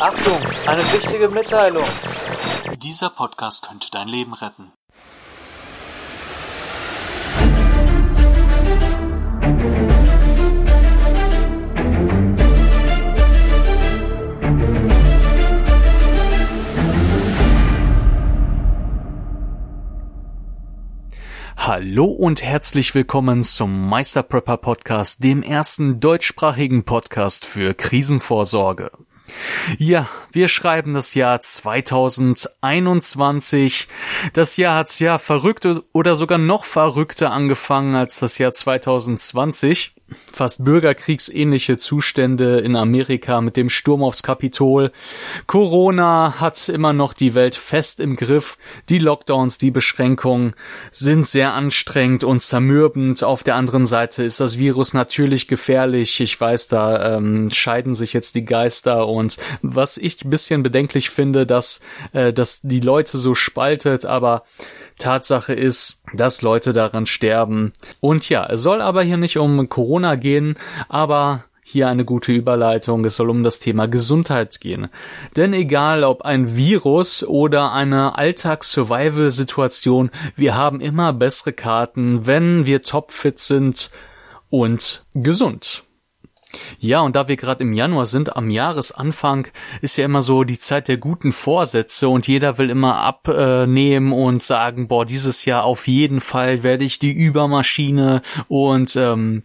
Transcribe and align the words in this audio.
Achtung, 0.00 0.38
eine 0.66 0.92
wichtige 0.92 1.28
Mitteilung. 1.28 1.86
Dieser 2.82 3.08
Podcast 3.08 3.66
könnte 3.66 3.90
dein 3.90 4.08
Leben 4.08 4.34
retten. 4.34 4.70
Hallo 21.56 22.04
und 22.04 22.42
herzlich 22.42 22.94
willkommen 22.94 23.42
zum 23.42 23.88
Meister 23.88 24.22
Prepper 24.22 24.58
Podcast, 24.58 25.24
dem 25.24 25.42
ersten 25.42 26.00
deutschsprachigen 26.00 26.84
Podcast 26.84 27.46
für 27.46 27.72
Krisenvorsorge. 27.72 28.90
Ja, 29.78 30.06
wir 30.32 30.48
schreiben 30.48 30.94
das 30.94 31.14
Jahr 31.14 31.40
2021. 31.40 33.88
Das 34.32 34.56
Jahr 34.56 34.76
hat 34.76 34.98
ja 35.00 35.18
verrückte 35.18 35.82
oder 35.92 36.14
sogar 36.16 36.38
noch 36.38 36.64
verrückter 36.64 37.32
angefangen 37.32 37.96
als 37.96 38.20
das 38.20 38.38
Jahr 38.38 38.52
2020 38.52 39.95
fast 40.08 40.64
bürgerkriegsähnliche 40.64 41.76
Zustände 41.76 42.60
in 42.60 42.76
Amerika 42.76 43.40
mit 43.40 43.56
dem 43.56 43.68
Sturm 43.70 44.02
aufs 44.02 44.22
Kapitol. 44.22 44.92
Corona 45.46 46.38
hat 46.38 46.68
immer 46.68 46.92
noch 46.92 47.12
die 47.12 47.34
Welt 47.34 47.56
fest 47.56 47.98
im 47.98 48.16
Griff. 48.16 48.58
Die 48.88 48.98
Lockdowns, 48.98 49.58
die 49.58 49.70
Beschränkungen 49.70 50.54
sind 50.90 51.26
sehr 51.26 51.54
anstrengend 51.54 52.22
und 52.22 52.42
zermürbend. 52.42 53.24
Auf 53.24 53.42
der 53.42 53.56
anderen 53.56 53.86
Seite 53.86 54.22
ist 54.22 54.38
das 54.38 54.58
Virus 54.58 54.94
natürlich 54.94 55.48
gefährlich. 55.48 56.20
Ich 56.20 56.40
weiß, 56.40 56.68
da 56.68 57.16
ähm, 57.16 57.50
scheiden 57.50 57.94
sich 57.94 58.12
jetzt 58.12 58.34
die 58.34 58.44
Geister 58.44 59.08
und 59.08 59.38
was 59.62 59.96
ich 59.96 60.24
ein 60.24 60.30
bisschen 60.30 60.62
bedenklich 60.62 61.10
finde, 61.10 61.46
dass, 61.46 61.80
äh, 62.12 62.32
dass 62.32 62.60
die 62.62 62.80
Leute 62.80 63.18
so 63.18 63.34
spaltet, 63.34 64.04
aber 64.04 64.44
Tatsache 64.98 65.52
ist, 65.52 66.00
dass 66.14 66.42
Leute 66.42 66.72
daran 66.72 67.06
sterben. 67.06 67.72
Und 68.00 68.28
ja, 68.28 68.46
es 68.46 68.62
soll 68.62 68.80
aber 68.80 69.02
hier 69.02 69.16
nicht 69.16 69.38
um 69.38 69.68
Corona 69.68 70.16
gehen, 70.16 70.56
aber 70.88 71.44
hier 71.68 71.88
eine 71.88 72.04
gute 72.04 72.30
Überleitung. 72.30 73.04
Es 73.04 73.16
soll 73.16 73.28
um 73.28 73.42
das 73.42 73.58
Thema 73.58 73.88
Gesundheit 73.88 74.60
gehen. 74.60 74.88
Denn 75.34 75.52
egal 75.52 76.04
ob 76.04 76.22
ein 76.22 76.56
Virus 76.56 77.24
oder 77.24 77.72
eine 77.72 78.16
Alltags-Survival-Situation, 78.16 80.10
wir 80.36 80.54
haben 80.54 80.80
immer 80.80 81.12
bessere 81.12 81.52
Karten, 81.52 82.24
wenn 82.26 82.66
wir 82.66 82.82
topfit 82.82 83.40
sind 83.40 83.90
und 84.48 85.04
gesund. 85.12 85.82
Ja, 86.78 87.00
und 87.00 87.16
da 87.16 87.28
wir 87.28 87.36
gerade 87.36 87.62
im 87.64 87.72
Januar 87.72 88.06
sind, 88.06 88.36
am 88.36 88.50
Jahresanfang 88.50 89.48
ist 89.80 89.96
ja 89.96 90.04
immer 90.04 90.22
so 90.22 90.44
die 90.44 90.58
Zeit 90.58 90.88
der 90.88 90.96
guten 90.96 91.32
Vorsätze 91.32 92.08
und 92.08 92.26
jeder 92.26 92.58
will 92.58 92.70
immer 92.70 93.00
abnehmen 93.00 94.12
und 94.12 94.42
sagen, 94.42 94.88
boah, 94.88 95.04
dieses 95.04 95.44
Jahr 95.44 95.64
auf 95.64 95.86
jeden 95.86 96.20
Fall 96.20 96.62
werde 96.62 96.84
ich 96.84 96.98
die 96.98 97.12
Übermaschine 97.12 98.22
und 98.48 98.96
ähm, 98.96 99.42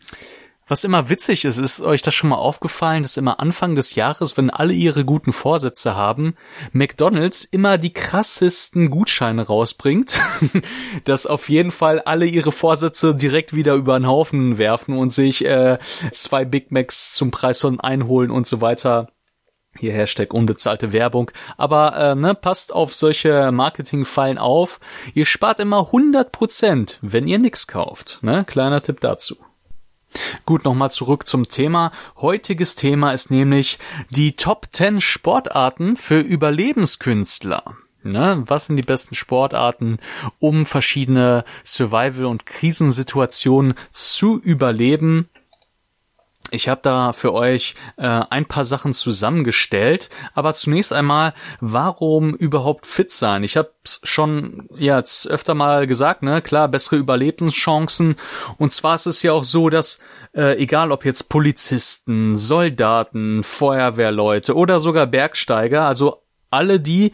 was 0.72 0.86
immer 0.86 1.10
witzig 1.10 1.44
ist, 1.44 1.58
ist 1.58 1.82
euch 1.82 2.02
das 2.02 2.16
schon 2.16 2.30
mal 2.30 2.38
aufgefallen, 2.38 3.04
dass 3.04 3.18
immer 3.18 3.42
Anfang 3.42 3.76
des 3.76 3.96
Jahres, 3.96 4.38
wenn 4.38 4.50
alle 4.50 4.72
ihre 4.72 5.04
guten 5.04 5.34
Vorsätze 5.34 5.98
haben, 5.98 6.36
McDonald's 6.72 7.44
immer 7.44 7.78
die 7.78 7.92
krassesten 7.92 8.90
Gutscheine 8.90 9.48
rausbringt, 9.48 10.22
dass 11.04 11.28
auf 11.28 11.50
jeden 11.50 11.72
Fall 11.72 12.00
alle 12.00 12.26
ihre 12.26 12.54
Vorsätze 12.54 13.14
direkt 13.14 13.54
wieder 13.54 13.74
über 13.74 14.00
den 14.00 14.08
Haufen 14.08 14.58
werfen 14.58 14.98
und 14.98 15.12
sich 15.12 15.44
äh, 15.44 15.78
zwei 16.14 16.46
Big 16.46 16.72
Macs 16.72 17.16
zum 17.16 17.32
Preis 17.32 17.60
von 17.60 17.82
einholen 17.82 18.32
und 18.32 18.48
so 18.48 18.62
weiter. 18.62 19.10
Hier 19.78 19.92
Hashtag 19.92 20.34
unbezahlte 20.34 20.94
Werbung. 20.94 21.32
Aber 21.58 21.98
äh, 21.98 22.16
ne, 22.16 22.34
passt 22.34 22.72
auf 22.72 22.96
solche 22.96 23.52
Marketingfallen 23.52 24.38
auf. 24.38 24.80
Ihr 25.14 25.26
spart 25.26 25.60
immer 25.60 25.92
100%, 25.92 27.00
wenn 27.02 27.28
ihr 27.28 27.40
nix 27.40 27.68
kauft. 27.68 28.20
Ne? 28.22 28.46
Kleiner 28.46 28.82
Tipp 28.82 29.02
dazu. 29.02 29.36
Gut, 30.46 30.66
nochmal 30.66 30.92
zurück 30.92 31.28
zum 31.28 31.48
Thema. 31.48 31.92
Heutiges 32.18 32.76
Thema 32.76 33.12
ist 33.12 33.32
nämlich 33.32 33.80
die 34.10 34.36
Top 34.36 34.68
10 34.72 35.02
Sportarten 35.02 35.98
für 35.98 36.20
Überlebenskünstler. 36.20 37.76
Ne, 38.04 38.44
was 38.48 38.66
sind 38.66 38.78
die 38.78 38.82
besten 38.82 39.14
Sportarten, 39.14 40.00
um 40.40 40.66
verschiedene 40.66 41.46
Survival- 41.64 42.26
und 42.26 42.48
Krisensituationen 42.48 43.76
zu 43.92 44.40
überleben? 44.40 45.30
Ich 46.52 46.68
habe 46.68 46.82
da 46.84 47.14
für 47.14 47.34
euch 47.34 47.76
äh, 47.98 48.24
ein 48.30 48.46
paar 48.46 48.66
Sachen 48.66 48.94
zusammengestellt, 48.94 50.10
aber 50.34 50.54
zunächst 50.54 50.92
einmal, 50.92 51.34
warum 51.62 52.36
überhaupt 52.36 52.86
fit 52.86 53.10
sein? 53.10 53.44
Ich 53.44 53.56
habe 53.56 53.72
schon 53.84 54.68
ja, 54.76 54.98
jetzt 54.98 55.28
öfter 55.28 55.56
mal 55.56 55.88
gesagt, 55.88 56.24
ne, 56.24 56.42
klar, 56.42 56.68
bessere 56.68 56.98
Überlebenschancen. 56.98 58.16
Und 58.58 58.74
zwar 58.74 58.96
ist 58.96 59.06
es 59.06 59.24
ja 59.24 59.32
auch 59.32 59.46
so, 59.46 59.70
dass 59.70 60.00
äh, 60.36 60.58
egal 60.62 60.92
ob 60.92 61.06
jetzt 61.06 61.30
Polizisten, 61.30 62.36
Soldaten, 62.36 63.44
Feuerwehrleute 63.44 64.56
oder 64.56 64.80
sogar 64.80 65.08
Bergsteiger, 65.08 65.84
also 65.84 66.22
alle 66.50 66.82
die, 66.82 67.14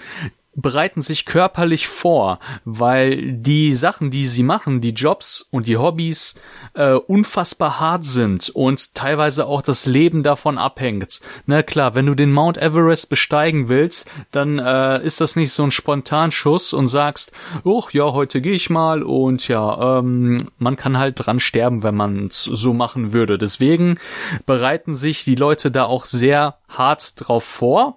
bereiten 0.57 1.01
sich 1.01 1.25
körperlich 1.25 1.87
vor, 1.87 2.39
weil 2.65 3.33
die 3.33 3.75
Sachen, 3.75 4.09
die 4.09 4.25
sie 4.25 4.43
machen, 4.43 4.81
die 4.81 4.89
Jobs 4.89 5.47
und 5.51 5.67
die 5.67 5.77
Hobbys 5.77 6.35
äh, 6.73 6.93
unfassbar 6.93 7.79
hart 7.79 8.05
sind 8.05 8.49
und 8.49 8.95
teilweise 8.95 9.45
auch 9.45 9.61
das 9.61 9.85
Leben 9.85 10.23
davon 10.23 10.57
abhängt. 10.57 11.21
Na 11.45 11.61
klar, 11.61 11.93
wenn 11.93 12.07
du 12.07 12.15
den 12.15 12.31
Mount 12.31 12.57
Everest 12.57 13.07
besteigen 13.09 13.69
willst, 13.69 14.09
dann 14.31 14.57
äh, 14.57 15.01
ist 15.05 15.21
das 15.21 15.35
nicht 15.35 15.53
so 15.53 15.63
ein 15.63 15.71
Spontanschuss 15.71 16.73
und 16.73 16.87
sagst, 16.87 17.31
oh 17.63 17.83
ja, 17.91 18.11
heute 18.11 18.41
gehe 18.41 18.55
ich 18.55 18.71
mal 18.71 19.03
und 19.03 19.47
ja, 19.47 19.99
ähm, 19.99 20.37
man 20.57 20.75
kann 20.75 20.97
halt 20.97 21.23
dran 21.23 21.39
sterben, 21.39 21.83
wenn 21.83 21.95
man 21.95 22.29
so 22.31 22.73
machen 22.73 23.13
würde. 23.13 23.37
Deswegen 23.37 23.99
bereiten 24.47 24.95
sich 24.95 25.23
die 25.23 25.35
Leute 25.35 25.69
da 25.69 25.85
auch 25.85 26.05
sehr 26.05 26.57
hart 26.67 27.13
drauf 27.27 27.43
vor 27.43 27.95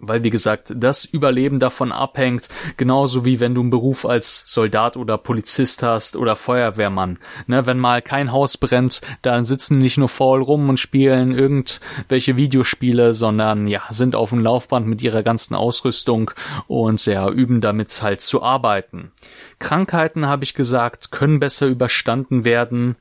weil 0.00 0.24
wie 0.24 0.30
gesagt, 0.30 0.72
das 0.74 1.04
Überleben 1.04 1.58
davon 1.58 1.92
abhängt, 1.92 2.48
genauso 2.76 3.24
wie 3.24 3.38
wenn 3.38 3.54
du 3.54 3.60
einen 3.60 3.70
Beruf 3.70 4.06
als 4.06 4.42
Soldat 4.46 4.96
oder 4.96 5.18
Polizist 5.18 5.82
hast 5.82 6.16
oder 6.16 6.36
Feuerwehrmann. 6.36 7.18
Ne, 7.46 7.66
wenn 7.66 7.78
mal 7.78 8.02
kein 8.02 8.32
Haus 8.32 8.56
brennt, 8.56 9.00
dann 9.22 9.44
sitzen 9.44 9.78
nicht 9.78 9.98
nur 9.98 10.08
faul 10.08 10.42
rum 10.42 10.68
und 10.68 10.80
spielen 10.80 11.32
irgendwelche 11.32 12.36
Videospiele, 12.36 13.14
sondern 13.14 13.66
ja, 13.66 13.82
sind 13.90 14.14
auf 14.14 14.30
dem 14.30 14.40
Laufband 14.40 14.86
mit 14.86 15.02
ihrer 15.02 15.22
ganzen 15.22 15.54
Ausrüstung 15.54 16.30
und 16.66 17.04
ja, 17.06 17.28
üben 17.28 17.60
damit 17.60 18.02
halt 18.02 18.20
zu 18.20 18.42
arbeiten. 18.42 19.12
Krankheiten, 19.58 20.26
habe 20.26 20.44
ich 20.44 20.54
gesagt, 20.54 21.12
können 21.12 21.40
besser 21.40 21.66
überstanden 21.66 22.44
werden. 22.44 22.96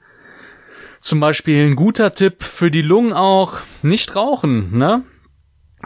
Zum 1.00 1.22
Beispiel 1.22 1.66
ein 1.66 1.76
guter 1.78 2.14
Tipp 2.14 2.44
für 2.44 2.70
die 2.70 2.82
Lungen 2.82 3.14
auch, 3.14 3.60
nicht 3.82 4.18
rauchen, 4.18 4.78
ne? 4.78 5.04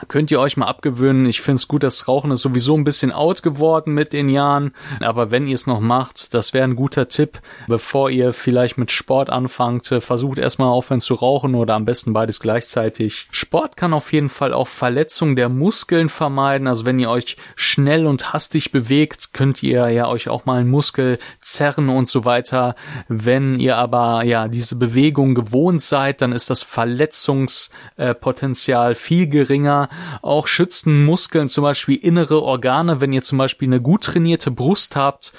Könnt 0.07 0.31
ihr 0.31 0.39
euch 0.39 0.57
mal 0.57 0.65
abgewöhnen. 0.65 1.27
Ich 1.27 1.41
finde 1.41 1.57
es 1.57 1.67
gut, 1.67 1.83
das 1.83 2.07
Rauchen 2.07 2.31
ist 2.31 2.41
sowieso 2.41 2.75
ein 2.75 2.83
bisschen 2.83 3.11
out 3.11 3.43
geworden 3.43 3.93
mit 3.93 4.11
den 4.11 4.27
Jahren. 4.27 4.73
Aber 5.01 5.29
wenn 5.29 5.45
ihr 5.45 5.53
es 5.53 5.67
noch 5.67 5.81
macht, 5.81 6.33
das 6.33 6.51
wäre 6.51 6.63
ein 6.63 6.75
guter 6.75 7.07
Tipp, 7.07 7.41
bevor 7.67 8.09
ihr 8.09 8.33
vielleicht 8.33 8.79
mit 8.79 8.91
Sport 8.91 9.29
anfangt. 9.29 9.93
Versucht 9.99 10.39
erstmal 10.39 10.69
aufhören 10.69 10.99
zu 10.99 11.13
rauchen 11.13 11.53
oder 11.53 11.75
am 11.75 11.85
besten 11.85 12.11
beides 12.11 12.39
gleichzeitig. 12.39 13.27
Sport 13.29 13.77
kann 13.77 13.93
auf 13.93 14.11
jeden 14.13 14.29
Fall 14.29 14.51
auch 14.51 14.67
Verletzungen 14.67 15.35
der 15.35 15.49
Muskeln 15.49 16.09
vermeiden. 16.09 16.67
Also 16.67 16.87
wenn 16.87 16.97
ihr 16.97 17.11
euch 17.11 17.37
schnell 17.55 18.07
und 18.07 18.33
hastig 18.33 18.71
bewegt, 18.71 19.33
könnt 19.33 19.61
ihr 19.61 19.89
ja 19.89 20.07
euch 20.07 20.27
auch 20.27 20.45
mal 20.45 20.59
einen 20.59 20.71
Muskel 20.71 21.19
zerren 21.39 21.89
und 21.89 22.07
so 22.07 22.25
weiter. 22.25 22.73
Wenn 23.09 23.59
ihr 23.59 23.77
aber 23.77 24.23
ja 24.23 24.47
diese 24.47 24.75
Bewegung 24.75 25.35
gewohnt 25.35 25.83
seid, 25.83 26.21
dann 26.21 26.31
ist 26.31 26.49
das 26.49 26.63
Verletzungspotenzial 26.63 28.95
viel 28.95 29.27
geringer 29.27 29.82
auch 30.21 30.47
schützen 30.47 31.05
Muskeln, 31.05 31.49
zum 31.49 31.63
Beispiel 31.63 31.97
innere 31.97 32.41
Organe, 32.41 33.01
wenn 33.01 33.13
ihr 33.13 33.21
zum 33.21 33.37
Beispiel 33.37 33.67
eine 33.67 33.81
gut 33.81 34.03
trainierte 34.03 34.51
Brust 34.51 34.95
habt 34.95 35.33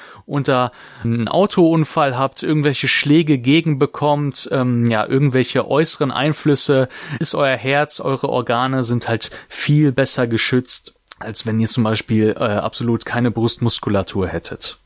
da 0.48 0.72
einen 1.02 1.28
Autounfall 1.28 2.18
habt, 2.18 2.42
irgendwelche 2.42 2.88
Schläge 2.88 3.38
gegenbekommt, 3.38 4.48
ähm, 4.52 4.84
ja, 4.84 5.06
irgendwelche 5.06 5.68
äußeren 5.68 6.10
Einflüsse, 6.10 6.88
ist 7.18 7.34
euer 7.34 7.56
Herz, 7.56 8.00
eure 8.00 8.28
Organe 8.28 8.84
sind 8.84 9.08
halt 9.08 9.30
viel 9.48 9.92
besser 9.92 10.26
geschützt, 10.26 10.94
als 11.18 11.46
wenn 11.46 11.60
ihr 11.60 11.68
zum 11.68 11.84
Beispiel 11.84 12.34
äh, 12.36 12.44
absolut 12.44 13.04
keine 13.04 13.30
Brustmuskulatur 13.30 14.28
hättet. 14.28 14.78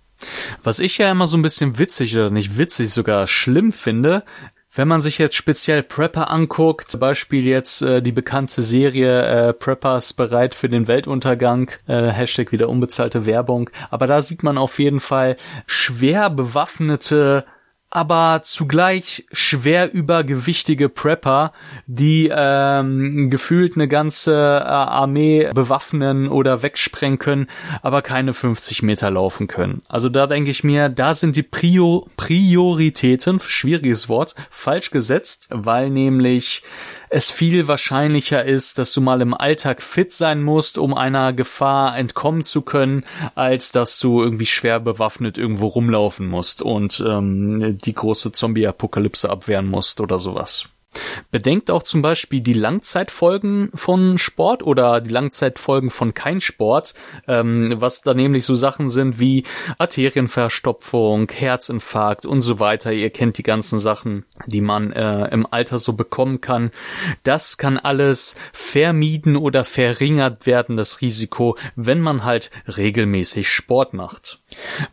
Was 0.63 0.81
ich 0.81 0.99
ja 0.99 1.11
immer 1.11 1.29
so 1.29 1.37
ein 1.37 1.43
bisschen 1.43 1.79
witzig 1.79 2.15
oder 2.17 2.31
nicht 2.31 2.59
witzig, 2.59 2.91
sogar 2.91 3.27
schlimm 3.27 3.73
finde, 3.73 4.25
wenn 4.79 4.87
man 4.87 5.01
sich 5.01 5.19
jetzt 5.19 5.35
speziell 5.35 5.83
Prepper 5.83 6.31
anguckt, 6.31 6.89
zum 6.89 7.01
Beispiel 7.01 7.45
jetzt 7.45 7.83
äh, 7.83 8.01
die 8.01 8.13
bekannte 8.13 8.63
Serie 8.63 9.49
äh, 9.49 9.53
Preppers 9.53 10.13
bereit 10.13 10.55
für 10.55 10.69
den 10.69 10.87
Weltuntergang, 10.87 11.73
äh, 11.89 12.07
Hashtag 12.11 12.53
wieder 12.53 12.69
unbezahlte 12.69 13.27
Werbung, 13.27 13.71
aber 13.91 14.07
da 14.07 14.23
sieht 14.23 14.45
man 14.45 14.57
auf 14.57 14.79
jeden 14.79 15.01
Fall 15.01 15.37
schwer 15.67 16.31
bewaffnete 16.31 17.45
aber 17.91 18.41
zugleich 18.43 19.27
schwer 19.33 19.93
übergewichtige 19.93 20.89
Prepper, 20.89 21.53
die 21.87 22.31
ähm, 22.31 23.31
gefühlt 23.31 23.77
eine 23.77 23.89
ganze 23.89 24.35
äh, 24.35 24.69
Armee 24.69 25.51
bewaffnen 25.55 26.29
oder 26.29 26.63
wegsprengen 26.63 27.19
können, 27.19 27.47
aber 27.83 28.03
keine 28.03 28.35
50 28.35 28.83
Meter 28.83 29.11
laufen 29.11 29.47
können. 29.47 29.83
Also 29.89 30.09
da 30.09 30.27
denke 30.27 30.51
ich 30.51 30.65
mir, 30.65 30.89
da 30.89 31.15
sind 31.15 31.37
die 31.37 31.43
Prio 31.43 32.09
Prioritäten, 32.17 33.41
schwieriges 33.41 34.09
Wort, 34.09 34.35
falsch 34.51 34.91
gesetzt, 34.91 35.49
weil 35.51 35.91
nämlich 35.91 36.63
es 37.11 37.31
viel 37.31 37.69
wahrscheinlicher 37.69 38.45
ist, 38.45 38.79
dass 38.79 38.93
du 38.93 39.01
mal 39.01 39.21
im 39.21 39.35
Alltag 39.35 39.83
fit 39.83 40.13
sein 40.13 40.43
musst, 40.43 40.79
um 40.79 40.95
einer 40.95 41.33
Gefahr 41.33 41.97
entkommen 41.97 42.43
zu 42.43 42.63
können, 42.63 43.05
als 43.35 43.73
dass 43.73 43.99
du 43.99 44.23
irgendwie 44.23 44.47
schwer 44.47 44.81
bewaffnet 44.81 45.39
irgendwo 45.39 45.69
rumlaufen 45.69 46.29
musst 46.29 46.63
und 46.63 47.05
ähm, 47.07 47.79
die 47.79 47.95
große 47.95 48.33
Zombie-Apokalypse 48.33 49.29
abwehren 49.29 49.67
musst 49.67 50.01
oder 50.01 50.19
sowas. 50.19 50.69
Bedenkt 51.31 51.71
auch 51.71 51.83
zum 51.83 52.01
Beispiel 52.01 52.41
die 52.41 52.55
Langzeitfolgen 52.55 53.71
von 53.75 54.17
Sport 54.17 54.63
oder 54.63 55.01
die 55.03 55.11
Langzeitfolgen 55.11 55.91
von 55.91 56.15
kein 56.15 56.41
Sport, 56.41 56.95
ähm, 57.27 57.75
was 57.77 58.01
da 58.01 58.15
nämlich 58.15 58.45
so 58.45 58.55
Sachen 58.55 58.89
sind 58.89 59.21
wie 59.21 59.45
Arterienverstopfung, 59.77 61.31
Herzinfarkt 61.31 62.25
und 62.25 62.41
so 62.41 62.59
weiter. 62.59 62.93
Ihr 62.93 63.11
kennt 63.11 63.37
die 63.37 63.43
ganzen 63.43 63.79
Sachen, 63.79 64.25
die 64.47 64.63
man 64.63 64.93
äh, 64.93 65.29
im 65.29 65.47
Alter 65.51 65.79
so 65.79 65.93
bekommen 65.93 66.41
kann. 66.41 66.71
Das 67.23 67.59
kann 67.59 67.77
alles 67.77 68.35
vermieden 68.53 69.37
oder 69.37 69.67
verringert 69.67 70.47
werden, 70.47 70.77
das 70.77 71.03
Risiko, 71.03 71.59
wenn 71.77 72.01
man 72.01 72.25
halt 72.25 72.51
regelmäßig 72.67 73.49
Sport 73.49 73.93
macht. 73.93 74.41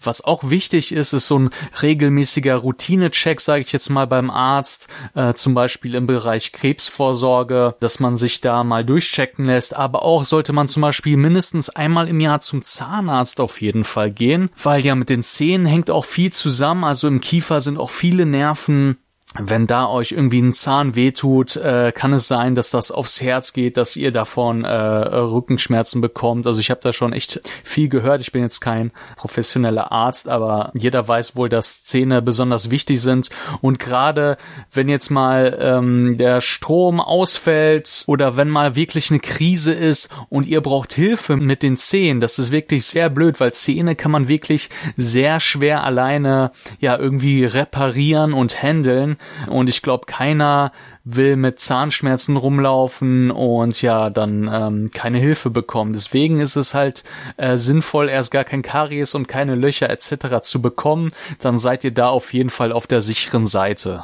Was 0.03 0.23
auch 0.23 0.49
wichtig 0.49 0.91
ist, 0.91 1.13
ist 1.13 1.27
so 1.27 1.39
ein 1.39 1.49
regelmäßiger 1.81 2.55
Routinecheck, 2.55 3.39
sage 3.39 3.61
ich 3.61 3.71
jetzt 3.71 3.89
mal 3.89 4.05
beim 4.07 4.29
Arzt, 4.29 4.87
äh, 5.13 5.33
zum 5.33 5.53
Beispiel 5.53 5.95
im 5.95 6.07
Bereich 6.07 6.51
Krebsvorsorge, 6.51 7.75
dass 7.79 7.99
man 7.99 8.17
sich 8.17 8.41
da 8.41 8.63
mal 8.63 8.83
durchchecken 8.83 9.45
lässt. 9.45 9.75
Aber 9.75 10.03
auch 10.03 10.25
sollte 10.25 10.53
man 10.53 10.67
zum 10.67 10.81
Beispiel 10.81 11.17
mindestens 11.17 11.69
einmal 11.69 12.07
im 12.07 12.19
Jahr 12.19 12.41
zum 12.41 12.63
Zahnarzt 12.63 13.39
auf 13.39 13.61
jeden 13.61 13.83
Fall 13.83 14.11
gehen, 14.11 14.49
weil 14.61 14.85
ja 14.85 14.95
mit 14.95 15.09
den 15.09 15.23
Zähnen 15.23 15.65
hängt 15.65 15.89
auch 15.89 16.05
viel 16.05 16.33
zusammen. 16.33 16.83
Also 16.83 17.07
im 17.07 17.21
Kiefer 17.21 17.61
sind 17.61 17.77
auch 17.77 17.89
viele 17.89 18.25
Nerven 18.25 18.97
wenn 19.37 19.67
da 19.67 19.87
euch 19.87 20.13
irgendwie 20.13 20.41
ein 20.41 20.53
Zahn 20.53 20.95
wehtut, 20.95 21.57
äh, 21.57 21.91
kann 21.93 22.13
es 22.13 22.27
sein, 22.27 22.55
dass 22.55 22.69
das 22.69 22.91
aufs 22.91 23.21
Herz 23.21 23.51
geht, 23.51 23.75
dass 23.77 23.97
ihr 23.97 24.11
davon 24.11 24.63
äh, 24.63 24.69
Rückenschmerzen 24.69 25.99
bekommt. 25.99 26.47
Also 26.47 26.59
ich 26.59 26.69
habe 26.69 26.79
da 26.81 26.93
schon 26.93 27.11
echt 27.11 27.41
viel 27.63 27.89
gehört. 27.89 28.21
Ich 28.21 28.31
bin 28.31 28.41
jetzt 28.41 28.61
kein 28.61 28.91
professioneller 29.17 29.91
Arzt, 29.91 30.29
aber 30.29 30.71
jeder 30.73 31.05
weiß 31.05 31.35
wohl, 31.35 31.49
dass 31.49 31.83
Zähne 31.83 32.21
besonders 32.21 32.71
wichtig 32.71 33.01
sind. 33.01 33.29
Und 33.61 33.79
gerade 33.79 34.37
wenn 34.71 34.87
jetzt 34.87 35.09
mal 35.09 35.57
ähm, 35.59 36.17
der 36.17 36.39
Strom 36.39 37.01
ausfällt 37.01 38.03
oder 38.07 38.38
wenn 38.38 38.49
mal 38.49 38.75
wirklich 38.75 39.11
eine 39.11 39.19
Krise 39.19 39.73
ist 39.73 40.09
und 40.29 40.47
ihr 40.47 40.61
braucht 40.61 40.93
Hilfe 40.93 41.35
mit 41.35 41.61
den 41.61 41.77
Zähnen, 41.77 42.21
das 42.21 42.39
ist 42.39 42.51
wirklich 42.51 42.85
sehr 42.85 43.09
blöd, 43.09 43.39
weil 43.39 43.53
Zähne 43.53 43.95
kann 43.95 44.11
man 44.11 44.29
wirklich 44.29 44.69
sehr 44.95 45.39
schwer 45.41 45.83
alleine 45.83 46.51
ja 46.79 46.97
irgendwie 46.97 47.43
reparieren 47.43 48.33
und 48.33 48.63
handeln. 48.63 49.17
Und 49.48 49.69
ich 49.69 49.81
glaube, 49.81 50.06
keiner 50.06 50.72
will 51.04 51.36
mit 51.36 51.60
Zahnschmerzen 51.60 52.36
rumlaufen 52.36 53.31
und 53.31 53.81
ja 53.81 54.10
dann 54.10 54.50
ähm, 54.51 54.92
keine 54.92 55.19
Hilfe 55.19 55.50
bekommen. 55.50 55.94
Deswegen 55.94 56.39
ist 56.39 56.56
es 56.56 56.74
halt 56.74 57.04
äh, 57.38 57.57
sinnvoll, 57.57 58.10
erst 58.10 58.31
gar 58.31 58.44
kein 58.44 58.63
Karies 58.63 59.13
und 59.16 59.27
keine 59.27 59.56
Löcher 59.56 59.89
etc. 59.89 60.42
zu 60.42 60.62
bekommen. 60.62 61.12
Dann 61.39 61.60
seid 61.60 61.83
ihr 61.83 61.92
da 61.92 62.10
auf 62.10 62.33
jeden 62.33 62.50
Fall 62.50 62.72
auf 62.72 62.88
der 62.88 63.01
sicheren 63.01 63.45
Seite. 63.45 64.04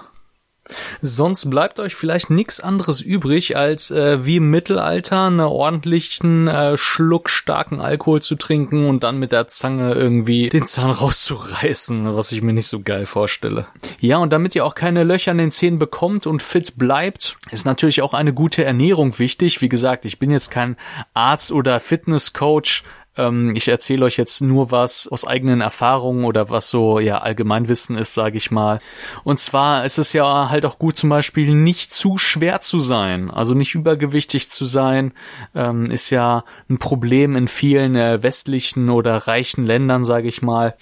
Sonst 1.01 1.49
bleibt 1.49 1.79
euch 1.79 1.95
vielleicht 1.95 2.29
nichts 2.29 2.59
anderes 2.59 3.01
übrig, 3.01 3.57
als 3.57 3.91
äh, 3.91 4.25
wie 4.25 4.37
im 4.37 4.49
Mittelalter 4.49 5.27
einen 5.27 5.39
ordentlichen 5.39 6.47
äh, 6.47 6.77
Schluck 6.77 7.29
starken 7.29 7.81
Alkohol 7.81 8.21
zu 8.21 8.35
trinken 8.35 8.87
und 8.87 9.03
dann 9.03 9.17
mit 9.17 9.31
der 9.31 9.47
Zange 9.47 9.93
irgendwie 9.93 10.49
den 10.49 10.65
Zahn 10.65 10.91
rauszureißen, 10.91 12.15
was 12.15 12.31
ich 12.31 12.41
mir 12.41 12.53
nicht 12.53 12.67
so 12.67 12.81
geil 12.81 13.05
vorstelle. 13.05 13.67
Ja, 13.99 14.17
und 14.17 14.31
damit 14.31 14.55
ihr 14.55 14.65
auch 14.65 14.75
keine 14.75 15.03
Löcher 15.03 15.31
in 15.31 15.37
den 15.37 15.51
Zähnen 15.51 15.79
bekommt 15.79 16.27
und 16.27 16.41
fit 16.41 16.77
bleibt, 16.77 17.37
ist 17.51 17.65
natürlich 17.65 18.01
auch 18.01 18.13
eine 18.13 18.33
gute 18.33 18.63
Ernährung 18.63 19.17
wichtig. 19.19 19.61
Wie 19.61 19.69
gesagt, 19.69 20.05
ich 20.05 20.19
bin 20.19 20.31
jetzt 20.31 20.51
kein 20.51 20.77
Arzt 21.13 21.51
oder 21.51 21.79
Fitnesscoach, 21.79 22.83
ähm, 23.17 23.53
ich 23.55 23.67
erzähle 23.67 24.05
euch 24.05 24.17
jetzt 24.17 24.41
nur 24.41 24.71
was 24.71 25.07
aus 25.07 25.27
eigenen 25.27 25.61
Erfahrungen 25.61 26.23
oder 26.23 26.49
was 26.49 26.69
so 26.69 26.99
ja 26.99 27.17
Allgemeinwissen 27.19 27.97
ist, 27.97 28.13
sage 28.13 28.37
ich 28.37 28.51
mal. 28.51 28.79
Und 29.23 29.39
zwar 29.39 29.85
ist 29.85 29.97
es 29.97 30.13
ja 30.13 30.49
halt 30.49 30.65
auch 30.65 30.79
gut 30.79 30.95
zum 30.95 31.09
Beispiel 31.09 31.53
nicht 31.53 31.93
zu 31.93 32.17
schwer 32.17 32.61
zu 32.61 32.79
sein, 32.79 33.29
also 33.29 33.53
nicht 33.53 33.75
übergewichtig 33.75 34.49
zu 34.49 34.65
sein, 34.65 35.13
ähm, 35.55 35.85
ist 35.85 36.09
ja 36.09 36.45
ein 36.69 36.77
Problem 36.77 37.35
in 37.35 37.47
vielen 37.47 37.95
äh, 37.95 38.23
westlichen 38.23 38.89
oder 38.89 39.15
reichen 39.27 39.65
Ländern, 39.65 40.03
sage 40.03 40.27
ich 40.27 40.41
mal. 40.41 40.75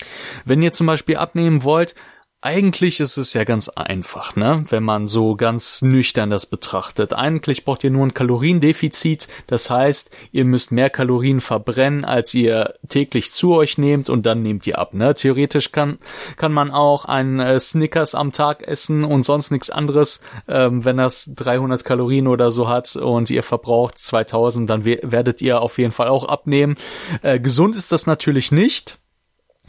Wenn 0.46 0.62
ihr 0.62 0.72
zum 0.72 0.88
Beispiel 0.88 1.18
abnehmen 1.18 1.64
wollt, 1.64 1.96
eigentlich 2.42 3.02
ist 3.02 3.18
es 3.18 3.34
ja 3.34 3.44
ganz 3.44 3.68
einfach, 3.68 4.38
ne? 4.38 4.64
Wenn 4.70 4.84
man 4.84 5.08
so 5.08 5.36
ganz 5.36 5.82
nüchtern 5.82 6.30
das 6.30 6.46
betrachtet. 6.46 7.12
Eigentlich 7.12 7.66
braucht 7.66 7.84
ihr 7.84 7.92
nur 7.92 8.06
ein 8.06 8.14
Kaloriendefizit. 8.14 9.28
Das 9.48 9.70
heißt, 9.70 10.10
ihr 10.32 10.46
müsst 10.46 10.72
mehr 10.72 10.90
Kalorien 10.90 11.42
verbrennen, 11.42 12.06
als 12.06 12.34
ihr 12.34 12.76
täglich 12.88 13.34
zu 13.34 13.56
euch 13.56 13.78
nehmt 13.78 14.10
und 14.10 14.26
dann 14.26 14.42
nehmt 14.42 14.66
ihr 14.68 14.80
ab, 14.80 14.94
ne? 14.94 15.14
Theoretisch 15.14 15.74
kann, 15.74 15.98
kann 16.38 16.54
man 16.54 16.72
auch 16.72 17.04
einen 17.04 17.42
äh, 17.42 17.60
Snickers 17.60 18.16
am 18.16 18.32
Tag 18.32 18.66
essen 18.66 19.04
und 19.04 19.24
sonst 19.24 19.52
nichts 19.52 19.70
anderes. 19.70 20.22
Ähm, 20.48 20.86
wenn 20.86 20.96
das 20.96 21.32
300 21.36 21.84
Kalorien 21.84 22.28
oder 22.28 22.52
so 22.52 22.70
hat 22.70 22.96
und 22.96 23.30
ihr 23.30 23.44
verbraucht 23.44 23.98
2000, 23.98 24.70
dann 24.70 24.86
werdet 24.86 25.42
ihr 25.42 25.62
auf 25.62 25.78
jeden 25.78 25.92
Fall 25.92 26.08
auch 26.08 26.24
abnehmen. 26.24 26.78
Äh, 27.22 27.42
gesund 27.42 27.76
ist 27.76 27.92
das 27.92 28.08
natürlich 28.08 28.54
nicht. 28.54 28.98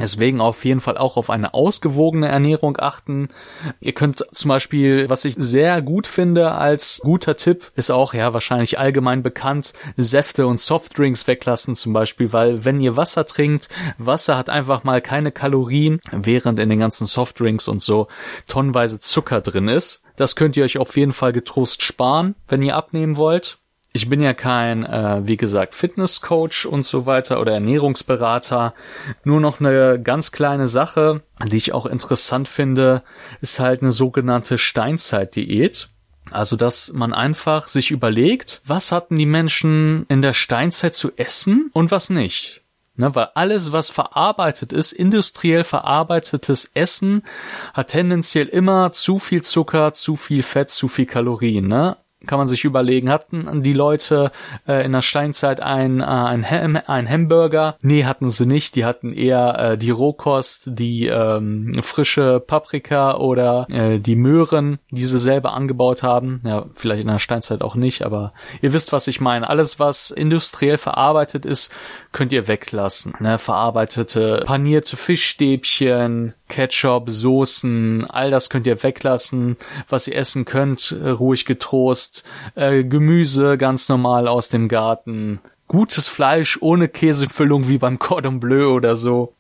Deswegen 0.01 0.41
auf 0.41 0.65
jeden 0.65 0.81
Fall 0.81 0.97
auch 0.97 1.17
auf 1.17 1.31
eine 1.31 1.55
ausgewogene 1.55 2.29
Ernährung 2.29 2.79
achten. 2.79 3.29
Ihr 3.81 3.93
könnt 3.93 4.25
zum 4.33 4.49
Beispiel, 4.49 5.09
was 5.11 5.25
ich 5.25 5.35
sehr 5.37 5.83
gut 5.83 6.07
finde 6.07 6.53
als 6.53 7.01
guter 7.03 7.37
Tipp, 7.37 7.71
ist 7.77 7.91
auch 7.91 8.15
ja 8.15 8.33
wahrscheinlich 8.33 8.79
allgemein 8.79 9.23
bekannt, 9.23 9.73
Säfte 9.97 10.47
und 10.47 10.61
Softdrinks 10.61 11.27
weglassen 11.27 11.75
zum 11.75 11.93
Beispiel, 11.93 12.33
weil 12.33 12.65
wenn 12.65 12.81
ihr 12.81 12.97
Wasser 12.97 13.27
trinkt, 13.27 13.69
Wasser 13.99 14.37
hat 14.37 14.49
einfach 14.49 14.85
mal 14.85 15.01
keine 15.01 15.33
Kalorien, 15.33 16.01
während 16.11 16.59
in 16.59 16.71
den 16.71 16.81
ganzen 16.81 17.07
Softdrinks 17.07 17.69
und 17.69 17.83
so 17.83 18.09
tonnenweise 18.49 18.99
Zucker 18.99 19.41
drin 19.41 19.69
ist. 19.69 20.03
Das 20.17 20.37
könnt 20.37 20.57
ihr 20.57 20.65
euch 20.65 20.79
auf 20.79 20.97
jeden 20.97 21.13
Fall 21.13 21.33
getrost 21.33 21.83
sparen, 21.83 22.35
wenn 22.49 22.63
ihr 22.63 22.77
abnehmen 22.77 23.17
wollt 23.17 23.60
ich 23.93 24.09
bin 24.09 24.21
ja 24.21 24.35
kein, 24.35 24.85
äh, 24.85 25.23
wie 25.25 25.37
gesagt, 25.37 25.75
Fitnesscoach 25.75 26.67
und 26.67 26.85
so 26.85 27.07
weiter 27.07 27.41
oder 27.41 27.53
Ernährungsberater. 27.55 28.75
Nur 29.25 29.41
noch 29.41 29.61
eine 29.61 30.01
ganz 30.01 30.31
kleine 30.31 30.69
Sache, 30.69 31.23
die 31.45 31.57
ich 31.57 31.73
auch 31.73 31.87
interessant 31.87 32.49
finde, 32.49 33.03
ist 33.41 33.59
halt 33.59 33.83
eine 33.83 33.93
sogenannte 33.93 34.59
Steinzeitdiät. 34.59 35.89
Also, 36.31 36.57
dass 36.57 36.93
man 36.93 37.13
einfach 37.13 37.67
sich 37.67 37.91
überlegt, 37.91 38.63
was 38.65 38.93
hatten 38.93 39.17
die 39.17 39.27
Menschen 39.27 40.07
in 40.09 40.23
der 40.23 40.35
Steinzeit 40.35 40.95
zu 40.95 41.11
essen 41.17 41.71
und 41.73 41.91
was 41.91 42.11
nicht. 42.11 42.63
Ne, 42.97 43.15
weil 43.15 43.29
alles, 43.35 43.73
was 43.73 43.89
verarbeitet 43.89 44.73
ist, 44.73 44.93
industriell 44.93 45.65
verarbeitetes 45.65 46.71
Essen, 46.75 47.23
hat 47.73 47.89
tendenziell 47.89 48.47
immer 48.47 48.93
zu 48.93 49.19
viel 49.19 49.43
Zucker, 49.43 49.95
zu 49.95 50.17
viel 50.17 50.43
Fett, 50.43 50.71
zu 50.71 50.87
viel 50.87 51.07
Kalorien. 51.07 51.67
Ne? 51.67 51.97
Kann 52.27 52.39
man 52.39 52.49
sich 52.49 52.65
überlegen, 52.65 53.11
hatten 53.11 53.63
die 53.63 53.73
Leute 53.73 54.31
äh, 54.69 54.85
in 54.85 54.93
der 54.93 55.03
Steinzeit 55.03 55.63
ein, 55.63 56.01
äh, 56.01 56.05
ein, 56.05 56.49
Ham, 56.49 56.79
ein 56.87 57.09
Hamburger? 57.09 57.77
Nee, 57.81 58.05
hatten 58.05 58.29
sie 58.29 58.47
nicht. 58.47 58.77
Die 58.77 58.85
hatten 58.85 59.13
eher 59.13 59.59
äh, 59.59 59.79
die 59.79 59.91
Rohkost, 59.91 60.63
die 60.67 61.07
ähm, 61.07 61.81
frische 61.83 62.41
Paprika 62.41 63.17
oder 63.17 63.67
äh, 63.71 63.99
die 63.99 64.17
Möhren, 64.17 64.79
die 64.91 65.05
sie 65.05 65.19
selber 65.19 65.55
angebaut 65.55 66.03
haben. 66.03 66.41
Ja, 66.45 66.67
vielleicht 66.75 67.03
in 67.03 67.09
der 67.09 67.19
Steinzeit 67.19 67.63
auch 67.63 67.75
nicht, 67.75 68.03
aber 68.03 68.33
ihr 68.61 68.73
wisst, 68.73 68.93
was 68.93 69.07
ich 69.07 69.21
meine. 69.21 69.49
Alles, 69.49 69.81
was 69.81 70.11
industriell 70.11 70.79
verarbeitet 70.79 71.47
ist, 71.47 71.73
könnt 72.13 72.33
ihr 72.33 72.49
weglassen. 72.49 73.15
Ne? 73.21 73.39
Verarbeitete, 73.39 74.43
panierte 74.47 74.97
Fischstäbchen, 74.97 76.35
Ketchup, 76.49 77.11
Soßen, 77.11 78.07
all 78.11 78.31
das 78.31 78.51
könnt 78.51 78.67
ihr 78.67 78.83
weglassen, 78.83 79.57
was 79.89 80.09
ihr 80.09 80.17
essen 80.17 80.45
könnt, 80.45 80.97
äh, 81.03 81.11
ruhig 81.11 81.45
getrost, 81.45 82.25
äh, 82.55 82.85
Gemüse 82.85 83.57
ganz 83.59 83.89
normal 83.89 84.27
aus 84.29 84.49
dem 84.49 84.69
Garten, 84.69 85.41
gutes 85.71 86.09
Fleisch 86.09 86.59
ohne 86.61 86.89
Käsefüllung 86.89 87.69
wie 87.69 87.79
beim 87.79 88.01
Cordon 88.01 88.41
Bleu 88.41 88.73
oder 88.73 88.97
so. 88.97 89.37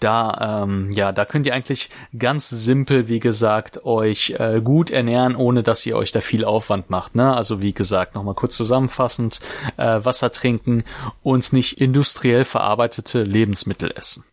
Da, 0.00 0.64
ähm, 0.64 0.90
ja, 0.90 1.12
da 1.12 1.24
könnt 1.24 1.46
ihr 1.46 1.54
eigentlich 1.54 1.90
ganz 2.18 2.50
simpel, 2.50 3.06
wie 3.06 3.20
gesagt, 3.20 3.84
euch 3.84 4.34
äh, 4.36 4.60
gut 4.62 4.90
ernähren, 4.90 5.36
ohne 5.36 5.62
dass 5.62 5.86
ihr 5.86 5.96
euch 5.96 6.10
da 6.10 6.20
viel 6.20 6.44
Aufwand 6.44 6.90
macht. 6.90 7.14
Ne? 7.14 7.32
Also 7.32 7.62
wie 7.62 7.72
gesagt, 7.72 8.16
nochmal 8.16 8.34
kurz 8.34 8.56
zusammenfassend, 8.56 9.38
äh, 9.76 10.00
Wasser 10.02 10.32
trinken 10.32 10.82
und 11.22 11.52
nicht 11.52 11.80
industriell 11.80 12.44
verarbeitete 12.44 13.22
Lebensmittel 13.22 13.92
essen. 13.94 14.24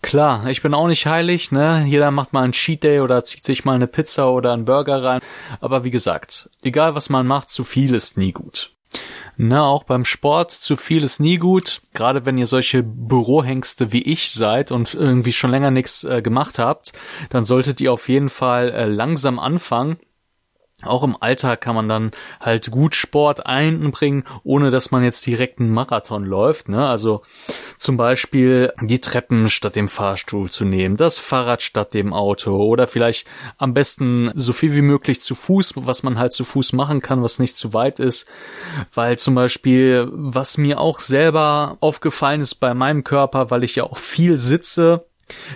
Klar, 0.00 0.46
ich 0.46 0.62
bin 0.62 0.72
auch 0.72 0.86
nicht 0.86 1.04
heilig, 1.04 1.52
ne? 1.52 1.84
Jeder 1.86 2.10
macht 2.10 2.32
mal 2.32 2.44
einen 2.44 2.52
Cheat 2.52 2.82
Day 2.82 3.00
oder 3.00 3.24
zieht 3.24 3.44
sich 3.44 3.66
mal 3.66 3.74
eine 3.74 3.88
Pizza 3.88 4.32
oder 4.32 4.54
einen 4.54 4.64
Burger 4.64 5.02
rein. 5.02 5.20
Aber 5.60 5.84
wie 5.84 5.90
gesagt, 5.90 6.48
egal 6.62 6.94
was 6.94 7.10
man 7.10 7.26
macht, 7.26 7.50
zu 7.50 7.64
viel 7.64 7.94
ist 7.94 8.16
nie 8.16 8.32
gut. 8.32 8.77
Na, 9.36 9.64
auch 9.64 9.84
beim 9.84 10.04
Sport 10.04 10.50
zu 10.50 10.76
viel 10.76 11.04
ist 11.04 11.20
nie 11.20 11.38
gut. 11.38 11.80
Gerade 11.94 12.26
wenn 12.26 12.38
ihr 12.38 12.46
solche 12.46 12.82
Bürohengste 12.82 13.92
wie 13.92 14.02
ich 14.02 14.32
seid 14.32 14.72
und 14.72 14.94
irgendwie 14.94 15.32
schon 15.32 15.50
länger 15.50 15.70
nichts 15.70 16.02
äh, 16.04 16.22
gemacht 16.22 16.58
habt, 16.58 16.92
dann 17.30 17.44
solltet 17.44 17.80
ihr 17.80 17.92
auf 17.92 18.08
jeden 18.08 18.30
Fall 18.30 18.70
äh, 18.70 18.86
langsam 18.86 19.38
anfangen 19.38 19.98
auch 20.84 21.02
im 21.02 21.20
Alltag 21.20 21.60
kann 21.60 21.74
man 21.74 21.88
dann 21.88 22.12
halt 22.40 22.70
gut 22.70 22.94
Sport 22.94 23.46
einbringen, 23.46 24.22
ohne 24.44 24.70
dass 24.70 24.92
man 24.92 25.02
jetzt 25.02 25.26
direkt 25.26 25.58
einen 25.58 25.72
Marathon 25.72 26.24
läuft. 26.24 26.68
Ne? 26.68 26.86
Also 26.86 27.22
zum 27.76 27.96
Beispiel 27.96 28.72
die 28.80 29.00
Treppen 29.00 29.50
statt 29.50 29.74
dem 29.74 29.88
Fahrstuhl 29.88 30.50
zu 30.50 30.64
nehmen, 30.64 30.96
das 30.96 31.18
Fahrrad 31.18 31.62
statt 31.62 31.94
dem 31.94 32.12
Auto 32.12 32.56
oder 32.56 32.86
vielleicht 32.86 33.26
am 33.56 33.74
besten 33.74 34.30
so 34.34 34.52
viel 34.52 34.72
wie 34.72 34.82
möglich 34.82 35.20
zu 35.20 35.34
Fuß, 35.34 35.72
was 35.74 36.04
man 36.04 36.16
halt 36.16 36.32
zu 36.32 36.44
Fuß 36.44 36.72
machen 36.74 37.02
kann, 37.02 37.24
was 37.24 37.40
nicht 37.40 37.56
zu 37.56 37.74
weit 37.74 37.98
ist. 37.98 38.28
Weil 38.94 39.18
zum 39.18 39.34
Beispiel, 39.34 40.08
was 40.12 40.58
mir 40.58 40.78
auch 40.78 41.00
selber 41.00 41.76
aufgefallen 41.80 42.40
ist 42.40 42.56
bei 42.56 42.72
meinem 42.72 43.02
Körper, 43.02 43.50
weil 43.50 43.64
ich 43.64 43.74
ja 43.74 43.82
auch 43.82 43.98
viel 43.98 44.38
sitze, 44.38 45.07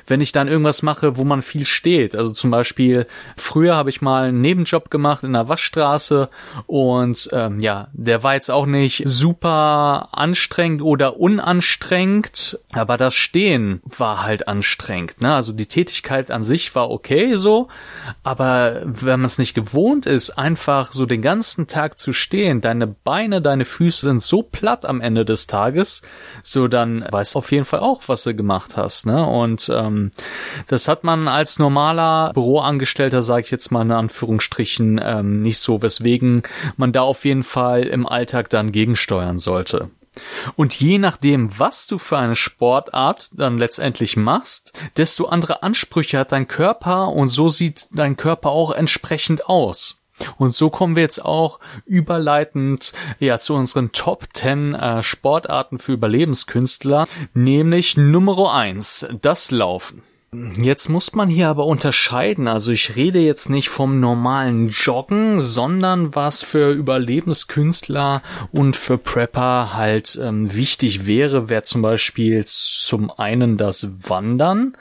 wenn 0.06 0.20
ich 0.20 0.32
dann 0.32 0.48
irgendwas 0.48 0.82
mache, 0.82 1.16
wo 1.16 1.24
man 1.24 1.42
viel 1.42 1.66
steht. 1.66 2.14
Also 2.16 2.32
zum 2.32 2.50
Beispiel, 2.50 3.06
früher 3.36 3.76
habe 3.76 3.90
ich 3.90 4.02
mal 4.02 4.28
einen 4.28 4.40
Nebenjob 4.40 4.90
gemacht 4.90 5.22
in 5.24 5.32
der 5.32 5.48
Waschstraße 5.48 6.28
und 6.66 7.28
ähm, 7.32 7.60
ja, 7.60 7.88
der 7.92 8.22
war 8.22 8.34
jetzt 8.34 8.50
auch 8.50 8.66
nicht 8.66 9.02
super 9.06 10.08
anstrengend 10.12 10.82
oder 10.82 11.18
unanstrengend, 11.18 12.58
aber 12.72 12.96
das 12.96 13.14
Stehen 13.14 13.80
war 13.84 14.22
halt 14.22 14.48
anstrengend. 14.48 15.20
Ne? 15.20 15.34
Also 15.34 15.52
die 15.52 15.66
Tätigkeit 15.66 16.30
an 16.30 16.44
sich 16.44 16.74
war 16.74 16.90
okay 16.90 17.36
so, 17.36 17.68
aber 18.22 18.82
wenn 18.84 19.20
man 19.20 19.26
es 19.26 19.38
nicht 19.38 19.54
gewohnt 19.54 20.06
ist, 20.06 20.30
einfach 20.30 20.92
so 20.92 21.06
den 21.06 21.22
ganzen 21.22 21.66
Tag 21.66 21.98
zu 21.98 22.12
stehen, 22.12 22.60
deine 22.60 22.86
Beine, 22.86 23.40
deine 23.42 23.64
Füße 23.64 24.06
sind 24.06 24.22
so 24.22 24.42
platt 24.42 24.84
am 24.86 25.00
Ende 25.00 25.24
des 25.24 25.46
Tages, 25.46 26.02
so 26.42 26.68
dann 26.68 27.04
weißt 27.10 27.34
du 27.34 27.38
auf 27.38 27.52
jeden 27.52 27.64
Fall 27.64 27.80
auch, 27.80 28.02
was 28.06 28.24
du 28.24 28.34
gemacht 28.34 28.76
hast. 28.76 29.06
Ne? 29.06 29.24
Und 29.24 29.61
ähm, 29.68 30.10
das 30.68 30.88
hat 30.88 31.04
man 31.04 31.28
als 31.28 31.58
normaler 31.58 32.32
Büroangestellter, 32.32 33.22
sage 33.22 33.42
ich 33.42 33.50
jetzt 33.50 33.70
mal 33.70 33.82
in 33.82 33.92
Anführungsstrichen, 33.92 35.00
ähm, 35.02 35.38
nicht 35.38 35.58
so, 35.58 35.82
weswegen 35.82 36.42
man 36.76 36.92
da 36.92 37.02
auf 37.02 37.24
jeden 37.24 37.42
Fall 37.42 37.84
im 37.84 38.06
Alltag 38.06 38.50
dann 38.50 38.72
gegensteuern 38.72 39.38
sollte. 39.38 39.90
Und 40.56 40.78
je 40.78 40.98
nachdem, 40.98 41.58
was 41.58 41.86
du 41.86 41.98
für 41.98 42.18
eine 42.18 42.36
Sportart 42.36 43.30
dann 43.32 43.56
letztendlich 43.56 44.16
machst, 44.16 44.78
desto 44.96 45.26
andere 45.26 45.62
Ansprüche 45.62 46.18
hat 46.18 46.32
dein 46.32 46.48
Körper 46.48 47.08
und 47.08 47.28
so 47.28 47.48
sieht 47.48 47.88
dein 47.92 48.16
Körper 48.16 48.50
auch 48.50 48.72
entsprechend 48.72 49.46
aus. 49.48 50.01
Und 50.36 50.54
so 50.54 50.70
kommen 50.70 50.96
wir 50.96 51.02
jetzt 51.02 51.24
auch 51.24 51.58
überleitend 51.86 52.92
ja 53.18 53.38
zu 53.38 53.54
unseren 53.54 53.92
Top 53.92 54.24
10 54.32 54.74
äh, 54.74 55.02
Sportarten 55.02 55.78
für 55.78 55.92
Überlebenskünstler, 55.92 57.06
nämlich 57.34 57.96
Nummer 57.96 58.54
1, 58.54 59.08
das 59.20 59.50
Laufen. 59.50 60.02
Jetzt 60.56 60.88
muss 60.88 61.12
man 61.12 61.28
hier 61.28 61.50
aber 61.50 61.66
unterscheiden. 61.66 62.48
Also 62.48 62.72
ich 62.72 62.96
rede 62.96 63.18
jetzt 63.18 63.50
nicht 63.50 63.68
vom 63.68 64.00
normalen 64.00 64.70
Joggen, 64.70 65.42
sondern 65.42 66.14
was 66.14 66.42
für 66.42 66.72
Überlebenskünstler 66.72 68.22
und 68.50 68.74
für 68.74 68.96
Prepper 68.96 69.74
halt 69.74 70.18
ähm, 70.22 70.54
wichtig 70.54 71.06
wäre, 71.06 71.50
wäre 71.50 71.64
zum 71.64 71.82
Beispiel 71.82 72.46
zum 72.46 73.10
einen 73.10 73.58
das 73.58 73.90
Wandern. 74.08 74.74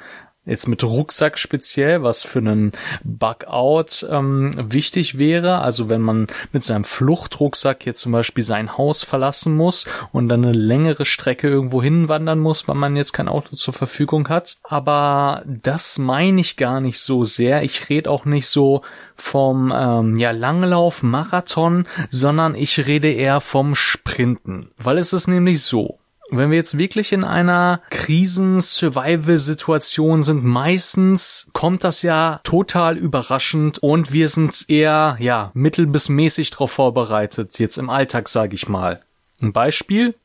Jetzt 0.44 0.68
mit 0.68 0.84
Rucksack 0.84 1.38
speziell, 1.38 2.02
was 2.02 2.24
für 2.24 2.40
einen 2.40 2.72
Bugout 3.04 4.08
ähm, 4.10 4.50
wichtig 4.58 5.20
wäre. 5.20 5.60
Also 5.60 5.88
wenn 5.88 6.02
man 6.02 6.26
mit 6.52 6.64
seinem 6.64 6.84
Fluchtrucksack 6.84 7.86
jetzt 7.86 8.02
zum 8.02 8.12
Beispiel 8.12 8.44
sein 8.44 8.76
Haus 8.76 9.04
verlassen 9.04 9.56
muss 9.56 9.86
und 10.12 10.30
dann 10.30 10.44
eine 10.44 10.54
längere 10.54 11.06
Strecke 11.06 11.48
irgendwo 11.48 11.84
hinwandern 11.84 12.40
muss, 12.40 12.68
weil 12.68 12.76
man 12.76 12.96
jetzt 12.96 13.14
kein 13.14 13.28
Auto 13.28 13.56
zur 13.56 13.76
Verfügung 13.76 14.30
hat. 14.30 14.58
Aber 14.64 15.44
das 15.46 16.00
meine 16.00 16.42
ich 16.42 16.58
gar 16.58 16.82
nicht 16.82 17.00
so 17.00 17.24
sehr. 17.24 17.62
Ich 17.62 17.90
rede 17.90 18.10
auch 18.10 18.26
nicht 18.26 18.48
so 18.48 18.82
vom 19.16 19.72
ähm, 19.76 20.16
ja, 20.16 20.32
Langlauf, 20.32 21.04
Marathon, 21.04 21.86
sondern 22.10 22.56
ich 22.56 22.88
rede 22.88 23.12
eher 23.12 23.42
vom 23.42 23.76
Sprinten. 23.76 24.72
Weil 24.78 24.98
es 24.98 25.14
ist 25.14 25.28
nämlich 25.28 25.62
so, 25.62 26.01
wenn 26.32 26.50
wir 26.50 26.58
jetzt 26.58 26.78
wirklich 26.78 27.12
in 27.12 27.24
einer 27.24 27.82
Krisen-Survival-Situation 27.90 30.22
sind, 30.22 30.44
meistens 30.44 31.48
kommt 31.54 31.84
das 31.84 32.02
ja 32.02 32.40
total 32.44 32.98
überraschend 32.98 33.80
und 33.80 34.14
wir 34.14 34.30
sind 34.30 34.66
eher, 34.70 35.18
ja, 35.20 35.52
mittel 35.54 35.88
bis 35.88 36.08
mäßig 36.10 36.52
darauf 36.52 36.72
vorbereitet, 36.72 37.60
jetzt 37.60 37.78
im 37.78 37.90
Alltag, 37.90 38.30
sage 38.30 38.56
ich 38.56 38.70
mal. 38.70 39.02
Ein 39.42 39.52
Beispiel, 39.54 40.16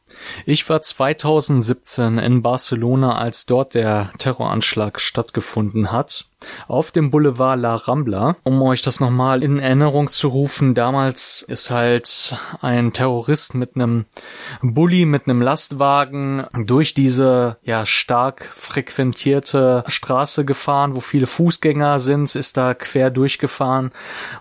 ich 0.45 0.69
war 0.69 0.83
2017 0.83 2.19
in 2.19 2.43
Barcelona, 2.43 3.17
als 3.19 3.47
dort 3.47 3.75
der 3.75 4.13
Terroranschlag 4.19 5.01
stattgefunden 5.01 5.91
hat. 5.91 6.29
Auf 6.69 6.93
dem 6.93 7.11
Boulevard 7.11 7.59
La 7.59 7.75
Rambla. 7.75 8.37
Um 8.43 8.61
euch 8.63 8.83
das 8.83 9.01
nochmal 9.01 9.43
in 9.43 9.59
Erinnerung 9.59 10.11
zu 10.11 10.29
rufen, 10.29 10.75
damals 10.75 11.43
ist 11.43 11.71
halt 11.71 12.37
ein 12.61 12.93
Terrorist 12.93 13.55
mit 13.55 13.75
einem 13.75 14.05
Bulli, 14.61 15.07
mit 15.07 15.27
einem 15.27 15.41
Lastwagen 15.41 16.47
durch 16.55 16.93
diese 16.93 17.57
ja 17.63 17.87
stark 17.87 18.45
frequentierte 18.45 19.83
Straße 19.87 20.45
gefahren, 20.45 20.95
wo 20.95 21.01
viele 21.01 21.27
Fußgänger 21.27 22.01
sind, 22.01 22.35
ist 22.35 22.57
da 22.59 22.75
quer 22.75 23.11
durchgefahren 23.11 23.91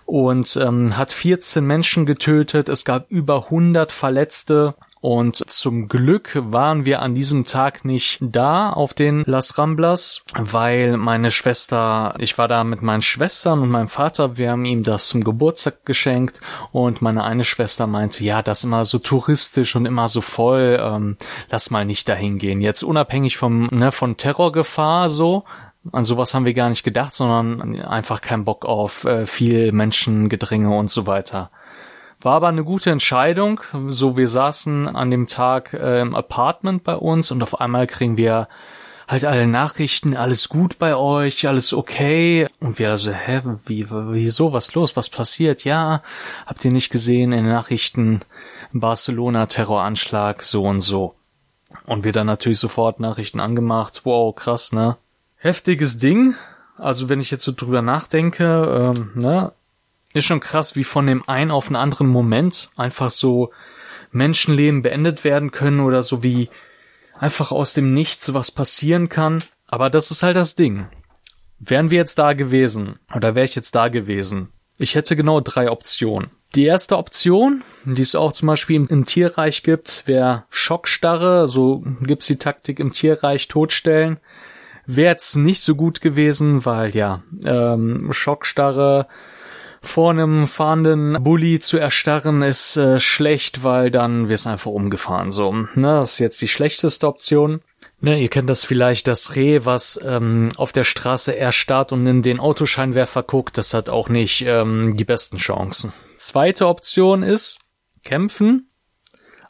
und 0.04 0.56
ähm, 0.56 0.96
hat 0.96 1.12
14 1.12 1.64
Menschen 1.64 2.04
getötet. 2.04 2.68
Es 2.68 2.84
gab 2.84 3.10
über 3.10 3.44
100 3.44 3.90
Verletzte 3.90 4.74
und 5.00 5.48
zum 5.48 5.88
Glück 5.88 6.38
waren 6.40 6.84
wir 6.84 7.02
an 7.02 7.14
diesem 7.14 7.44
Tag 7.44 7.84
nicht 7.84 8.18
da 8.20 8.70
auf 8.70 8.94
den 8.94 9.24
Las 9.26 9.58
Ramblas, 9.58 10.22
weil 10.34 10.96
meine 10.96 11.30
Schwester, 11.30 12.14
ich 12.18 12.38
war 12.38 12.48
da 12.48 12.64
mit 12.64 12.82
meinen 12.82 13.02
Schwestern 13.02 13.60
und 13.60 13.70
meinem 13.70 13.88
Vater, 13.88 14.36
wir 14.36 14.50
haben 14.50 14.64
ihm 14.64 14.82
das 14.82 15.08
zum 15.08 15.22
Geburtstag 15.22 15.84
geschenkt 15.84 16.40
und 16.72 17.02
meine 17.02 17.24
eine 17.24 17.44
Schwester 17.44 17.86
meinte, 17.86 18.24
ja, 18.24 18.42
das 18.42 18.58
ist 18.58 18.64
immer 18.64 18.84
so 18.84 18.98
touristisch 18.98 19.76
und 19.76 19.86
immer 19.86 20.08
so 20.08 20.20
voll, 20.20 20.78
ähm, 20.80 21.16
lass 21.50 21.70
mal 21.70 21.84
nicht 21.84 22.08
dahin 22.08 22.38
gehen. 22.38 22.60
Jetzt 22.60 22.82
unabhängig 22.82 23.36
vom, 23.36 23.66
ne, 23.66 23.92
von 23.92 24.16
Terrorgefahr 24.16 25.10
so, 25.10 25.44
an 25.92 26.04
sowas 26.04 26.34
haben 26.34 26.46
wir 26.46 26.54
gar 26.54 26.68
nicht 26.68 26.82
gedacht, 26.82 27.14
sondern 27.14 27.80
einfach 27.80 28.20
keinen 28.20 28.44
Bock 28.44 28.64
auf 28.64 29.04
äh, 29.04 29.26
viel 29.26 29.72
Menschengedränge 29.72 30.74
und 30.74 30.90
so 30.90 31.06
weiter. 31.06 31.50
War 32.20 32.34
aber 32.34 32.48
eine 32.48 32.64
gute 32.64 32.90
Entscheidung. 32.90 33.60
So, 33.88 34.16
wir 34.16 34.28
saßen 34.28 34.88
an 34.88 35.10
dem 35.10 35.26
Tag 35.26 35.72
äh, 35.74 36.00
im 36.00 36.14
Apartment 36.14 36.82
bei 36.82 36.96
uns 36.96 37.30
und 37.30 37.42
auf 37.42 37.60
einmal 37.60 37.86
kriegen 37.86 38.16
wir 38.16 38.48
halt 39.08 39.24
alle 39.24 39.46
Nachrichten, 39.46 40.16
alles 40.16 40.48
gut 40.48 40.78
bei 40.78 40.96
euch, 40.96 41.46
alles 41.46 41.72
okay. 41.72 42.48
Und 42.60 42.78
wir 42.78 42.90
also, 42.90 43.12
hä, 43.12 43.42
wie, 43.66 43.86
wieso, 43.90 44.52
was 44.52 44.74
los, 44.74 44.96
was 44.96 45.10
passiert? 45.10 45.64
Ja, 45.64 46.02
habt 46.46 46.64
ihr 46.64 46.72
nicht 46.72 46.90
gesehen 46.90 47.32
in 47.32 47.44
den 47.44 47.52
Nachrichten, 47.52 48.20
Barcelona 48.72 49.46
Terroranschlag, 49.46 50.42
so 50.42 50.64
und 50.64 50.80
so. 50.80 51.14
Und 51.84 52.04
wir 52.04 52.12
dann 52.12 52.26
natürlich 52.26 52.58
sofort 52.58 53.00
Nachrichten 53.00 53.40
angemacht, 53.40 54.02
wow, 54.04 54.34
krass, 54.34 54.72
ne? 54.72 54.96
Heftiges 55.36 55.98
Ding. 55.98 56.34
Also 56.76 57.08
wenn 57.08 57.20
ich 57.20 57.30
jetzt 57.30 57.44
so 57.44 57.52
drüber 57.54 57.82
nachdenke, 57.82 58.94
ähm, 58.96 59.10
ne, 59.14 59.52
ist 60.16 60.24
schon 60.24 60.40
krass, 60.40 60.76
wie 60.76 60.84
von 60.84 61.06
dem 61.06 61.28
einen 61.28 61.50
auf 61.50 61.68
den 61.68 61.76
anderen 61.76 62.08
Moment 62.08 62.70
einfach 62.76 63.10
so 63.10 63.52
Menschenleben 64.12 64.82
beendet 64.82 65.24
werden 65.24 65.50
können 65.50 65.80
oder 65.80 66.02
so 66.02 66.22
wie 66.22 66.48
einfach 67.18 67.52
aus 67.52 67.74
dem 67.74 67.94
Nichts 67.94 68.32
was 68.34 68.50
passieren 68.50 69.08
kann. 69.08 69.42
Aber 69.66 69.90
das 69.90 70.10
ist 70.10 70.22
halt 70.22 70.36
das 70.36 70.54
Ding. 70.54 70.86
Wären 71.58 71.90
wir 71.90 71.98
jetzt 71.98 72.18
da 72.18 72.32
gewesen 72.32 72.98
oder 73.14 73.34
wäre 73.34 73.46
ich 73.46 73.54
jetzt 73.54 73.74
da 73.74 73.88
gewesen? 73.88 74.50
Ich 74.78 74.94
hätte 74.94 75.16
genau 75.16 75.40
drei 75.40 75.70
Optionen. 75.70 76.30
Die 76.54 76.64
erste 76.64 76.96
Option, 76.98 77.62
die 77.84 78.02
es 78.02 78.14
auch 78.14 78.32
zum 78.32 78.46
Beispiel 78.46 78.76
im, 78.76 78.88
im 78.88 79.04
Tierreich 79.04 79.62
gibt, 79.62 80.06
wäre 80.06 80.44
Schockstarre. 80.50 81.48
So 81.48 81.82
gibt's 82.02 82.26
die 82.26 82.36
Taktik 82.36 82.78
im 82.78 82.92
Tierreich 82.92 83.48
totstellen. 83.48 84.20
Wäre 84.86 85.10
jetzt 85.10 85.36
nicht 85.36 85.62
so 85.62 85.74
gut 85.74 86.00
gewesen, 86.00 86.64
weil 86.64 86.94
ja, 86.94 87.22
ähm, 87.44 88.12
Schockstarre 88.12 89.08
vor 89.80 90.10
einem 90.10 90.46
fahrenden 90.48 91.22
Bulli 91.22 91.60
zu 91.60 91.78
erstarren 91.78 92.42
ist 92.42 92.76
äh, 92.76 93.00
schlecht, 93.00 93.64
weil 93.64 93.90
dann 93.90 94.28
wirst 94.28 94.46
einfach 94.46 94.70
umgefahren. 94.70 95.30
So, 95.30 95.52
ne, 95.52 95.68
das 95.74 96.14
ist 96.14 96.18
jetzt 96.18 96.42
die 96.42 96.48
schlechteste 96.48 97.06
Option. 97.06 97.60
Ne, 98.00 98.20
ihr 98.20 98.28
kennt 98.28 98.50
das 98.50 98.64
vielleicht, 98.64 99.08
das 99.08 99.36
Reh, 99.36 99.60
was 99.64 99.98
ähm, 100.04 100.50
auf 100.56 100.72
der 100.72 100.84
Straße 100.84 101.36
erstarrt 101.36 101.92
und 101.92 102.06
in 102.06 102.22
den 102.22 102.40
Autoscheinwerfer 102.40 103.22
guckt, 103.22 103.56
das 103.56 103.72
hat 103.72 103.88
auch 103.88 104.08
nicht 104.08 104.42
ähm, 104.46 104.96
die 104.96 105.04
besten 105.04 105.38
Chancen. 105.38 105.92
Zweite 106.16 106.66
Option 106.66 107.22
ist 107.22 107.58
kämpfen. 108.04 108.70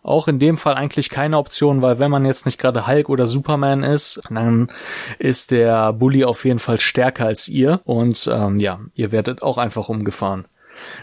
Auch 0.06 0.28
in 0.28 0.38
dem 0.38 0.56
Fall 0.56 0.74
eigentlich 0.74 1.10
keine 1.10 1.36
Option, 1.36 1.82
weil 1.82 1.98
wenn 1.98 2.12
man 2.12 2.24
jetzt 2.24 2.46
nicht 2.46 2.58
gerade 2.58 2.86
Hulk 2.86 3.08
oder 3.08 3.26
Superman 3.26 3.82
ist, 3.82 4.20
dann 4.30 4.68
ist 5.18 5.50
der 5.50 5.92
Bully 5.92 6.24
auf 6.24 6.44
jeden 6.44 6.60
Fall 6.60 6.78
stärker 6.78 7.26
als 7.26 7.48
ihr 7.48 7.80
und 7.82 8.30
ähm, 8.32 8.56
ja, 8.58 8.78
ihr 8.94 9.10
werdet 9.10 9.42
auch 9.42 9.58
einfach 9.58 9.88
umgefahren. 9.88 10.46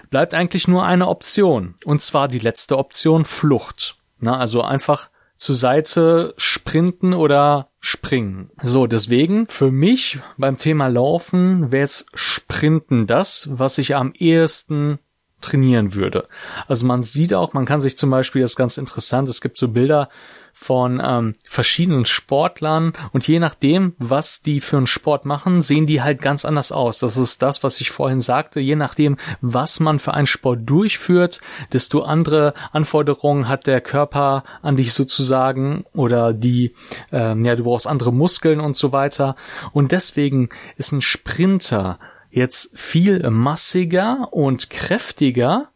Bleibt 0.09 0.33
eigentlich 0.33 0.69
nur 0.69 0.85
eine 0.85 1.09
Option 1.09 1.75
und 1.83 2.01
zwar 2.01 2.29
die 2.29 2.39
letzte 2.39 2.77
Option 2.77 3.25
Flucht. 3.25 3.97
Na, 4.19 4.37
also 4.37 4.61
einfach 4.61 5.09
zur 5.35 5.55
Seite 5.55 6.33
sprinten 6.37 7.13
oder 7.13 7.71
springen. 7.81 8.51
So, 8.61 8.87
deswegen 8.87 9.47
für 9.47 9.69
mich 9.69 10.19
beim 10.37 10.57
Thema 10.57 10.87
Laufen 10.87 11.73
wäre 11.73 11.81
jetzt 11.81 12.05
Sprinten 12.13 13.05
das, 13.05 13.49
was 13.51 13.77
ich 13.79 13.97
am 13.97 14.13
ehesten 14.13 14.99
trainieren 15.43 15.93
würde. 15.93 16.27
Also 16.67 16.85
man 16.85 17.01
sieht 17.01 17.33
auch, 17.33 17.53
man 17.53 17.65
kann 17.65 17.81
sich 17.81 17.97
zum 17.97 18.09
Beispiel, 18.09 18.41
das 18.41 18.51
ist 18.51 18.57
ganz 18.57 18.77
interessant, 18.77 19.29
es 19.29 19.41
gibt 19.41 19.57
so 19.57 19.67
Bilder 19.67 20.09
von 20.53 21.01
ähm, 21.03 21.33
verschiedenen 21.45 22.05
Sportlern 22.05 22.93
und 23.11 23.27
je 23.27 23.39
nachdem, 23.39 23.95
was 23.97 24.41
die 24.41 24.61
für 24.61 24.77
einen 24.77 24.87
Sport 24.87 25.25
machen, 25.25 25.61
sehen 25.63 25.87
die 25.87 26.01
halt 26.01 26.21
ganz 26.21 26.45
anders 26.45 26.71
aus. 26.71 26.99
Das 26.99 27.17
ist 27.17 27.41
das, 27.41 27.63
was 27.63 27.81
ich 27.81 27.89
vorhin 27.89 28.21
sagte. 28.21 28.59
Je 28.59 28.75
nachdem, 28.75 29.17
was 29.41 29.79
man 29.79 29.97
für 29.97 30.13
einen 30.13 30.27
Sport 30.27 30.59
durchführt, 30.65 31.41
desto 31.73 32.03
andere 32.03 32.53
Anforderungen 32.71 33.49
hat 33.49 33.65
der 33.65 33.81
Körper 33.81 34.43
an 34.61 34.75
dich 34.75 34.93
sozusagen 34.93 35.85
oder 35.93 36.33
die, 36.33 36.75
ähm, 37.11 37.43
ja, 37.43 37.55
du 37.55 37.63
brauchst 37.63 37.87
andere 37.87 38.13
Muskeln 38.13 38.59
und 38.59 38.77
so 38.77 38.91
weiter. 38.91 39.35
Und 39.71 39.91
deswegen 39.91 40.49
ist 40.77 40.91
ein 40.91 41.01
Sprinter 41.01 41.99
jetzt 42.33 42.71
viel 42.73 43.29
massiger 43.29 44.29
und 44.31 44.71
kräftiger 44.71 45.69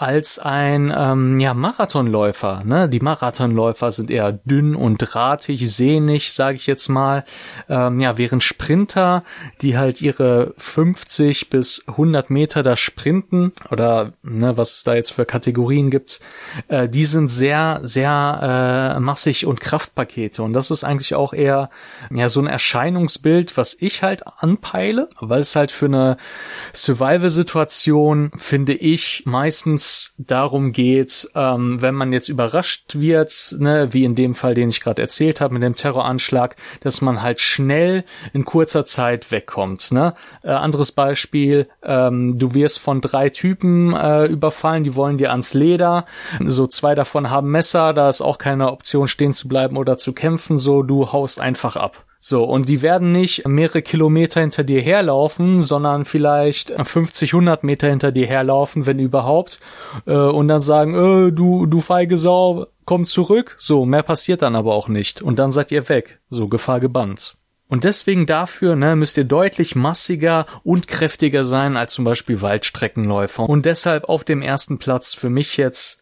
als 0.00 0.38
ein 0.38 0.90
ähm, 0.96 1.38
ja, 1.38 1.52
Marathonläufer. 1.52 2.62
Ne? 2.64 2.88
Die 2.88 3.00
Marathonläufer 3.00 3.92
sind 3.92 4.10
eher 4.10 4.32
dünn 4.32 4.74
und 4.74 4.96
drahtig, 4.96 5.70
sehnig, 5.70 6.32
sage 6.32 6.56
ich 6.56 6.66
jetzt 6.66 6.88
mal. 6.88 7.24
Ähm, 7.68 8.00
ja, 8.00 8.16
während 8.16 8.42
Sprinter, 8.42 9.24
die 9.60 9.76
halt 9.76 10.00
ihre 10.00 10.54
50 10.56 11.50
bis 11.50 11.84
100 11.86 12.30
Meter 12.30 12.62
da 12.62 12.76
sprinten 12.76 13.52
oder 13.70 14.14
ne, 14.22 14.56
was 14.56 14.76
es 14.76 14.84
da 14.84 14.94
jetzt 14.94 15.12
für 15.12 15.26
Kategorien 15.26 15.90
gibt, 15.90 16.20
äh, 16.68 16.88
die 16.88 17.04
sind 17.04 17.28
sehr, 17.28 17.80
sehr 17.82 18.94
äh, 18.96 19.00
massig 19.00 19.44
und 19.44 19.60
Kraftpakete. 19.60 20.42
Und 20.42 20.54
das 20.54 20.70
ist 20.70 20.82
eigentlich 20.82 21.14
auch 21.14 21.34
eher 21.34 21.68
ja 22.10 22.30
so 22.30 22.40
ein 22.40 22.46
Erscheinungsbild, 22.46 23.58
was 23.58 23.76
ich 23.78 24.02
halt 24.02 24.22
anpeile, 24.26 25.10
weil 25.20 25.42
es 25.42 25.54
halt 25.54 25.70
für 25.70 25.86
eine 25.86 26.16
Survival-Situation, 26.72 28.30
finde 28.38 28.72
ich, 28.72 29.24
meistens 29.26 29.89
darum 30.18 30.72
geht, 30.72 31.28
ähm, 31.34 31.80
wenn 31.80 31.94
man 31.94 32.12
jetzt 32.12 32.28
überrascht 32.28 32.96
wird, 32.96 33.56
ne, 33.58 33.88
wie 33.92 34.04
in 34.04 34.14
dem 34.14 34.34
Fall, 34.34 34.54
den 34.54 34.68
ich 34.68 34.80
gerade 34.80 35.02
erzählt 35.02 35.40
habe 35.40 35.54
mit 35.54 35.62
dem 35.62 35.74
Terroranschlag, 35.74 36.56
dass 36.80 37.00
man 37.00 37.22
halt 37.22 37.40
schnell 37.40 38.04
in 38.32 38.44
kurzer 38.44 38.84
Zeit 38.84 39.30
wegkommt. 39.30 39.92
Ne? 39.92 40.14
Äh, 40.42 40.50
anderes 40.50 40.92
Beispiel, 40.92 41.68
ähm, 41.82 42.38
du 42.38 42.54
wirst 42.54 42.78
von 42.78 43.00
drei 43.00 43.30
Typen 43.30 43.94
äh, 43.94 44.26
überfallen, 44.26 44.84
die 44.84 44.94
wollen 44.94 45.18
dir 45.18 45.30
ans 45.30 45.54
Leder. 45.54 46.06
So 46.44 46.66
zwei 46.66 46.94
davon 46.94 47.30
haben 47.30 47.50
Messer, 47.50 47.92
da 47.92 48.08
ist 48.08 48.20
auch 48.20 48.38
keine 48.38 48.70
Option 48.72 49.08
stehen 49.08 49.32
zu 49.32 49.48
bleiben 49.48 49.76
oder 49.76 49.96
zu 49.96 50.12
kämpfen. 50.12 50.58
So 50.58 50.82
du 50.82 51.12
haust 51.12 51.40
einfach 51.40 51.76
ab. 51.76 52.04
So, 52.22 52.44
und 52.44 52.68
die 52.68 52.82
werden 52.82 53.12
nicht 53.12 53.48
mehrere 53.48 53.80
Kilometer 53.80 54.42
hinter 54.42 54.62
dir 54.62 54.82
herlaufen, 54.82 55.60
sondern 55.60 56.04
vielleicht 56.04 56.70
50, 56.70 57.32
100 57.32 57.64
Meter 57.64 57.88
hinter 57.88 58.12
dir 58.12 58.26
herlaufen, 58.26 58.84
wenn 58.84 58.98
überhaupt, 58.98 59.58
äh, 60.06 60.12
und 60.12 60.48
dann 60.48 60.60
sagen, 60.60 60.94
äh, 60.94 61.32
du, 61.32 61.64
du 61.64 61.80
feige 61.80 62.18
Sau, 62.18 62.66
komm 62.84 63.06
zurück. 63.06 63.56
So, 63.58 63.86
mehr 63.86 64.02
passiert 64.02 64.42
dann 64.42 64.54
aber 64.54 64.74
auch 64.74 64.88
nicht. 64.88 65.22
Und 65.22 65.38
dann 65.38 65.50
seid 65.50 65.72
ihr 65.72 65.88
weg. 65.88 66.20
So, 66.28 66.46
Gefahr 66.48 66.78
gebannt. 66.78 67.38
Und 67.68 67.84
deswegen 67.84 68.26
dafür 68.26 68.76
ne, 68.76 68.96
müsst 68.96 69.16
ihr 69.16 69.24
deutlich 69.24 69.74
massiger 69.74 70.44
und 70.62 70.88
kräftiger 70.88 71.44
sein 71.44 71.76
als 71.76 71.94
zum 71.94 72.04
Beispiel 72.04 72.42
Waldstreckenläufer. 72.42 73.48
Und 73.48 73.64
deshalb 73.64 74.08
auf 74.08 74.24
dem 74.24 74.42
ersten 74.42 74.78
Platz 74.78 75.14
für 75.14 75.30
mich 75.30 75.56
jetzt 75.56 75.99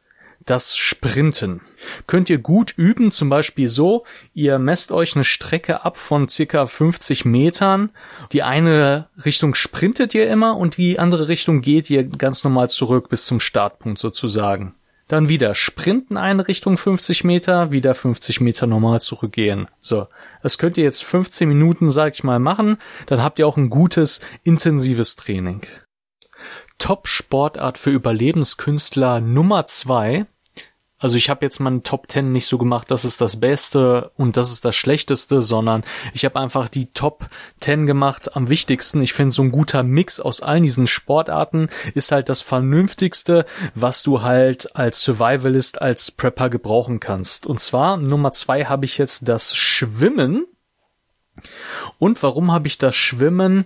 das 0.48 0.76
Sprinten. 0.76 1.60
Könnt 2.06 2.30
ihr 2.30 2.38
gut 2.38 2.72
üben, 2.76 3.12
zum 3.12 3.28
Beispiel 3.28 3.68
so, 3.68 4.04
ihr 4.34 4.58
messt 4.58 4.92
euch 4.92 5.14
eine 5.14 5.24
Strecke 5.24 5.84
ab 5.84 5.96
von 5.96 6.28
circa 6.28 6.66
50 6.66 7.24
Metern. 7.24 7.90
Die 8.32 8.42
eine 8.42 9.08
Richtung 9.24 9.54
sprintet 9.54 10.14
ihr 10.14 10.28
immer 10.30 10.56
und 10.56 10.76
die 10.76 10.98
andere 10.98 11.28
Richtung 11.28 11.60
geht 11.60 11.90
ihr 11.90 12.04
ganz 12.04 12.44
normal 12.44 12.70
zurück 12.70 13.08
bis 13.10 13.26
zum 13.26 13.40
Startpunkt 13.40 13.98
sozusagen. 13.98 14.74
Dann 15.06 15.28
wieder 15.28 15.54
sprinten 15.54 16.16
eine 16.16 16.48
Richtung 16.48 16.76
50 16.76 17.24
Meter, 17.24 17.70
wieder 17.70 17.94
50 17.94 18.40
Meter 18.40 18.66
normal 18.66 19.00
zurückgehen. 19.00 19.68
So. 19.80 20.06
Das 20.42 20.58
könnt 20.58 20.76
ihr 20.76 20.84
jetzt 20.84 21.02
15 21.02 21.48
Minuten, 21.48 21.90
sag 21.90 22.14
ich 22.14 22.24
mal, 22.24 22.38
machen. 22.38 22.76
Dann 23.06 23.22
habt 23.22 23.38
ihr 23.38 23.46
auch 23.46 23.56
ein 23.56 23.70
gutes, 23.70 24.20
intensives 24.44 25.16
Training. 25.16 25.62
Top-Sportart 26.78 27.76
für 27.76 27.90
Überlebenskünstler 27.90 29.20
Nummer 29.20 29.66
zwei. 29.66 30.26
Also 30.98 31.16
ich 31.16 31.30
habe 31.30 31.44
jetzt 31.44 31.60
meine 31.60 31.82
Top 31.82 32.10
10 32.10 32.32
nicht 32.32 32.46
so 32.46 32.58
gemacht, 32.58 32.90
das 32.90 33.04
ist 33.04 33.20
das 33.20 33.38
Beste 33.38 34.10
und 34.16 34.36
das 34.36 34.50
ist 34.50 34.64
das 34.64 34.74
Schlechteste, 34.74 35.42
sondern 35.42 35.84
ich 36.12 36.24
habe 36.24 36.40
einfach 36.40 36.68
die 36.68 36.92
Top 36.92 37.28
10 37.60 37.86
gemacht 37.86 38.36
am 38.36 38.50
wichtigsten. 38.50 39.00
Ich 39.00 39.12
finde, 39.12 39.32
so 39.32 39.42
ein 39.42 39.52
guter 39.52 39.84
Mix 39.84 40.18
aus 40.18 40.42
allen 40.42 40.64
diesen 40.64 40.88
Sportarten 40.88 41.68
ist 41.94 42.10
halt 42.10 42.28
das 42.28 42.42
Vernünftigste, 42.42 43.44
was 43.76 44.02
du 44.02 44.22
halt 44.22 44.74
als 44.74 45.00
Survivalist, 45.02 45.80
als 45.80 46.10
Prepper 46.10 46.50
gebrauchen 46.50 46.98
kannst. 46.98 47.46
Und 47.46 47.60
zwar 47.60 47.96
Nummer 47.96 48.32
zwei 48.32 48.64
habe 48.64 48.84
ich 48.84 48.98
jetzt 48.98 49.28
das 49.28 49.54
Schwimmen. 49.54 50.46
Und 51.98 52.22
warum 52.22 52.52
habe 52.52 52.68
ich 52.68 52.78
das 52.78 52.96
Schwimmen? 52.96 53.64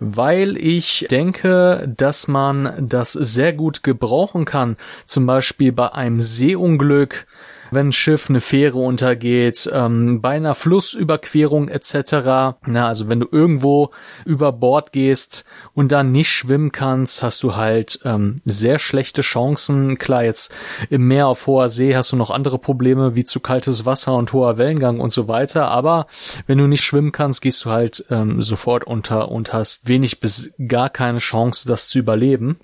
Weil 0.00 0.56
ich 0.56 1.06
denke, 1.10 1.92
dass 1.96 2.28
man 2.28 2.88
das 2.88 3.12
sehr 3.12 3.52
gut 3.52 3.82
gebrauchen 3.82 4.44
kann. 4.44 4.76
Zum 5.04 5.26
Beispiel 5.26 5.72
bei 5.72 5.92
einem 5.92 6.20
Seeunglück 6.20 7.26
wenn 7.74 7.88
ein 7.88 7.92
Schiff, 7.92 8.28
eine 8.28 8.40
Fähre 8.40 8.78
untergeht, 8.78 9.70
ähm, 9.72 10.20
bei 10.20 10.30
einer 10.30 10.54
Flussüberquerung 10.54 11.68
etc. 11.68 12.56
Na, 12.66 12.88
also 12.88 13.08
wenn 13.08 13.20
du 13.20 13.28
irgendwo 13.30 13.90
über 14.24 14.52
Bord 14.52 14.92
gehst 14.92 15.44
und 15.74 15.92
dann 15.92 16.12
nicht 16.12 16.30
schwimmen 16.30 16.72
kannst, 16.72 17.22
hast 17.22 17.42
du 17.42 17.56
halt 17.56 18.00
ähm, 18.04 18.40
sehr 18.44 18.78
schlechte 18.78 19.22
Chancen. 19.22 19.98
Klar, 19.98 20.24
jetzt 20.24 20.54
im 20.90 21.06
Meer 21.06 21.28
auf 21.28 21.46
hoher 21.46 21.68
See 21.68 21.96
hast 21.96 22.12
du 22.12 22.16
noch 22.16 22.30
andere 22.30 22.58
Probleme 22.58 23.14
wie 23.14 23.24
zu 23.24 23.40
kaltes 23.40 23.84
Wasser 23.86 24.14
und 24.14 24.32
hoher 24.32 24.58
Wellengang 24.58 25.00
und 25.00 25.12
so 25.12 25.28
weiter. 25.28 25.68
Aber 25.68 26.06
wenn 26.46 26.58
du 26.58 26.66
nicht 26.66 26.84
schwimmen 26.84 27.12
kannst, 27.12 27.42
gehst 27.42 27.64
du 27.64 27.70
halt 27.70 28.04
ähm, 28.10 28.42
sofort 28.42 28.84
unter 28.84 29.30
und 29.30 29.52
hast 29.52 29.88
wenig 29.88 30.20
bis 30.20 30.50
gar 30.68 30.90
keine 30.90 31.18
Chance, 31.18 31.68
das 31.68 31.88
zu 31.88 31.98
überleben. 31.98 32.58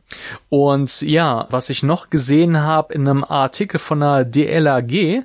Und 0.49 1.03
ja, 1.03 1.47
was 1.51 1.71
ich 1.71 1.83
noch 1.83 2.11
gesehen 2.11 2.61
habe 2.61 2.95
in 2.95 3.09
einem 3.09 3.25
Artikel 3.25 3.79
von 3.79 4.01
der 4.01 4.25
DLAG, 4.25 4.91
äh, 5.01 5.25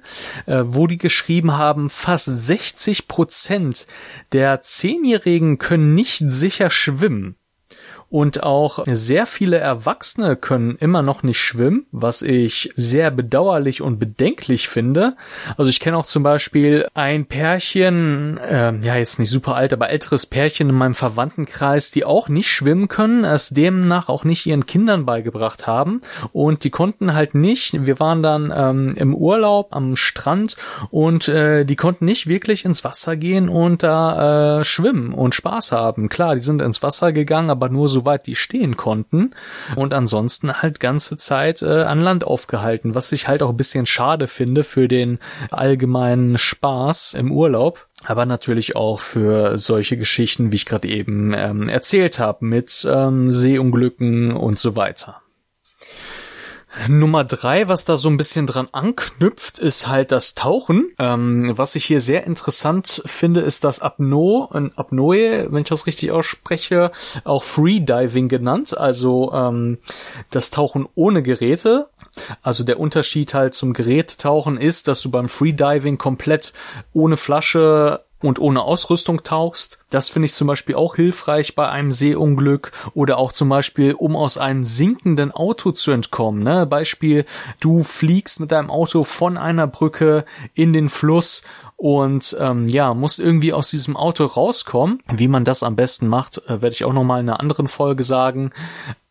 wo 0.65 0.87
die 0.87 0.97
geschrieben 0.97 1.53
haben, 1.57 1.89
fast 1.89 2.25
60 2.25 3.07
Prozent 3.07 3.87
der 4.31 4.61
Zehnjährigen 4.61 5.57
können 5.57 5.93
nicht 5.93 6.23
sicher 6.25 6.69
schwimmen. 6.69 7.37
Und 8.15 8.43
auch 8.43 8.85
sehr 8.87 9.25
viele 9.25 9.57
Erwachsene 9.57 10.37
können 10.37 10.77
immer 10.77 11.01
noch 11.01 11.21
nicht 11.21 11.37
schwimmen, 11.37 11.85
was 11.91 12.21
ich 12.21 12.71
sehr 12.73 13.11
bedauerlich 13.11 13.81
und 13.81 13.99
bedenklich 13.99 14.69
finde. 14.69 15.17
Also 15.57 15.69
ich 15.69 15.81
kenne 15.81 15.97
auch 15.97 16.05
zum 16.05 16.23
Beispiel 16.23 16.87
ein 16.93 17.25
Pärchen, 17.25 18.37
äh, 18.37 18.73
ja 18.85 18.95
jetzt 18.95 19.19
nicht 19.19 19.29
super 19.29 19.57
alt, 19.57 19.73
aber 19.73 19.89
älteres 19.89 20.27
Pärchen 20.27 20.69
in 20.69 20.75
meinem 20.75 20.93
Verwandtenkreis, 20.93 21.91
die 21.91 22.05
auch 22.05 22.29
nicht 22.29 22.47
schwimmen 22.47 22.87
können, 22.87 23.25
es 23.25 23.49
demnach 23.49 24.07
auch 24.07 24.23
nicht 24.23 24.45
ihren 24.45 24.65
Kindern 24.65 25.05
beigebracht 25.05 25.67
haben. 25.67 25.99
Und 26.31 26.63
die 26.63 26.69
konnten 26.69 27.15
halt 27.15 27.35
nicht, 27.35 27.85
wir 27.85 27.99
waren 27.99 28.23
dann 28.23 28.53
ähm, 28.55 28.95
im 28.95 29.13
Urlaub 29.13 29.75
am 29.75 29.97
Strand 29.97 30.55
und 30.89 31.27
äh, 31.27 31.65
die 31.65 31.75
konnten 31.75 32.05
nicht 32.05 32.27
wirklich 32.27 32.63
ins 32.63 32.85
Wasser 32.85 33.17
gehen 33.17 33.49
und 33.49 33.83
da 33.83 34.61
äh, 34.61 34.63
schwimmen 34.63 35.13
und 35.13 35.35
Spaß 35.35 35.73
haben. 35.73 36.07
Klar, 36.07 36.35
die 36.35 36.41
sind 36.41 36.61
ins 36.61 36.81
Wasser 36.81 37.11
gegangen, 37.11 37.49
aber 37.49 37.67
nur 37.67 37.89
so 37.89 38.04
soweit 38.05 38.27
die 38.27 38.35
stehen 38.35 38.77
konnten 38.77 39.31
und 39.75 39.93
ansonsten 39.93 40.61
halt 40.61 40.79
ganze 40.79 41.17
Zeit 41.17 41.63
äh, 41.63 41.83
an 41.83 41.99
Land 41.99 42.23
aufgehalten, 42.23 42.93
was 42.93 43.11
ich 43.11 43.27
halt 43.27 43.41
auch 43.41 43.49
ein 43.49 43.57
bisschen 43.57 43.87
schade 43.87 44.27
finde 44.27 44.63
für 44.63 44.87
den 44.87 45.17
allgemeinen 45.49 46.37
Spaß 46.37 47.15
im 47.15 47.31
Urlaub 47.31 47.87
aber 48.03 48.25
natürlich 48.25 48.75
auch 48.75 48.99
für 48.99 49.57
solche 49.57 49.97
Geschichten, 49.97 50.51
wie 50.51 50.57
ich 50.57 50.65
gerade 50.65 50.87
eben 50.87 51.33
ähm, 51.33 51.69
erzählt 51.69 52.19
habe, 52.19 52.45
mit 52.45 52.85
ähm, 52.87 53.31
Seeunglücken 53.31 54.35
und 54.35 54.59
so 54.59 54.75
weiter. 54.75 55.21
Nummer 56.87 57.23
drei, 57.23 57.67
was 57.67 57.85
da 57.85 57.97
so 57.97 58.09
ein 58.09 58.17
bisschen 58.17 58.47
dran 58.47 58.67
anknüpft, 58.71 59.59
ist 59.59 59.87
halt 59.87 60.11
das 60.11 60.35
Tauchen. 60.35 60.91
Ähm, 60.99 61.53
was 61.55 61.75
ich 61.75 61.85
hier 61.85 62.01
sehr 62.01 62.25
interessant 62.25 63.01
finde, 63.05 63.41
ist 63.41 63.63
das 63.63 63.81
Apnoe, 63.81 64.71
Apnoe, 64.75 65.47
wenn 65.51 65.61
ich 65.61 65.69
das 65.69 65.87
richtig 65.87 66.11
ausspreche, 66.11 66.91
auch 67.23 67.43
Freediving 67.43 68.27
genannt, 68.27 68.77
also 68.77 69.31
ähm, 69.33 69.79
das 70.29 70.51
Tauchen 70.51 70.87
ohne 70.95 71.23
Geräte. 71.23 71.89
Also 72.41 72.63
der 72.63 72.79
Unterschied 72.79 73.33
halt 73.33 73.53
zum 73.53 73.73
Gerätetauchen 73.73 74.57
ist, 74.57 74.87
dass 74.87 75.01
du 75.01 75.11
beim 75.11 75.29
Freediving 75.29 75.97
komplett 75.97 76.53
ohne 76.93 77.17
Flasche 77.17 78.04
und 78.21 78.39
ohne 78.39 78.61
Ausrüstung 78.61 79.23
tauchst. 79.23 79.79
Das 79.89 80.09
finde 80.09 80.27
ich 80.27 80.33
zum 80.33 80.47
Beispiel 80.47 80.75
auch 80.75 80.95
hilfreich 80.95 81.55
bei 81.55 81.67
einem 81.69 81.91
Seeunglück 81.91 82.71
oder 82.93 83.17
auch 83.17 83.31
zum 83.31 83.49
Beispiel, 83.49 83.93
um 83.93 84.15
aus 84.15 84.37
einem 84.37 84.63
sinkenden 84.63 85.31
Auto 85.31 85.71
zu 85.71 85.91
entkommen. 85.91 86.43
Ne? 86.43 86.65
Beispiel, 86.65 87.25
du 87.59 87.83
fliegst 87.83 88.39
mit 88.39 88.51
deinem 88.51 88.71
Auto 88.71 89.03
von 89.03 89.37
einer 89.37 89.67
Brücke 89.67 90.25
in 90.53 90.73
den 90.73 90.89
Fluss 90.89 91.43
und 91.77 92.35
ähm, 92.39 92.67
ja, 92.67 92.93
musst 92.93 93.19
irgendwie 93.19 93.53
aus 93.53 93.69
diesem 93.69 93.97
Auto 93.97 94.25
rauskommen. 94.25 95.01
Wie 95.11 95.27
man 95.27 95.43
das 95.43 95.61
am 95.61 95.75
besten 95.75 96.07
macht, 96.07 96.37
äh, 96.47 96.61
werde 96.61 96.69
ich 96.69 96.85
auch 96.85 96.93
nochmal 96.93 97.19
in 97.19 97.29
einer 97.29 97.39
anderen 97.39 97.67
Folge 97.67 98.03
sagen 98.03 98.51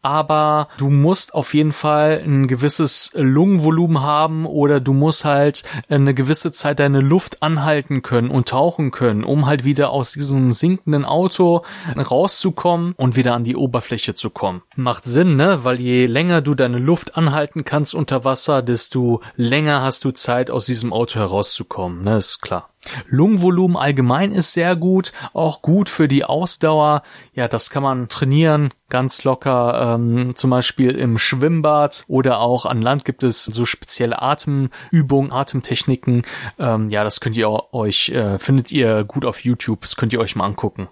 aber 0.05 0.69
du 0.77 0.91
musst 0.91 1.35
auf 1.35 1.55
jeden 1.55 1.73
Fall 1.73 2.23
ein 2.25 2.47
gewisses 2.47 3.11
Lungenvolumen 3.15 4.03
haben 4.03 4.45
oder 4.45 4.79
du 4.79 4.93
musst 4.93 5.25
halt 5.25 5.65
eine 5.89 6.13
gewisse 6.13 6.53
Zeit 6.53 6.79
deine 6.79 7.01
Luft 7.01 7.43
anhalten 7.43 8.03
können 8.03 8.31
und 8.31 8.49
tauchen 8.49 8.91
können, 8.91 9.25
um 9.25 9.47
halt 9.47 9.65
wieder 9.65 9.91
aus 9.91 10.13
diesem 10.13 10.51
sinkenden 10.51 11.07
Auto 11.07 11.65
rauszukommen 11.97 12.93
und 12.99 13.17
wieder 13.17 13.35
an 13.35 13.45
die 13.45 13.57
Oberfläche 13.57 14.15
zu 14.15 14.29
kommen. 14.29 14.63
Macht 14.77 15.05
Sinn, 15.05 15.37
ne? 15.37 15.61
Weil 15.63 15.81
je 15.81 16.05
länger 16.05 16.43
du 16.43 16.55
deine 16.55 16.79
Luft 16.79 17.17
anhalten 17.17 17.65
kannst 17.65 17.95
unter 17.95 18.25
Wasser, 18.25 18.61
desto 18.61 19.23
länger 19.37 19.81
hast 19.81 20.05
du 20.05 20.11
Zeit 20.11 20.51
aus 20.51 20.67
diesem 20.67 20.93
Auto 20.93 21.19
herauszukommen, 21.19 22.05
ne? 22.05 22.19
Ist 22.19 22.43
klar. 22.43 22.69
Lungenvolumen 23.07 23.77
allgemein 23.77 24.33
ist 24.33 24.53
sehr 24.53 24.77
gut, 24.77 25.13
auch 25.33 25.63
gut 25.63 25.89
für 25.89 26.09
die 26.09 26.25
Ausdauer. 26.25 27.03
Ja, 27.35 27.49
das 27.49 27.71
kann 27.71 27.83
man 27.83 28.09
trainieren, 28.09 28.71
ganz 28.89 29.25
locker, 29.25 29.97
ähm, 29.97 30.37
zum 30.37 30.51
Beispiel 30.51 30.93
im 30.93 31.19
Schwimmbad 31.19 32.05
oder 32.07 32.39
auch 32.41 32.67
an 32.67 32.83
Land 32.83 33.05
gibt 33.05 33.23
es 33.23 33.45
so 33.45 33.65
spezielle 33.65 34.23
Atemübungen, 34.23 35.33
Atemtechniken. 35.33 36.23
Ähm, 36.59 36.89
ja, 36.91 37.03
das 37.03 37.21
könnt 37.21 37.37
ihr 37.37 37.75
euch, 37.75 38.11
äh, 38.11 38.39
findet 38.39 38.71
ihr 38.71 39.03
gut 39.05 39.25
auf 39.25 39.43
YouTube, 39.45 39.81
das 39.81 39.97
könnt 39.97 40.13
ihr 40.13 40.21
euch 40.21 40.37
mal 40.37 40.45
angucken. 40.45 40.89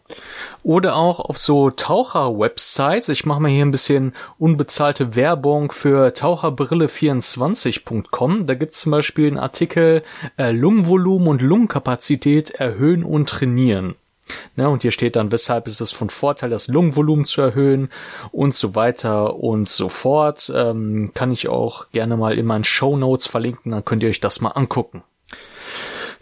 Oder 0.62 0.96
auch 0.96 1.20
auf 1.20 1.38
so 1.38 1.70
Taucher-Websites. 1.70 3.09
Ich 3.09 3.26
mache 3.26 3.40
mal 3.40 3.50
hier 3.50 3.64
ein 3.64 3.70
bisschen 3.70 4.14
unbezahlte 4.38 5.14
Werbung 5.14 5.70
für 5.70 6.09
Taucherbrille24.com. 6.09 8.46
Da 8.46 8.55
gibt's 8.55 8.81
zum 8.81 8.92
Beispiel 8.92 9.28
einen 9.28 9.38
Artikel 9.38 10.02
äh, 10.38 10.50
Lungenvolumen 10.50 11.28
und 11.28 11.42
Lungenkapazität 11.42 11.82
erhöhen 12.51 13.05
und 13.05 13.29
trainieren. 13.29 13.95
Ne, 14.57 14.68
und 14.68 14.83
hier 14.83 14.92
steht 14.92 15.16
dann, 15.16 15.33
weshalb 15.33 15.66
ist 15.66 15.81
es 15.81 15.92
von 15.92 16.09
Vorteil, 16.09 16.51
das 16.51 16.68
Lungenvolumen 16.68 17.25
zu 17.25 17.42
erhöhen 17.42 17.90
und 18.31 18.55
so 18.55 18.75
weiter 18.75 19.37
und 19.37 19.68
so 19.68 19.88
fort. 19.88 20.51
Ähm, 20.55 21.11
kann 21.14 21.33
ich 21.33 21.49
auch 21.49 21.90
gerne 21.90 22.16
mal 22.16 22.38
in 22.38 22.47
meinen 22.47 22.64
Show 22.64 22.97
Notes 22.97 23.27
verlinken, 23.27 23.73
dann 23.73 23.85
könnt 23.85 24.03
ihr 24.03 24.09
euch 24.09 24.21
das 24.21 24.40
mal 24.40 24.51
angucken. 24.51 25.03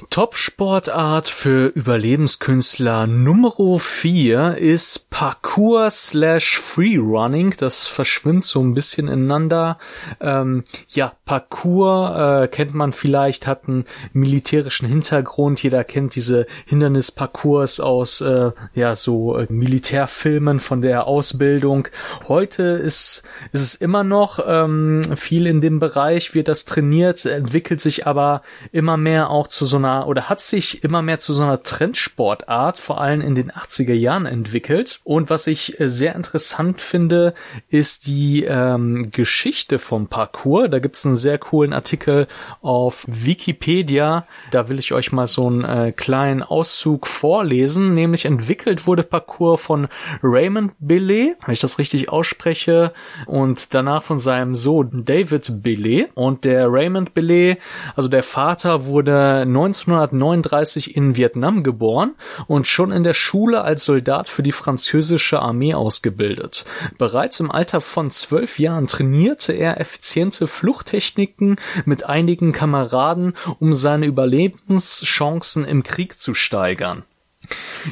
Top-Sportart 0.09 1.29
für 1.29 1.67
Überlebenskünstler 1.67 3.07
Nummer 3.07 3.79
4 3.79 4.57
ist 4.57 5.11
Parkour 5.11 5.91
slash 5.91 6.59
Freerunning. 6.59 7.55
Das 7.59 7.87
verschwimmt 7.87 8.45
so 8.45 8.61
ein 8.61 8.75
bisschen 8.75 9.09
ineinander. 9.09 9.79
Ähm, 10.21 10.65
ja, 10.89 11.13
Parkour 11.27 12.43
äh, 12.43 12.49
kennt 12.49 12.75
man 12.75 12.93
vielleicht, 12.93 13.47
hat 13.47 13.69
einen 13.69 13.85
militärischen 14.13 14.89
Hintergrund. 14.89 15.63
Jeder 15.63 15.85
kennt 15.85 16.15
diese 16.15 16.47
Hindernisparcours 16.67 17.81
aus 17.81 18.21
äh, 18.21 18.53
ja 18.75 18.97
so 18.97 19.37
äh, 19.37 19.47
Militärfilmen 19.51 20.61
von 20.61 20.81
der 20.81 21.07
Ausbildung. 21.07 21.89
Heute 22.27 22.63
ist, 22.63 23.23
ist 23.53 23.63
es 23.63 23.75
immer 23.75 24.05
noch 24.05 24.39
ähm, 24.47 25.03
viel 25.17 25.47
in 25.47 25.61
dem 25.61 25.79
Bereich, 25.79 26.35
wird 26.35 26.49
das 26.49 26.65
trainiert, 26.65 27.25
entwickelt 27.27 27.81
sich 27.81 28.07
aber 28.07 28.43
immer 28.73 28.97
mehr 28.97 29.31
auch 29.31 29.47
zu 29.47 29.67
so 29.67 29.77
einer 29.77 29.90
einer 29.91 30.07
oder 30.07 30.29
hat 30.29 30.41
sich 30.41 30.85
immer 30.85 31.03
mehr 31.03 31.19
zu 31.19 31.33
so 31.33 31.43
einer 31.43 31.63
Trendsportart, 31.63 32.79
vor 32.79 33.01
allem 33.01 33.21
in 33.21 33.35
den 33.35 33.51
80er 33.51 33.93
Jahren 33.93 34.27
entwickelt. 34.27 35.01
Und 35.05 35.31
was 35.31 35.47
ich 35.47 35.81
äh, 35.81 35.89
sehr 35.89 36.15
interessant 36.15 36.81
finde, 36.81 37.35
ist 37.69 38.07
die 38.07 38.45
ähm, 38.45 39.11
Geschichte 39.11 39.79
vom 39.79 40.09
Parcours. 40.09 40.71
Da 40.71 40.79
gibt's 40.79 41.05
einen 41.07 41.17
sehr 41.17 41.39
coolen 41.39 41.73
Artikel 41.73 42.27
auf 42.63 43.05
Wikipedia. 43.07 44.27
Da 44.51 44.69
will 44.69 44.79
ich 44.79 44.93
euch 44.93 45.13
mal 45.13 45.27
so 45.27 45.47
einen 45.47 45.65
äh, 45.65 45.93
kleinen 45.93 46.43
Auszug 46.43 47.07
vorlesen. 47.07 47.95
Nämlich 47.95 48.25
entwickelt 48.25 48.87
wurde 48.87 49.03
Parcours 49.03 49.61
von 49.61 49.89
Raymond 50.23 50.73
Billet, 50.79 51.37
wenn 51.45 51.53
ich 51.53 51.61
das 51.61 51.79
richtig 51.79 52.09
ausspreche, 52.09 52.93
und 53.27 53.75
danach 53.75 54.03
von 54.03 54.19
seinem 54.19 54.55
Sohn 54.55 55.05
David 55.05 55.63
Billet. 55.63 56.11
Und 56.15 56.45
der 56.45 56.71
Raymond 56.71 57.15
Billet, 57.15 57.59
also 57.97 58.09
der 58.09 58.23
Vater, 58.23 58.87
wurde 58.87 59.45
19 59.47 59.80
1939 59.83 60.97
in 60.97 61.17
Vietnam 61.17 61.63
geboren 61.63 62.15
und 62.47 62.67
schon 62.67 62.93
in 62.93 63.03
der 63.03 63.15
Schule 63.15 63.63
als 63.63 63.85
Soldat 63.85 64.29
für 64.29 64.43
die 64.43 64.53
französische 64.53 65.41
Armee 65.41 65.75
ausgebildet. 65.75 66.65
Bereits 66.99 67.41
im 67.41 67.51
Alter 67.51 67.81
von 67.81 68.11
zwölf 68.11 68.59
Jahren 68.59 68.87
trainierte 68.87 69.53
er 69.53 69.81
effiziente 69.81 70.47
Fluchttechniken 70.47 71.57
mit 71.85 72.05
einigen 72.05 72.53
Kameraden, 72.53 73.35
um 73.59 73.73
seine 73.73 74.07
Überlebenschancen 74.07 75.65
im 75.65 75.83
Krieg 75.83 76.19
zu 76.19 76.35
steigern. 76.35 77.05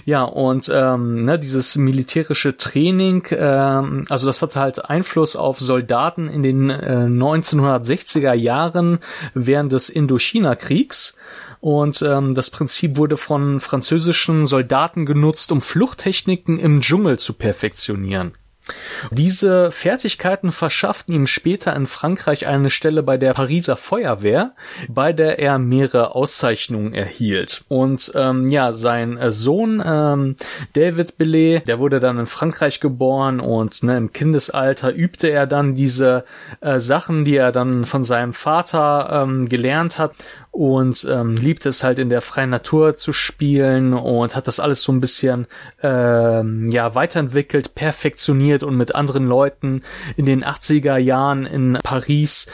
Ja, 0.05 0.24
und 0.24 0.70
ähm, 0.72 1.22
ne, 1.22 1.38
dieses 1.38 1.77
militärische 1.77 2.57
Training, 2.57 3.27
ähm, 3.31 4.05
also 4.11 4.27
das 4.27 4.42
hatte 4.42 4.61
halt 4.61 4.85
Einfluss 4.85 5.37
auf 5.37 5.59
Soldaten 5.59 6.29
in 6.29 6.42
den 6.42 6.70
äh, 6.70 7.07
1960er 7.09 8.35
Jahren 8.35 8.98
während 9.35 9.72
des 9.72 9.88
Indochina-Kriegs. 9.88 11.16
Und 11.61 12.03
ähm, 12.03 12.35
das 12.35 12.51
Prinzip 12.51 12.97
wurde 12.97 13.16
von 13.16 13.61
französischen 13.61 14.47
Soldaten 14.47 15.07
genutzt, 15.07 15.53
um 15.53 15.61
Fluchttechniken 15.61 16.59
im 16.59 16.81
Dschungel 16.81 17.18
zu 17.18 17.35
perfektionieren. 17.35 18.33
Diese 19.11 19.71
Fertigkeiten 19.71 20.53
verschafften 20.53 21.14
ihm 21.14 21.27
später 21.27 21.75
in 21.75 21.87
Frankreich 21.87 22.47
eine 22.47 22.71
Stelle 22.71 23.03
bei 23.03 23.16
der 23.16 23.33
Pariser 23.33 23.77
Feuerwehr, 23.77 24.55
bei 24.88 25.12
der 25.12 25.38
er 25.38 25.59
mehrere 25.59 26.14
Auszeichnungen 26.14 26.94
erhielt. 26.94 27.64
Und 27.68 28.12
ähm, 28.14 28.47
ja, 28.47 28.73
sein 28.73 29.16
äh, 29.16 29.31
Sohn 29.31 29.83
ähm, 29.85 30.37
David 30.75 31.18
Billet, 31.18 31.66
der 31.66 31.79
wurde 31.79 32.01
dann 32.01 32.18
in 32.18 32.27
Frankreich 32.27 32.81
geboren 32.81 33.40
und 33.40 33.83
ne, 33.83 33.97
im 33.97 34.12
Kindesalter 34.12 34.94
übte 34.94 35.29
er 35.29 35.47
dann 35.47 35.75
diese 35.75 36.25
äh, 36.61 36.79
Sachen, 36.79 37.25
die 37.25 37.37
er 37.37 37.53
dann 37.53 37.85
von 37.85 38.05
seinem 38.05 38.33
Vater 38.33 39.25
ähm, 39.25 39.49
gelernt 39.49 39.99
hat 39.99 40.12
und 40.51 41.07
ähm, 41.09 41.37
liebt 41.37 41.67
es 41.67 41.85
halt 41.85 41.99
in 41.99 42.11
der 42.11 42.21
freien 42.21 42.51
Natur 42.51 42.97
zu 42.97 43.13
spielen 43.13 43.95
und 43.95 44.35
hat 44.35 44.49
das 44.49 44.61
alles 44.61 44.83
so 44.83 44.93
ein 44.93 45.01
bisschen 45.01 45.47
ähm, 45.83 46.69
ja 46.69 46.95
weiterentwickelt, 46.95 47.75
perfektioniert 47.75 48.63
und 48.63 48.77
mit 48.77 48.95
anderen 48.95 49.27
Leuten 49.27 49.83
in 50.17 50.27
den 50.27 50.45
80er 50.45 50.97
Jahren 50.97 51.47
in 51.47 51.79
Paris 51.83 52.49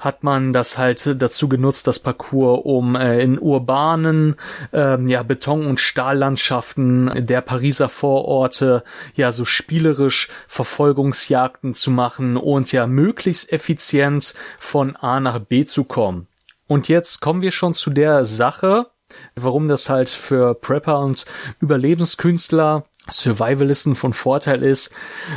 hat 0.00 0.24
man 0.24 0.52
das 0.52 0.78
halt 0.78 1.20
dazu 1.20 1.48
genutzt, 1.48 1.86
das 1.86 1.98
Parcours, 1.98 2.62
um 2.64 2.96
äh, 2.96 3.20
in 3.20 3.38
urbanen 3.38 4.36
ähm, 4.72 5.08
ja 5.08 5.22
Beton- 5.22 5.66
und 5.66 5.80
Stahllandschaften 5.80 7.26
der 7.26 7.40
Pariser 7.42 7.88
Vororte 7.88 8.82
ja 9.14 9.32
so 9.32 9.44
spielerisch 9.44 10.28
Verfolgungsjagden 10.48 11.74
zu 11.74 11.90
machen 11.90 12.36
und 12.36 12.72
ja 12.72 12.86
möglichst 12.86 13.52
effizient 13.52 14.34
von 14.58 14.96
A 14.96 15.20
nach 15.20 15.38
B 15.38 15.64
zu 15.64 15.84
kommen. 15.84 16.28
Und 16.72 16.88
jetzt 16.88 17.20
kommen 17.20 17.42
wir 17.42 17.50
schon 17.50 17.74
zu 17.74 17.90
der 17.90 18.24
Sache, 18.24 18.86
warum 19.34 19.68
das 19.68 19.90
halt 19.90 20.08
für 20.08 20.54
Prepper 20.54 21.00
und 21.00 21.26
Überlebenskünstler 21.60 22.86
Survivalisten 23.10 23.94
von 23.94 24.14
Vorteil 24.14 24.62
ist, 24.62 24.90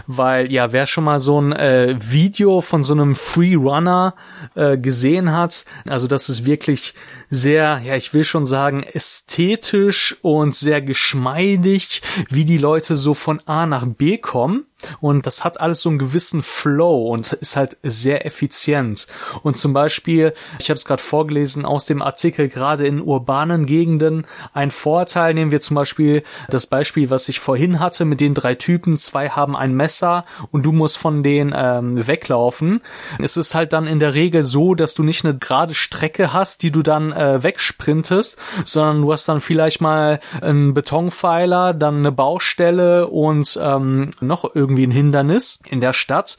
weil 0.08 0.50
ja, 0.50 0.72
wer 0.72 0.88
schon 0.88 1.04
mal 1.04 1.20
so 1.20 1.42
ein 1.42 1.52
äh, 1.52 1.96
Video 2.00 2.62
von 2.62 2.84
so 2.84 2.94
einem 2.94 3.16
Free 3.16 3.56
Runner 3.56 4.16
äh, 4.54 4.78
gesehen 4.78 5.34
hat, 5.34 5.66
also 5.90 6.08
das 6.08 6.30
ist 6.30 6.46
wirklich 6.46 6.94
sehr, 7.30 7.82
ja, 7.84 7.96
ich 7.96 8.14
will 8.14 8.24
schon 8.24 8.46
sagen, 8.46 8.84
ästhetisch 8.84 10.18
und 10.22 10.56
sehr 10.56 10.82
geschmeidig, 10.82 12.02
wie 12.30 12.46
die 12.46 12.58
Leute 12.58 12.96
so 12.96 13.14
von 13.14 13.40
A 13.46 13.66
nach 13.66 13.86
B 13.86 14.18
kommen. 14.18 14.66
Und 15.00 15.26
das 15.26 15.44
hat 15.44 15.62
alles 15.62 15.82
so 15.82 15.90
einen 15.90 16.00
gewissen 16.00 16.42
Flow 16.42 17.10
und 17.10 17.34
ist 17.34 17.56
halt 17.56 17.78
sehr 17.84 18.26
effizient. 18.26 19.08
Und 19.44 19.58
zum 19.58 19.74
Beispiel, 19.74 20.34
ich 20.60 20.70
habe 20.70 20.78
es 20.78 20.86
gerade 20.86 21.02
vorgelesen 21.02 21.66
aus 21.66 21.86
dem 21.86 22.02
Artikel, 22.02 22.50
gerade 22.50 22.86
in 22.86 23.02
urbanen 23.02 23.66
Gegenden 23.66 24.26
ein 24.54 24.72
Vorteil. 24.72 25.34
Nehmen 25.34 25.52
wir 25.52 25.62
zum 25.62 25.76
Beispiel 25.76 26.24
das 26.50 26.68
Beispiel, 26.68 27.10
was 27.10 27.30
ich 27.30 27.40
vorhin 27.40 27.80
hatte 27.80 28.06
mit 28.06 28.22
den 28.22 28.34
drei 28.34 28.56
Typen. 28.56 28.98
Zwei 28.98 29.30
haben 29.30 29.56
ein 29.56 29.74
Messer 29.74 30.26
und 30.52 30.64
du 30.64 30.72
musst 30.72 30.98
von 30.98 31.24
denen 31.24 31.54
ähm, 31.56 32.06
weglaufen. 32.08 32.82
Es 33.20 33.38
ist 33.38 33.56
halt 33.56 33.74
dann 33.74 33.88
in 33.88 34.00
der 34.00 34.14
Regel 34.14 34.44
so, 34.44 34.76
dass 34.76 34.94
du 34.94 35.04
nicht 35.04 35.26
eine 35.26 35.38
gerade 35.38 35.74
Strecke 35.74 36.34
hast, 36.34 36.64
die 36.64 36.72
du 36.72 36.82
dann 36.82 37.12
äh, 37.16 37.44
wegsprintest, 37.44 38.38
sondern 38.66 39.02
du 39.02 39.14
hast 39.14 39.28
dann 39.28 39.42
vielleicht 39.42 39.82
mal 39.82 40.20
einen 40.42 40.74
Betonpfeiler, 40.74 41.74
dann 41.74 41.98
eine 41.98 42.12
Baustelle 42.12 43.08
und 43.08 43.60
ähm, 43.62 44.10
noch 44.20 44.56
irgendwie 44.56 44.86
ein 44.86 44.92
Hindernis 44.92 45.60
in 45.66 45.82
der 45.82 45.94
Stadt. 45.94 46.38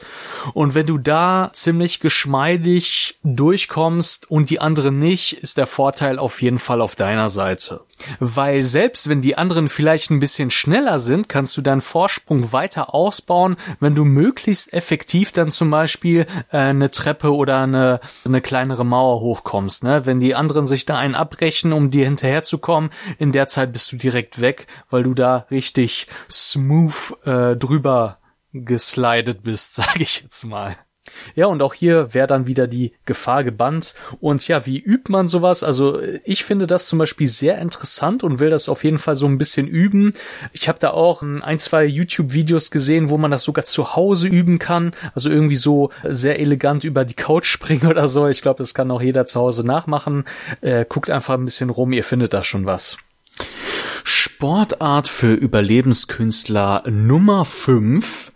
Und 0.55 0.75
wenn 0.75 0.87
du 0.87 0.99
da 0.99 1.51
ziemlich 1.53 2.01
geschmeidig 2.01 3.19
durchkommst 3.23 4.31
und 4.31 4.51
die 4.51 4.61
anderen 4.61 4.99
nicht, 4.99 5.33
ist 5.35 5.57
der 5.57 5.67
Vorteil 5.67 6.19
auf 6.19 6.43
jeden 6.43 6.59
Fall 6.59 6.81
auf 6.81 6.97
deiner 6.97 7.29
Seite. 7.29 7.81
Weil 8.21 8.63
selbst 8.63 9.09
wenn 9.09 9.21
die 9.21 9.37
anderen 9.37 9.69
vielleicht 9.69 10.11
ein 10.11 10.21
bisschen 10.21 10.51
schneller 10.51 11.01
sind, 11.01 11.29
kannst 11.29 11.57
du 11.57 11.63
deinen 11.63 11.81
Vorsprung 11.81 12.53
weiter 12.53 12.95
ausbauen, 12.95 13.57
wenn 13.81 13.95
du 13.95 14.05
möglichst 14.05 14.73
effektiv 14.73 15.33
dann 15.33 15.51
zum 15.51 15.71
Beispiel 15.71 16.27
äh, 16.51 16.59
eine 16.59 16.91
Treppe 16.91 17.35
oder 17.35 17.63
eine, 17.63 18.01
eine 18.25 18.41
kleinere 18.41 18.85
Mauer 18.85 19.21
hochkommst. 19.21 19.85
Ne? 19.85 20.07
Wenn 20.07 20.21
die 20.21 20.35
anderen 20.35 20.67
sich 20.67 20.87
da 20.87 20.99
einen 20.99 21.15
abbrechen, 21.15 21.73
um 21.73 21.91
dir 21.91 22.05
hinterherzukommen, 22.05 22.91
in 23.19 23.33
der 23.33 23.49
Zeit 23.49 23.73
bist 23.73 23.93
du 23.93 23.97
direkt 23.97 24.41
weg, 24.41 24.67
weil 24.91 25.03
du 25.03 25.15
da 25.15 25.47
richtig 25.51 26.07
smooth 26.31 27.15
äh, 27.25 27.57
drüber 27.57 28.19
geslidet 28.53 29.43
bist, 29.43 29.75
sage 29.77 30.03
ich 30.03 30.23
jetzt 30.23 30.45
mal. 30.45 30.77
Ja, 31.35 31.47
und 31.47 31.63
auch 31.63 31.75
hier 31.75 32.15
wäre 32.15 32.27
dann 32.27 32.47
wieder 32.47 32.67
die 32.67 32.93
Gefahr 33.05 33.45
gebannt. 33.45 33.95
Und 34.21 34.47
ja, 34.49 34.67
wie 34.67 34.79
übt 34.79 35.11
man 35.11 35.29
sowas? 35.29 35.63
Also 35.63 36.01
ich 36.25 36.45
finde 36.45 36.67
das 36.67 36.87
zum 36.87 36.99
Beispiel 36.99 37.29
sehr 37.29 37.59
interessant 37.59 38.25
und 38.25 38.39
will 38.39 38.51
das 38.51 38.69
auf 38.69 38.85
jeden 38.85 38.99
Fall 38.99 39.17
so 39.17 39.27
ein 39.27 39.39
bisschen 39.39 39.67
üben. 39.67 40.15
Ich 40.53 40.69
habe 40.69 40.79
da 40.79 40.91
auch 40.91 41.23
ein, 41.23 41.59
zwei 41.59 41.85
YouTube-Videos 41.85 42.71
gesehen, 42.71 43.11
wo 43.11 43.19
man 43.19 43.31
das 43.31 43.43
sogar 43.43 43.65
zu 43.65 43.97
Hause 43.97 44.29
üben 44.29 44.59
kann. 44.59 44.93
Also 45.15 45.31
irgendwie 45.31 45.57
so 45.57 45.91
sehr 46.05 46.41
elegant 46.41 46.85
über 46.85 47.05
die 47.05 47.15
Couch 47.15 47.47
springen 47.57 47.87
oder 47.89 48.09
so. 48.09 48.29
Ich 48.29 48.43
glaube, 48.43 48.59
das 48.59 48.75
kann 48.75 48.91
auch 48.91 49.03
jeder 49.03 49.27
zu 49.27 49.41
Hause 49.41 49.65
nachmachen. 49.67 50.25
Äh, 50.61 50.85
guckt 50.89 51.11
einfach 51.11 51.35
ein 51.35 51.45
bisschen 51.45 51.71
rum, 51.71 51.93
ihr 51.93 52.05
findet 52.05 52.33
da 52.35 52.45
schon 52.45 52.67
was. 52.67 52.99
Sportart 54.05 55.09
für 55.09 55.33
Überlebenskünstler 55.33 56.85
Nummer 56.89 57.45
5 57.45 58.33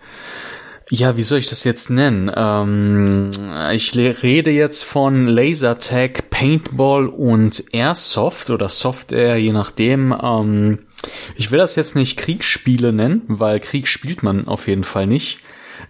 ja, 0.90 1.16
wie 1.16 1.22
soll 1.22 1.38
ich 1.38 1.48
das 1.48 1.62
jetzt 1.62 1.88
nennen? 1.88 2.30
Ähm, 2.34 3.30
ich 3.72 3.94
rede 3.94 4.50
jetzt 4.50 4.82
von 4.82 5.28
Lasertag, 5.28 6.30
Paintball 6.30 7.06
und 7.06 7.64
Airsoft 7.72 8.50
oder 8.50 8.68
Software, 8.68 9.36
je 9.36 9.52
nachdem. 9.52 10.12
Ähm, 10.20 10.80
ich 11.36 11.52
will 11.52 11.60
das 11.60 11.76
jetzt 11.76 11.94
nicht 11.94 12.18
Kriegsspiele 12.18 12.92
nennen, 12.92 13.22
weil 13.28 13.60
Krieg 13.60 13.86
spielt 13.86 14.24
man 14.24 14.48
auf 14.48 14.66
jeden 14.66 14.84
Fall 14.84 15.06
nicht. 15.06 15.38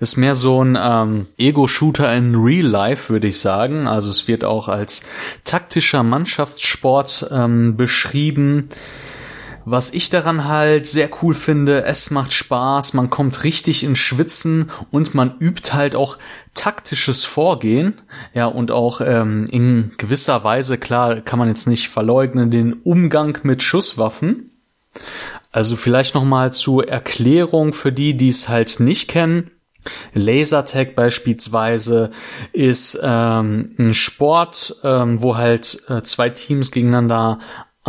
Ist 0.01 0.19
mehr 0.19 0.35
so 0.35 0.63
ein 0.63 0.79
ähm, 0.81 1.27
Ego-Shooter 1.39 2.15
in 2.15 2.35
Real 2.35 2.67
Life, 2.67 3.11
würde 3.11 3.29
ich 3.29 3.41
sagen. 3.41 3.89
Also 3.89 4.11
es 4.11 4.29
wird 4.29 4.45
auch 4.45 4.69
als 4.69 5.03
taktischer 5.45 6.03
Mannschaftssport 6.03 7.27
ähm, 7.31 7.77
beschrieben. 7.77 8.69
Was 9.65 9.93
ich 9.93 10.09
daran 10.09 10.47
halt 10.47 10.87
sehr 10.87 11.11
cool 11.23 11.35
finde, 11.35 11.85
es 11.85 12.11
macht 12.11 12.33
Spaß, 12.33 12.95
man 12.95 13.11
kommt 13.11 13.45
richtig 13.45 13.85
ins 13.85 13.99
Schwitzen 13.99 14.71
und 14.91 15.15
man 15.15 15.37
übt 15.39 15.73
halt 15.73 15.95
auch 15.95 16.19
taktisches 16.55 17.25
Vorgehen, 17.25 18.01
ja, 18.35 18.47
und 18.47 18.71
auch 18.71 19.01
ähm, 19.01 19.45
in 19.51 19.93
gewisser 19.99 20.45
Weise, 20.45 20.79
klar, 20.79 21.21
kann 21.21 21.39
man 21.39 21.49
jetzt 21.49 21.67
nicht 21.67 21.89
verleugnen, 21.89 22.51
den 22.51 22.73
Umgang 22.73 23.39
mit 23.43 23.63
Schusswaffen. 23.63 24.51
Also 25.53 25.77
vielleicht 25.77 26.15
nochmal 26.15 26.53
zur 26.53 26.89
Erklärung 26.89 27.73
für 27.73 27.93
die, 27.93 28.17
die 28.17 28.29
es 28.29 28.49
halt 28.49 28.81
nicht 28.81 29.09
kennen. 29.09 29.51
Lasertag 30.13 30.95
beispielsweise 30.95 32.11
ist 32.53 32.99
ähm, 33.03 33.75
ein 33.79 33.95
Sport, 33.95 34.77
ähm, 34.85 35.23
wo 35.23 35.37
halt 35.37 35.85
äh, 35.89 36.03
zwei 36.03 36.29
Teams 36.31 36.71
gegeneinander 36.71 37.39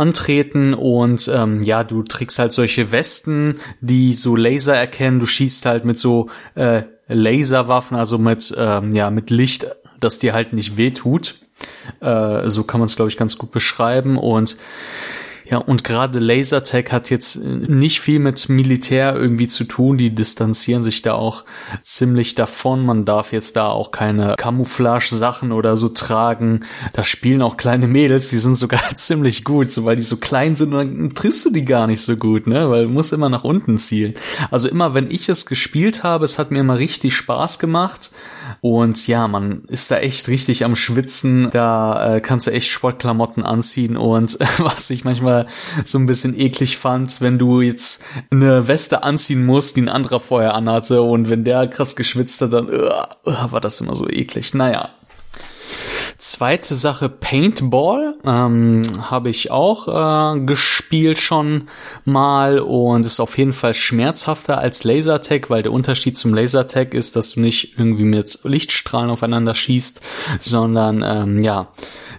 antreten 0.02 0.74
und 0.74 1.30
ähm, 1.32 1.62
ja, 1.62 1.84
du 1.84 2.02
trägst 2.02 2.38
halt 2.38 2.52
solche 2.52 2.90
Westen, 2.90 3.56
die 3.80 4.12
so 4.12 4.34
Laser 4.34 4.74
erkennen. 4.74 5.20
Du 5.20 5.26
schießt 5.26 5.64
halt 5.64 5.84
mit 5.84 5.98
so 5.98 6.28
äh, 6.56 6.82
Laserwaffen, 7.06 7.96
also 7.96 8.18
mit 8.18 8.52
ähm, 8.58 8.92
ja 8.92 9.10
mit 9.10 9.30
Licht, 9.30 9.66
das 10.00 10.18
dir 10.18 10.34
halt 10.34 10.52
nicht 10.52 10.76
wehtut. 10.76 11.36
Äh, 12.00 12.48
so 12.48 12.64
kann 12.64 12.80
man 12.80 12.86
es 12.86 12.96
glaube 12.96 13.10
ich 13.10 13.16
ganz 13.16 13.38
gut 13.38 13.52
beschreiben 13.52 14.18
und 14.18 14.56
ja, 15.46 15.58
und 15.58 15.84
gerade 15.84 16.18
Lasertag 16.18 16.92
hat 16.92 17.10
jetzt 17.10 17.42
nicht 17.42 18.00
viel 18.00 18.18
mit 18.18 18.48
Militär 18.48 19.14
irgendwie 19.14 19.48
zu 19.48 19.64
tun. 19.64 19.98
Die 19.98 20.14
distanzieren 20.14 20.82
sich 20.82 21.02
da 21.02 21.14
auch 21.14 21.44
ziemlich 21.80 22.34
davon. 22.34 22.84
Man 22.84 23.04
darf 23.04 23.32
jetzt 23.32 23.56
da 23.56 23.68
auch 23.68 23.90
keine 23.90 24.36
Camouflage-Sachen 24.36 25.52
oder 25.52 25.76
so 25.76 25.88
tragen. 25.88 26.60
Da 26.92 27.04
spielen 27.04 27.42
auch 27.42 27.56
kleine 27.56 27.88
Mädels, 27.88 28.30
die 28.30 28.38
sind 28.38 28.56
sogar 28.56 28.82
ziemlich 28.94 29.44
gut, 29.44 29.70
so 29.70 29.84
weil 29.84 29.96
die 29.96 30.02
so 30.02 30.16
klein 30.16 30.54
sind 30.54 30.74
und 30.74 30.96
dann 30.96 31.14
triffst 31.14 31.44
du 31.44 31.50
die 31.50 31.64
gar 31.64 31.86
nicht 31.86 32.02
so 32.02 32.16
gut, 32.16 32.46
ne? 32.46 32.70
Weil 32.70 32.84
du 32.84 32.90
musst 32.90 33.12
immer 33.12 33.28
nach 33.28 33.44
unten 33.44 33.78
zielen. 33.78 34.14
Also 34.50 34.68
immer, 34.68 34.94
wenn 34.94 35.10
ich 35.10 35.28
es 35.28 35.46
gespielt 35.46 36.02
habe, 36.02 36.24
es 36.24 36.38
hat 36.38 36.50
mir 36.50 36.60
immer 36.60 36.78
richtig 36.78 37.14
Spaß 37.16 37.58
gemacht. 37.58 38.10
Und 38.60 39.06
ja, 39.06 39.26
man 39.28 39.64
ist 39.68 39.90
da 39.90 39.98
echt 39.98 40.28
richtig 40.28 40.64
am 40.64 40.76
Schwitzen. 40.76 41.50
Da 41.50 42.16
äh, 42.16 42.20
kannst 42.20 42.46
du 42.46 42.52
echt 42.52 42.70
Sportklamotten 42.70 43.42
anziehen. 43.42 43.96
Und 43.96 44.40
äh, 44.40 44.46
was 44.58 44.90
ich 44.90 45.04
manchmal 45.04 45.31
so 45.84 45.98
ein 45.98 46.06
bisschen 46.06 46.38
eklig 46.38 46.78
fand, 46.78 47.20
wenn 47.20 47.38
du 47.38 47.60
jetzt 47.60 48.02
eine 48.30 48.68
Weste 48.68 49.02
anziehen 49.02 49.44
musst, 49.44 49.76
die 49.76 49.82
ein 49.82 49.88
anderer 49.88 50.20
vorher 50.20 50.54
anhatte. 50.54 51.02
Und 51.02 51.30
wenn 51.30 51.44
der 51.44 51.66
krass 51.66 51.96
geschwitzt 51.96 52.40
hat, 52.40 52.52
dann 52.52 52.68
uh, 52.68 52.88
uh, 53.26 53.52
war 53.52 53.60
das 53.60 53.80
immer 53.80 53.94
so 53.94 54.08
eklig. 54.08 54.54
Naja, 54.54 54.90
Zweite 56.18 56.76
Sache, 56.76 57.08
Paintball, 57.08 58.14
ähm, 58.24 58.82
habe 59.10 59.28
ich 59.28 59.50
auch 59.50 59.88
äh, 60.36 60.40
gespielt 60.40 61.18
schon 61.18 61.68
mal 62.04 62.60
und 62.60 63.04
ist 63.04 63.18
auf 63.18 63.36
jeden 63.38 63.52
Fall 63.52 63.74
schmerzhafter 63.74 64.58
als 64.58 64.84
Lasertag, 64.84 65.50
weil 65.50 65.64
der 65.64 65.72
Unterschied 65.72 66.16
zum 66.16 66.32
Lasertag 66.32 66.94
ist, 66.94 67.16
dass 67.16 67.32
du 67.32 67.40
nicht 67.40 67.76
irgendwie 67.76 68.04
mit 68.04 68.38
Lichtstrahlen 68.44 69.10
aufeinander 69.10 69.56
schießt, 69.56 70.00
sondern 70.38 71.02
ähm, 71.04 71.42
ja, 71.42 71.72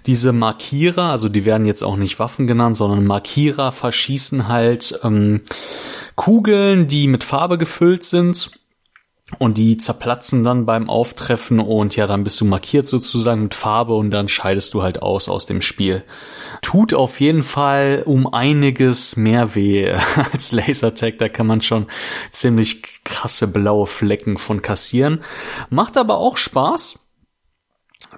diese 0.05 0.33
Markierer, 0.33 1.05
also 1.05 1.29
die 1.29 1.45
werden 1.45 1.65
jetzt 1.65 1.83
auch 1.83 1.95
nicht 1.95 2.19
Waffen 2.19 2.47
genannt, 2.47 2.75
sondern 2.75 3.05
Markierer 3.05 3.71
verschießen 3.71 4.47
halt 4.47 4.99
ähm, 5.03 5.41
Kugeln, 6.15 6.87
die 6.87 7.07
mit 7.07 7.23
Farbe 7.23 7.57
gefüllt 7.57 8.03
sind 8.03 8.51
und 9.39 9.57
die 9.57 9.77
zerplatzen 9.77 10.43
dann 10.43 10.65
beim 10.65 10.89
Auftreffen 10.89 11.59
und 11.59 11.95
ja, 11.95 12.07
dann 12.07 12.23
bist 12.23 12.39
du 12.41 12.45
markiert 12.45 12.85
sozusagen 12.85 13.43
mit 13.43 13.53
Farbe 13.53 13.95
und 13.95 14.11
dann 14.11 14.27
scheidest 14.27 14.73
du 14.73 14.83
halt 14.83 15.01
aus 15.01 15.29
aus 15.29 15.45
dem 15.45 15.61
Spiel. 15.61 16.03
Tut 16.61 16.93
auf 16.93 17.19
jeden 17.19 17.43
Fall 17.43 18.03
um 18.05 18.31
einiges 18.31 19.15
mehr 19.15 19.55
weh 19.55 19.91
als 20.33 20.51
Lasertag, 20.51 21.17
da 21.17 21.29
kann 21.29 21.47
man 21.47 21.61
schon 21.61 21.87
ziemlich 22.31 23.03
krasse 23.03 23.47
blaue 23.47 23.87
Flecken 23.87 24.37
von 24.37 24.61
kassieren. 24.61 25.21
Macht 25.69 25.97
aber 25.97 26.17
auch 26.17 26.37
Spaß 26.37 26.99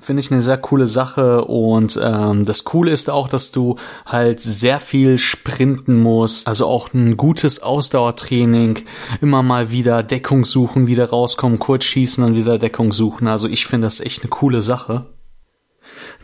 finde 0.01 0.21
ich 0.21 0.31
eine 0.31 0.41
sehr 0.41 0.57
coole 0.57 0.87
Sache 0.87 1.45
und 1.45 1.99
ähm, 2.01 2.45
das 2.45 2.63
Coole 2.63 2.91
ist 2.91 3.09
auch, 3.09 3.27
dass 3.27 3.51
du 3.51 3.77
halt 4.05 4.39
sehr 4.39 4.79
viel 4.79 5.17
sprinten 5.17 6.01
musst, 6.01 6.47
also 6.47 6.67
auch 6.67 6.93
ein 6.93 7.17
gutes 7.17 7.61
Ausdauertraining, 7.61 8.79
immer 9.21 9.43
mal 9.43 9.71
wieder 9.71 10.03
Deckung 10.03 10.45
suchen, 10.45 10.87
wieder 10.87 11.09
rauskommen, 11.09 11.59
kurz 11.59 11.85
schießen, 11.85 12.23
dann 12.23 12.35
wieder 12.35 12.57
Deckung 12.57 12.91
suchen. 12.91 13.27
Also 13.27 13.47
ich 13.47 13.65
finde 13.65 13.87
das 13.87 13.99
echt 13.99 14.21
eine 14.21 14.29
coole 14.29 14.61
Sache. 14.61 15.05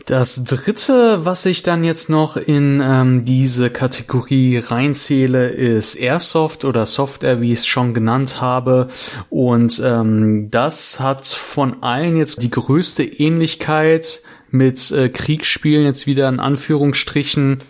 Das 0.06 0.42
dritte, 0.42 1.24
was 1.24 1.46
ich 1.46 1.62
dann 1.62 1.84
jetzt 1.84 2.10
noch 2.10 2.36
in 2.36 2.82
ähm, 2.84 3.24
diese 3.24 3.70
Kategorie 3.70 4.58
reinzähle, 4.58 5.48
ist 5.48 5.94
Airsoft 5.94 6.64
oder 6.64 6.86
Software, 6.86 7.40
wie 7.40 7.52
ich 7.52 7.60
es 7.60 7.66
schon 7.66 7.94
genannt 7.94 8.40
habe. 8.40 8.88
Und 9.30 9.80
ähm, 9.84 10.48
das 10.50 10.98
hat 10.98 11.26
von 11.26 11.82
allen 11.82 12.16
jetzt 12.16 12.42
die 12.42 12.50
größte 12.50 13.04
Ähnlichkeit 13.04 14.22
mit 14.50 14.90
äh, 14.90 15.08
Kriegsspielen 15.08 15.86
jetzt 15.86 16.06
wieder 16.06 16.28
in 16.28 16.40
Anführungsstrichen 16.40 17.62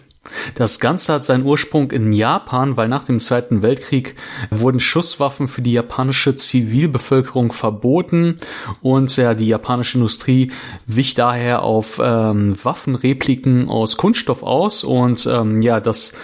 Das 0.55 0.79
Ganze 0.79 1.15
hat 1.15 1.25
seinen 1.25 1.45
Ursprung 1.45 1.91
in 1.91 2.13
Japan, 2.13 2.77
weil 2.77 2.89
nach 2.89 3.05
dem 3.05 3.19
Zweiten 3.19 3.61
Weltkrieg 3.63 4.15
wurden 4.51 4.79
Schusswaffen 4.79 5.49
für 5.49 5.63
die 5.63 5.73
japanische 5.73 6.37
Zivilbevölkerung 6.37 7.53
verboten 7.53 8.37
und 8.83 9.17
ja, 9.17 9.35
die 9.35 9.49
japanische 9.49 9.99
Industrie 9.99 10.53
wich 10.87 11.15
daher 11.15 11.63
auf 11.63 12.01
ähm, 12.03 12.55
Waffenrepliken 12.63 13.69
aus 13.69 13.97
Kunststoff 13.97 14.45
aus 14.45 14.85
und 14.85 15.27
ähm, 15.27 15.61
ja, 15.61 15.81
das 15.81 16.15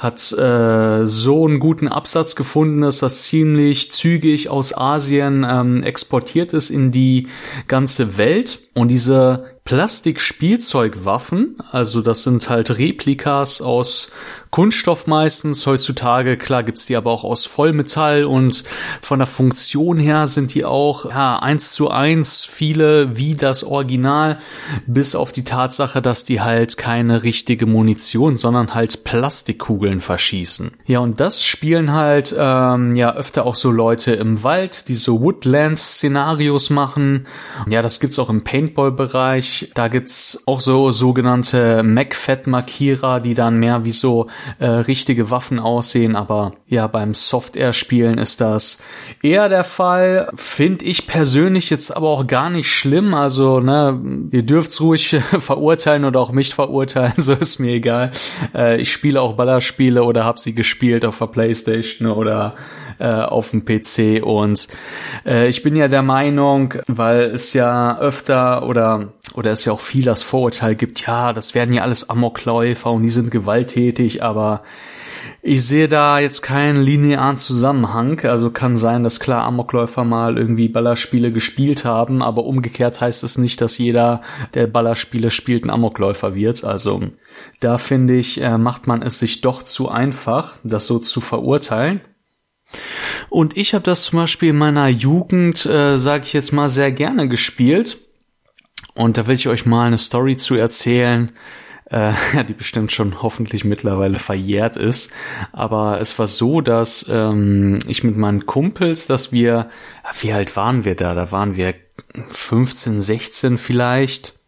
hat 0.00 0.32
äh, 0.32 1.04
so 1.04 1.46
einen 1.46 1.60
guten 1.60 1.86
Absatz 1.86 2.34
gefunden, 2.34 2.80
dass 2.80 3.00
das 3.00 3.24
ziemlich 3.24 3.92
zügig 3.92 4.48
aus 4.48 4.74
Asien 4.74 5.46
ähm, 5.46 5.82
exportiert 5.82 6.54
ist 6.54 6.70
in 6.70 6.90
die 6.90 7.26
ganze 7.68 8.16
Welt. 8.16 8.60
Und 8.72 8.88
diese 8.88 9.59
Plastikspielzeugwaffen, 9.70 11.58
also 11.70 12.00
das 12.00 12.24
sind 12.24 12.50
halt 12.50 12.76
Replikas 12.76 13.62
aus 13.62 14.10
Kunststoff 14.50 15.06
meistens. 15.06 15.64
Heutzutage, 15.64 16.36
klar, 16.36 16.64
gibt's 16.64 16.86
die 16.86 16.96
aber 16.96 17.12
auch 17.12 17.22
aus 17.22 17.46
Vollmetall 17.46 18.24
und 18.24 18.64
von 19.00 19.20
der 19.20 19.28
Funktion 19.28 19.98
her 19.98 20.26
sind 20.26 20.54
die 20.54 20.64
auch 20.64 21.04
ja, 21.04 21.38
eins 21.38 21.72
zu 21.72 21.88
eins 21.88 22.44
viele 22.44 23.16
wie 23.16 23.36
das 23.36 23.62
Original, 23.62 24.38
bis 24.86 25.14
auf 25.14 25.30
die 25.30 25.44
Tatsache, 25.44 26.02
dass 26.02 26.24
die 26.24 26.40
halt 26.40 26.76
keine 26.76 27.22
richtige 27.22 27.66
Munition, 27.66 28.36
sondern 28.36 28.74
halt 28.74 29.04
Plastikkugeln 29.04 30.00
verschießen. 30.00 30.72
Ja, 30.84 30.98
und 30.98 31.20
das 31.20 31.44
spielen 31.44 31.92
halt 31.92 32.34
ähm, 32.36 32.96
ja 32.96 33.14
öfter 33.14 33.46
auch 33.46 33.54
so 33.54 33.70
Leute 33.70 34.14
im 34.14 34.42
Wald, 34.42 34.88
die 34.88 34.96
so 34.96 35.20
Woodlands-Szenarios 35.20 36.70
machen. 36.70 37.28
Ja, 37.68 37.82
das 37.82 38.00
gibt's 38.00 38.18
auch 38.18 38.30
im 38.30 38.42
Paintball-Bereich. 38.42 39.59
Da 39.74 39.88
gibt's 39.88 40.42
auch 40.46 40.60
so 40.60 40.90
sogenannte 40.90 41.82
MacFet-Markierer, 41.82 43.20
die 43.20 43.34
dann 43.34 43.58
mehr 43.58 43.84
wie 43.84 43.92
so 43.92 44.28
äh, 44.58 44.66
richtige 44.66 45.30
Waffen 45.30 45.58
aussehen, 45.58 46.16
aber 46.16 46.52
ja, 46.66 46.86
beim 46.86 47.14
Software-Spielen 47.14 48.18
ist 48.18 48.40
das 48.40 48.82
eher 49.22 49.48
der 49.48 49.64
Fall. 49.64 50.30
Finde 50.34 50.84
ich 50.84 51.06
persönlich 51.06 51.70
jetzt 51.70 51.96
aber 51.96 52.08
auch 52.08 52.26
gar 52.26 52.50
nicht 52.50 52.68
schlimm. 52.68 53.14
Also, 53.14 53.60
ne, 53.60 54.00
ihr 54.30 54.44
dürft's 54.44 54.80
ruhig 54.80 55.08
verurteilen 55.38 56.04
oder 56.04 56.20
auch 56.20 56.32
mich 56.32 56.54
verurteilen, 56.54 57.14
so 57.16 57.34
ist 57.34 57.58
mir 57.58 57.72
egal. 57.72 58.10
Äh, 58.54 58.80
ich 58.80 58.92
spiele 58.92 59.20
auch 59.20 59.34
Ballerspiele 59.34 60.04
oder 60.04 60.24
habe 60.24 60.40
sie 60.40 60.54
gespielt 60.54 61.04
auf 61.04 61.18
der 61.18 61.26
Playstation 61.26 62.08
oder 62.08 62.54
äh, 63.00 63.06
auf 63.06 63.50
dem 63.50 63.64
PC 63.64 64.22
und 64.22 64.68
äh, 65.26 65.48
ich 65.48 65.62
bin 65.62 65.74
ja 65.74 65.88
der 65.88 66.02
Meinung, 66.02 66.74
weil 66.86 67.22
es 67.22 67.52
ja 67.52 67.98
öfter 67.98 68.66
oder 68.66 69.14
oder 69.34 69.52
es 69.52 69.64
ja 69.64 69.72
auch 69.72 69.80
viel 69.80 70.04
das 70.04 70.22
Vorurteil 70.22 70.74
gibt, 70.74 71.06
ja, 71.06 71.32
das 71.32 71.54
werden 71.54 71.74
ja 71.74 71.82
alles 71.82 72.10
Amokläufer 72.10 72.90
und 72.90 73.02
die 73.02 73.10
sind 73.10 73.30
gewalttätig, 73.30 74.22
aber 74.22 74.62
ich 75.42 75.64
sehe 75.64 75.88
da 75.88 76.18
jetzt 76.18 76.42
keinen 76.42 76.82
linearen 76.82 77.38
Zusammenhang. 77.38 78.20
Also 78.24 78.50
kann 78.50 78.76
sein, 78.76 79.02
dass 79.02 79.20
klar 79.20 79.44
Amokläufer 79.44 80.04
mal 80.04 80.36
irgendwie 80.36 80.68
Ballerspiele 80.68 81.32
gespielt 81.32 81.86
haben, 81.86 82.22
aber 82.22 82.44
umgekehrt 82.44 83.00
heißt 83.00 83.24
es 83.24 83.38
nicht, 83.38 83.60
dass 83.62 83.78
jeder, 83.78 84.20
der 84.52 84.66
Ballerspiele 84.66 85.30
spielt, 85.30 85.64
ein 85.64 85.70
Amokläufer 85.70 86.34
wird. 86.34 86.64
Also 86.64 87.02
da 87.60 87.78
finde 87.78 88.16
ich, 88.16 88.42
äh, 88.42 88.58
macht 88.58 88.86
man 88.86 89.00
es 89.00 89.18
sich 89.18 89.40
doch 89.40 89.62
zu 89.62 89.88
einfach, 89.88 90.56
das 90.62 90.86
so 90.86 90.98
zu 90.98 91.22
verurteilen. 91.22 92.02
Und 93.28 93.56
ich 93.56 93.74
habe 93.74 93.84
das 93.84 94.04
zum 94.04 94.18
Beispiel 94.18 94.50
in 94.50 94.58
meiner 94.58 94.88
Jugend, 94.88 95.64
äh, 95.66 95.98
sage 95.98 96.24
ich 96.24 96.32
jetzt 96.32 96.52
mal, 96.52 96.68
sehr 96.68 96.92
gerne 96.92 97.28
gespielt. 97.28 97.98
Und 98.94 99.16
da 99.16 99.26
will 99.26 99.34
ich 99.34 99.48
euch 99.48 99.66
mal 99.66 99.86
eine 99.86 99.98
Story 99.98 100.36
zu 100.36 100.54
erzählen, 100.54 101.32
äh, 101.90 102.12
die 102.48 102.54
bestimmt 102.54 102.92
schon 102.92 103.22
hoffentlich 103.22 103.64
mittlerweile 103.64 104.18
verjährt 104.18 104.76
ist. 104.76 105.12
Aber 105.52 106.00
es 106.00 106.18
war 106.18 106.26
so, 106.26 106.60
dass 106.60 107.06
ähm, 107.08 107.80
ich 107.86 108.04
mit 108.04 108.16
meinen 108.16 108.46
Kumpels, 108.46 109.06
dass 109.06 109.32
wir, 109.32 109.70
wie 110.20 110.32
alt 110.32 110.56
waren 110.56 110.84
wir 110.84 110.94
da? 110.94 111.14
Da 111.14 111.30
waren 111.32 111.56
wir 111.56 111.74
15, 112.28 113.00
16 113.00 113.58
vielleicht. 113.58 114.39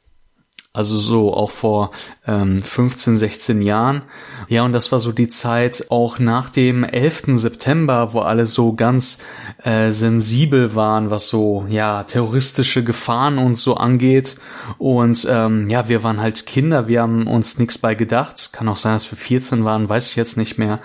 Also 0.74 0.96
so 0.96 1.34
auch 1.34 1.50
vor 1.50 1.90
ähm, 2.26 2.58
15, 2.58 3.18
16 3.18 3.60
Jahren. 3.60 4.04
Ja, 4.48 4.62
und 4.62 4.72
das 4.72 4.90
war 4.90 5.00
so 5.00 5.12
die 5.12 5.28
Zeit 5.28 5.86
auch 5.90 6.18
nach 6.18 6.48
dem 6.48 6.82
11. 6.82 7.24
September, 7.34 8.14
wo 8.14 8.20
alle 8.20 8.46
so 8.46 8.72
ganz 8.72 9.18
äh, 9.64 9.90
sensibel 9.90 10.74
waren, 10.74 11.10
was 11.10 11.28
so, 11.28 11.66
ja, 11.68 12.04
terroristische 12.04 12.82
Gefahren 12.84 13.36
und 13.36 13.56
so 13.56 13.74
angeht. 13.74 14.36
Und 14.78 15.26
ähm, 15.30 15.68
ja, 15.68 15.90
wir 15.90 16.02
waren 16.04 16.22
halt 16.22 16.46
Kinder, 16.46 16.88
wir 16.88 17.02
haben 17.02 17.26
uns 17.26 17.58
nichts 17.58 17.76
bei 17.76 17.94
gedacht. 17.94 18.54
Kann 18.54 18.66
auch 18.68 18.78
sein, 18.78 18.94
dass 18.94 19.10
wir 19.12 19.18
14 19.18 19.66
waren, 19.66 19.90
weiß 19.90 20.08
ich 20.08 20.16
jetzt 20.16 20.38
nicht 20.38 20.56
mehr. 20.56 20.80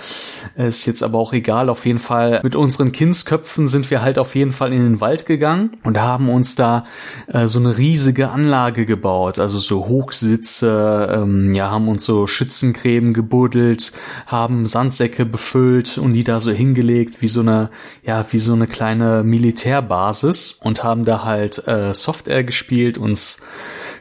Ist 0.57 0.85
jetzt 0.85 1.01
aber 1.01 1.17
auch 1.17 1.31
egal. 1.31 1.69
Auf 1.69 1.85
jeden 1.85 1.99
Fall 1.99 2.41
mit 2.43 2.57
unseren 2.57 2.91
Kindsköpfen 2.91 3.67
sind 3.67 3.89
wir 3.89 4.01
halt 4.01 4.19
auf 4.19 4.35
jeden 4.35 4.51
Fall 4.51 4.73
in 4.73 4.83
den 4.83 4.99
Wald 4.99 5.25
gegangen 5.25 5.77
und 5.85 5.97
haben 5.97 6.27
uns 6.29 6.55
da 6.55 6.83
äh, 7.27 7.47
so 7.47 7.59
eine 7.59 7.77
riesige 7.77 8.31
Anlage 8.31 8.85
gebaut. 8.85 9.39
Also 9.39 9.59
so 9.59 9.76
Hochsitze, 9.85 11.09
ähm, 11.11 11.53
ja, 11.53 11.69
haben 11.71 11.87
uns 11.87 12.05
so 12.05 12.27
Schützengräben 12.27 13.13
gebuddelt, 13.13 13.91
haben 14.25 14.65
Sandsäcke 14.65 15.25
befüllt 15.25 15.97
und 15.97 16.13
die 16.13 16.23
da 16.23 16.39
so 16.39 16.51
hingelegt 16.51 17.21
wie 17.21 17.27
so 17.27 17.41
eine, 17.41 17.69
ja, 18.03 18.25
wie 18.31 18.39
so 18.39 18.53
eine 18.53 18.67
kleine 18.67 19.23
Militärbasis 19.23 20.57
und 20.61 20.83
haben 20.83 21.05
da 21.05 21.23
halt 21.23 21.67
äh, 21.67 21.93
Software 21.93 22.43
gespielt, 22.43 22.97
uns 22.97 23.39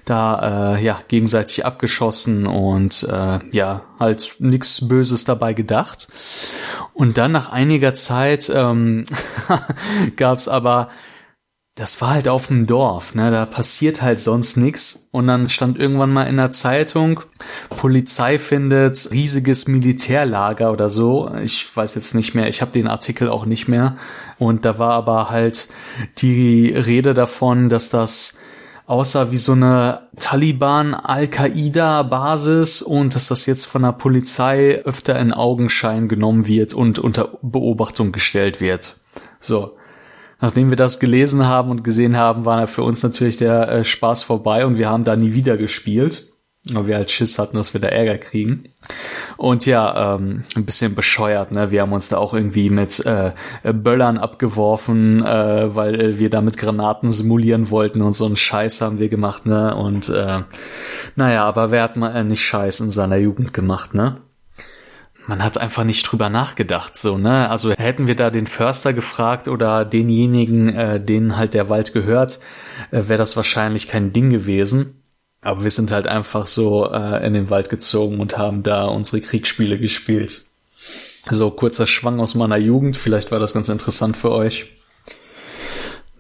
da 0.05 0.77
äh, 0.77 0.85
ja 0.85 1.01
gegenseitig 1.09 1.67
abgeschossen 1.67 2.47
und 2.47 3.03
äh, 3.03 3.41
ja 3.51 3.83
halt 3.99 4.37
nichts 4.39 4.89
Böses 4.89 5.25
dabei 5.25 5.53
gedacht. 5.53 6.09
Und 6.95 7.19
dann 7.19 7.33
nach 7.33 7.51
einiger 7.51 7.93
Zeit 7.93 8.51
ähm, 8.55 9.05
gab's 10.17 10.49
aber 10.49 10.89
das 11.77 12.01
war 12.01 12.15
halt 12.15 12.27
auf 12.27 12.47
dem 12.47 12.67
Dorf, 12.67 13.15
ne? 13.15 13.31
Da 13.31 13.45
passiert 13.45 14.01
halt 14.01 14.19
sonst 14.19 14.57
nix. 14.57 15.09
Und 15.11 15.27
dann 15.27 15.51
stand 15.51 15.79
irgendwann 15.79 16.11
mal 16.11 16.23
in 16.23 16.39
der 16.39 16.51
Zeitung, 16.51 17.21
Polizei 17.69 18.39
findet 18.39 19.11
riesiges 19.11 19.69
Militärlager 19.69 20.73
oder 20.73 20.89
so. 20.89 21.31
Ich 21.43 21.77
weiß 21.77 21.95
jetzt 21.95 22.15
nicht 22.15 22.35
mehr, 22.35 22.49
ich 22.49 22.63
habe 22.63 22.73
den 22.73 22.89
Artikel 22.89 23.29
auch 23.29 23.45
nicht 23.45 23.69
mehr. 23.69 23.99
Und 24.39 24.65
da 24.65 24.79
war 24.79 24.93
aber 24.93 25.29
halt 25.29 25.69
die 26.17 26.71
Rede 26.71 27.13
davon, 27.13 27.69
dass 27.69 27.91
das 27.91 28.39
aussah 28.87 29.31
wie 29.31 29.37
so 29.37 29.53
eine 29.53 30.09
Taliban-Al-Qaida-Basis 30.19 32.81
und 32.81 33.15
dass 33.15 33.29
das 33.29 33.45
jetzt 33.45 33.67
von 33.67 33.83
der 33.83 33.93
Polizei 33.93 34.81
öfter 34.83 35.19
in 35.19 35.35
Augenschein 35.35 36.09
genommen 36.09 36.47
wird 36.47 36.73
und 36.73 36.99
unter 36.99 37.37
Beobachtung 37.43 38.13
gestellt 38.13 38.63
wird. 38.63 38.97
So 39.41 39.77
nachdem 40.41 40.71
wir 40.71 40.77
das 40.77 41.01
gelesen 41.01 41.47
haben 41.47 41.71
und 41.71 41.85
gesehen 41.85 42.17
haben, 42.17 42.45
war 42.45 42.67
für 42.67 42.83
uns 42.83 43.03
natürlich 43.03 43.37
der 43.37 43.69
äh, 43.69 43.85
Spaß 43.85 44.23
vorbei 44.23 44.67
und 44.67 44.79
wir 44.79 44.89
haben 44.89 45.05
da 45.05 45.17
nie 45.17 45.33
wieder 45.33 45.57
gespielt. 45.57 46.31
Weil 46.73 46.89
wir 46.89 46.97
halt 46.97 47.13
Schiss 47.13 47.39
hatten, 47.39 47.57
dass 47.57 47.75
wir 47.75 47.81
da 47.81 47.87
Ärger 47.87 48.19
kriegen. 48.19 48.65
Und 49.37 49.67
ja, 49.67 50.17
ähm, 50.17 50.43
ein 50.57 50.65
bisschen 50.65 50.97
bescheuert, 50.97 51.53
ne? 51.53 51.71
Wir 51.71 51.83
haben 51.83 51.93
uns 51.93 52.09
da 52.09 52.19
auch 52.19 52.35
irgendwie 52.35 52.71
mit 52.71 53.07
äh, 53.07 53.33
Böllern 53.63 54.19
abgeworfen, 54.19 55.25
äh, 55.25 55.77
weil 55.77 56.19
wir 56.19 56.29
da 56.29 56.41
mit 56.41 56.57
Granaten 56.57 57.13
simulieren 57.13 57.71
wollten 57.71 58.03
und 58.03 58.15
so 58.15 58.27
einen 58.27 58.37
Scheiß 58.37 58.81
haben 58.81 58.99
wir 58.99 59.09
gemacht, 59.09 59.47
ne? 59.47 59.77
Und 59.77 60.09
äh, 60.09 60.41
naja, 61.15 61.45
aber 61.45 61.71
wer 61.71 61.85
hat 61.85 61.97
mal 61.97 62.17
äh, 62.17 62.25
nicht 62.25 62.45
Scheiß 62.45 62.81
in 62.81 62.91
seiner 62.91 63.17
Jugend 63.17 63.55
gemacht, 63.55 63.95
ne? 63.95 64.17
Man 65.27 65.43
hat 65.43 65.59
einfach 65.59 65.85
nicht 65.85 66.05
drüber 66.05 66.29
nachgedacht, 66.29 66.97
so, 66.97 67.19
ne? 67.19 67.51
Also 67.51 67.73
hätten 67.73 68.07
wir 68.07 68.15
da 68.15 68.31
den 68.31 68.47
Förster 68.47 68.93
gefragt 68.93 69.49
oder 69.49 69.85
denjenigen, 69.85 70.69
äh, 70.69 71.01
denen 71.01 71.37
halt 71.37 71.55
der 71.55 71.69
Wald 71.69 71.93
gehört, 71.93 72.39
äh, 72.91 73.09
wäre 73.09 73.19
das 73.19 73.37
wahrscheinlich 73.37 73.89
kein 73.89 74.13
Ding 74.13 74.31
gewesen. 74.31 75.03
Aber 75.43 75.63
wir 75.63 75.71
sind 75.71 75.93
halt 75.93 76.07
einfach 76.07 76.47
so 76.47 76.91
äh, 76.91 77.25
in 77.27 77.35
den 77.35 77.51
Wald 77.51 77.71
gezogen 77.71 78.21
und 78.21 78.39
haben 78.39 78.63
da 78.63 78.85
unsere 78.85 79.21
Kriegsspiele 79.21 79.79
gespielt. 79.79 80.47
So 81.29 81.51
kurzer 81.51 81.87
Schwang 81.87 82.21
aus 82.21 82.35
meiner 82.35 82.57
Jugend, 82.57 82.97
vielleicht 82.97 83.33
war 83.33 83.39
das 83.39 83.53
ganz 83.53 83.69
interessant 83.69 84.17
für 84.17 84.31
euch. 84.31 84.73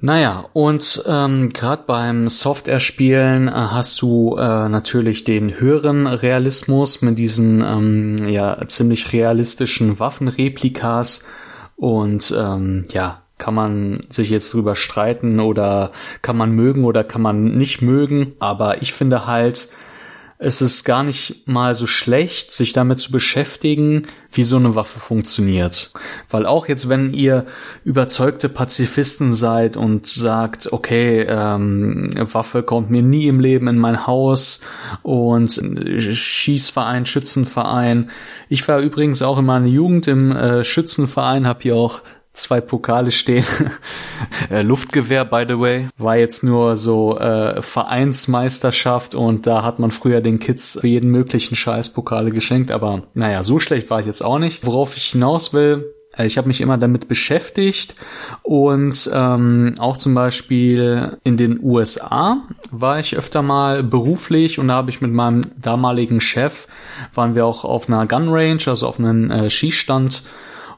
Naja, 0.00 0.44
und 0.52 1.02
ähm, 1.06 1.48
gerade 1.48 1.84
beim 1.86 2.28
Software-Spielen 2.28 3.48
äh, 3.48 3.52
hast 3.52 4.02
du 4.02 4.36
äh, 4.36 4.68
natürlich 4.68 5.24
den 5.24 5.58
höheren 5.58 6.06
Realismus 6.06 7.00
mit 7.00 7.18
diesen 7.18 7.62
ähm, 7.62 8.28
ja 8.28 8.58
ziemlich 8.68 9.12
realistischen 9.12 9.98
Waffenreplikas. 9.98 11.26
Und 11.76 12.34
ähm, 12.36 12.84
ja, 12.92 13.22
kann 13.38 13.54
man 13.54 14.00
sich 14.08 14.30
jetzt 14.30 14.52
drüber 14.52 14.74
streiten 14.74 15.40
oder 15.40 15.92
kann 16.22 16.36
man 16.36 16.52
mögen 16.52 16.84
oder 16.84 17.04
kann 17.04 17.22
man 17.22 17.56
nicht 17.56 17.82
mögen, 17.82 18.32
aber 18.38 18.82
ich 18.82 18.92
finde 18.92 19.26
halt, 19.26 19.68
es 20.38 20.60
ist 20.60 20.84
gar 20.84 21.02
nicht 21.02 21.46
mal 21.46 21.74
so 21.74 21.86
schlecht, 21.86 22.52
sich 22.52 22.74
damit 22.74 22.98
zu 22.98 23.10
beschäftigen, 23.10 24.06
wie 24.30 24.42
so 24.42 24.56
eine 24.56 24.74
Waffe 24.74 25.00
funktioniert. 25.00 25.92
Weil 26.28 26.44
auch 26.44 26.68
jetzt, 26.68 26.90
wenn 26.90 27.14
ihr 27.14 27.46
überzeugte 27.84 28.50
Pazifisten 28.50 29.32
seid 29.32 29.78
und 29.78 30.06
sagt, 30.06 30.72
okay, 30.72 31.26
ähm, 31.26 32.10
Waffe 32.16 32.62
kommt 32.62 32.90
mir 32.90 33.02
nie 33.02 33.28
im 33.28 33.40
Leben 33.40 33.66
in 33.66 33.78
mein 33.78 34.06
Haus 34.06 34.60
und 35.02 35.58
Schießverein, 35.98 37.06
Schützenverein. 37.06 38.10
Ich 38.50 38.66
war 38.68 38.80
übrigens 38.80 39.22
auch 39.22 39.38
in 39.38 39.46
meiner 39.46 39.66
Jugend 39.66 40.06
im 40.06 40.32
äh, 40.32 40.64
Schützenverein, 40.64 41.46
habe 41.46 41.62
hier 41.62 41.76
auch 41.76 42.02
zwei 42.36 42.60
Pokale 42.60 43.12
stehen. 43.12 43.44
Äh, 44.50 44.62
Luftgewehr, 44.62 45.24
by 45.24 45.44
the 45.48 45.58
way. 45.58 45.88
War 45.98 46.16
jetzt 46.16 46.44
nur 46.44 46.76
so 46.76 47.18
äh, 47.18 47.60
Vereinsmeisterschaft 47.62 49.14
und 49.14 49.46
da 49.46 49.62
hat 49.62 49.78
man 49.78 49.90
früher 49.90 50.20
den 50.20 50.38
Kids 50.38 50.78
jeden 50.82 51.10
möglichen 51.10 51.56
Scheiß 51.56 51.92
Pokale 51.92 52.30
geschenkt. 52.30 52.70
Aber 52.70 53.04
naja, 53.14 53.42
so 53.42 53.58
schlecht 53.58 53.90
war 53.90 54.00
ich 54.00 54.06
jetzt 54.06 54.24
auch 54.24 54.38
nicht. 54.38 54.64
Worauf 54.64 54.96
ich 54.96 55.06
hinaus 55.06 55.52
will, 55.52 55.92
äh, 56.16 56.26
ich 56.26 56.38
habe 56.38 56.48
mich 56.48 56.60
immer 56.60 56.78
damit 56.78 57.08
beschäftigt 57.08 57.94
und 58.42 59.10
ähm, 59.12 59.72
auch 59.78 59.96
zum 59.96 60.14
Beispiel 60.14 61.18
in 61.24 61.36
den 61.36 61.60
USA 61.62 62.42
war 62.70 62.98
ich 63.00 63.16
öfter 63.16 63.42
mal 63.42 63.82
beruflich 63.82 64.58
und 64.58 64.68
da 64.68 64.74
habe 64.74 64.90
ich 64.90 65.00
mit 65.00 65.12
meinem 65.12 65.42
damaligen 65.60 66.20
Chef, 66.20 66.66
waren 67.14 67.34
wir 67.34 67.46
auch 67.46 67.64
auf 67.64 67.88
einer 67.88 68.06
Gun 68.06 68.28
Range, 68.28 68.60
also 68.66 68.86
auf 68.86 68.98
einem 68.98 69.30
äh, 69.30 69.50
Schießstand 69.50 70.22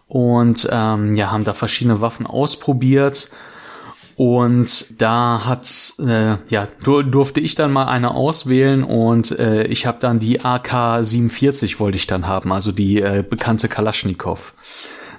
und 0.09 0.69
ähm, 0.73 1.15
ja, 1.15 1.31
haben 1.31 1.45
da 1.45 1.55
verschiedene 1.55 2.01
Waffen 2.01 2.27
ausprobiert. 2.27 3.31
Und 4.17 5.01
da 5.01 5.45
hat 5.45 5.95
äh, 6.01 6.39
ja 6.49 6.67
dur 6.83 7.05
durfte 7.05 7.39
ich 7.39 7.55
dann 7.55 7.73
mal 7.73 7.87
eine 7.87 8.15
auswählen 8.17 8.83
und 8.83 9.39
äh, 9.39 9.63
ich 9.69 9.87
habe 9.87 9.99
dann 10.01 10.19
die 10.19 10.41
AK-47 10.41 11.79
wollte 11.79 11.99
ich 11.99 12.09
dann 12.09 12.27
haben, 12.27 12.53
also 12.53 12.73
die 12.73 13.01
äh, 13.01 13.23
bekannte 13.23 13.69
Kalaschnikow. 13.69 14.55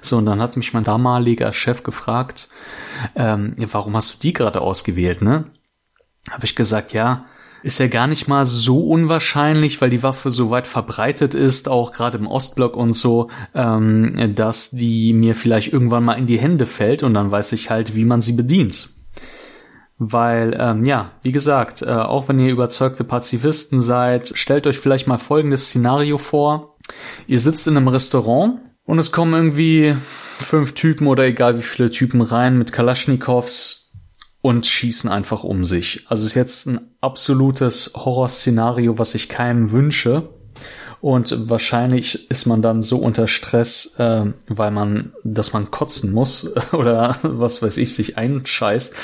So, 0.02 0.18
und 0.18 0.26
dann 0.26 0.42
hat 0.42 0.56
mich 0.58 0.74
mein 0.74 0.84
damaliger 0.84 1.52
Chef 1.54 1.82
gefragt, 1.82 2.48
ähm, 3.14 3.54
warum 3.56 3.96
hast 3.96 4.14
du 4.14 4.18
die 4.20 4.34
gerade 4.34 4.60
ausgewählt, 4.60 5.22
ne? 5.22 5.46
Habe 6.30 6.44
ich 6.44 6.54
gesagt, 6.54 6.92
ja, 6.92 7.24
ist 7.62 7.78
ja 7.78 7.88
gar 7.88 8.06
nicht 8.06 8.28
mal 8.28 8.44
so 8.44 8.86
unwahrscheinlich, 8.86 9.80
weil 9.80 9.90
die 9.90 10.02
Waffe 10.02 10.30
so 10.30 10.50
weit 10.50 10.66
verbreitet 10.66 11.34
ist, 11.34 11.68
auch 11.68 11.92
gerade 11.92 12.18
im 12.18 12.26
Ostblock 12.26 12.76
und 12.76 12.92
so, 12.92 13.28
ähm, 13.54 14.32
dass 14.34 14.70
die 14.70 15.12
mir 15.12 15.34
vielleicht 15.34 15.72
irgendwann 15.72 16.04
mal 16.04 16.14
in 16.14 16.26
die 16.26 16.38
Hände 16.38 16.66
fällt 16.66 17.02
und 17.02 17.14
dann 17.14 17.30
weiß 17.30 17.52
ich 17.52 17.70
halt, 17.70 17.94
wie 17.94 18.04
man 18.04 18.20
sie 18.20 18.32
bedient. 18.32 18.90
Weil, 19.98 20.56
ähm, 20.58 20.84
ja, 20.84 21.12
wie 21.22 21.32
gesagt, 21.32 21.82
äh, 21.82 21.90
auch 21.90 22.28
wenn 22.28 22.40
ihr 22.40 22.50
überzeugte 22.50 23.04
Pazifisten 23.04 23.80
seid, 23.80 24.32
stellt 24.34 24.66
euch 24.66 24.78
vielleicht 24.78 25.06
mal 25.06 25.18
folgendes 25.18 25.66
Szenario 25.66 26.16
vor. 26.16 26.78
Ihr 27.26 27.38
sitzt 27.38 27.66
in 27.66 27.76
einem 27.76 27.88
Restaurant 27.88 28.60
und 28.86 28.98
es 28.98 29.12
kommen 29.12 29.34
irgendwie 29.34 29.94
fünf 30.00 30.72
Typen 30.72 31.06
oder 31.06 31.24
egal 31.24 31.58
wie 31.58 31.62
viele 31.62 31.90
Typen 31.90 32.22
rein 32.22 32.56
mit 32.56 32.72
Kalaschnikows 32.72 33.79
und 34.42 34.66
schießen 34.66 35.10
einfach 35.10 35.44
um 35.44 35.64
sich. 35.64 36.06
Also 36.08 36.24
ist 36.24 36.34
jetzt 36.34 36.66
ein 36.66 36.80
absolutes 37.00 37.92
Horrorszenario, 37.94 38.98
was 38.98 39.14
ich 39.14 39.28
keinem 39.28 39.70
wünsche. 39.70 40.30
Und 41.00 41.48
wahrscheinlich 41.48 42.30
ist 42.30 42.46
man 42.46 42.60
dann 42.60 42.82
so 42.82 42.98
unter 42.98 43.26
Stress, 43.26 43.94
äh, 43.98 44.26
weil 44.48 44.70
man, 44.70 45.12
dass 45.24 45.52
man 45.52 45.70
kotzen 45.70 46.12
muss 46.12 46.54
oder 46.72 47.16
was 47.22 47.62
weiß 47.62 47.78
ich, 47.78 47.94
sich 47.94 48.18
einscheißt. 48.18 48.94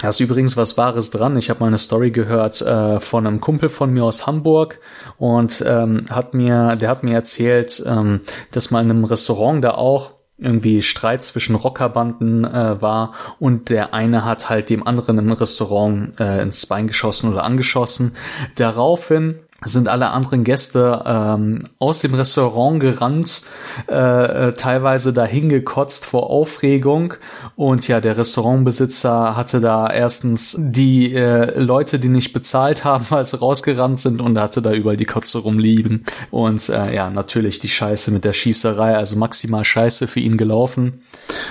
Da 0.00 0.10
ist 0.10 0.20
übrigens 0.20 0.58
was 0.58 0.76
Wahres 0.76 1.10
dran. 1.10 1.38
Ich 1.38 1.48
habe 1.48 1.60
mal 1.60 1.68
eine 1.68 1.78
Story 1.78 2.10
gehört 2.10 2.60
äh, 2.60 3.00
von 3.00 3.26
einem 3.26 3.40
Kumpel 3.40 3.70
von 3.70 3.90
mir 3.90 4.04
aus 4.04 4.26
Hamburg 4.26 4.78
und 5.16 5.64
ähm, 5.66 6.02
hat 6.10 6.34
mir, 6.34 6.76
der 6.76 6.90
hat 6.90 7.02
mir 7.02 7.14
erzählt, 7.14 7.82
ähm, 7.86 8.20
dass 8.52 8.70
mal 8.70 8.84
in 8.84 8.90
einem 8.90 9.04
Restaurant 9.04 9.64
da 9.64 9.70
auch 9.70 10.15
irgendwie 10.38 10.82
Streit 10.82 11.24
zwischen 11.24 11.54
Rockerbanden 11.54 12.44
äh, 12.44 12.80
war 12.82 13.14
und 13.38 13.70
der 13.70 13.94
eine 13.94 14.24
hat 14.24 14.50
halt 14.50 14.68
dem 14.68 14.86
anderen 14.86 15.18
im 15.18 15.32
Restaurant 15.32 16.20
äh, 16.20 16.42
ins 16.42 16.66
Bein 16.66 16.86
geschossen 16.86 17.32
oder 17.32 17.44
angeschossen. 17.44 18.12
Daraufhin 18.56 19.40
sind 19.64 19.88
alle 19.88 20.10
anderen 20.10 20.44
Gäste 20.44 21.02
ähm, 21.06 21.64
aus 21.78 22.00
dem 22.00 22.14
Restaurant 22.14 22.78
gerannt, 22.78 23.42
äh, 23.88 24.48
äh, 24.48 24.52
teilweise 24.52 25.14
dahin 25.14 25.48
gekotzt 25.48 26.04
vor 26.04 26.28
Aufregung. 26.28 27.14
Und 27.56 27.88
ja, 27.88 28.00
der 28.00 28.18
Restaurantbesitzer 28.18 29.34
hatte 29.34 29.60
da 29.60 29.88
erstens 29.88 30.56
die 30.58 31.14
äh, 31.14 31.58
Leute, 31.58 31.98
die 31.98 32.08
nicht 32.08 32.34
bezahlt 32.34 32.84
haben, 32.84 33.06
weil 33.10 33.24
sie 33.24 33.38
rausgerannt 33.38 33.98
sind 33.98 34.20
und 34.20 34.38
hatte 34.38 34.60
da 34.60 34.72
überall 34.72 34.98
die 34.98 35.06
Kotze 35.06 35.38
rumliegen. 35.38 36.04
Und 36.30 36.68
äh, 36.68 36.94
ja, 36.94 37.08
natürlich 37.08 37.58
die 37.58 37.70
Scheiße 37.70 38.10
mit 38.10 38.24
der 38.24 38.34
Schießerei, 38.34 38.94
also 38.94 39.16
maximal 39.16 39.64
Scheiße 39.64 40.06
für 40.06 40.20
ihn 40.20 40.36
gelaufen. 40.36 41.00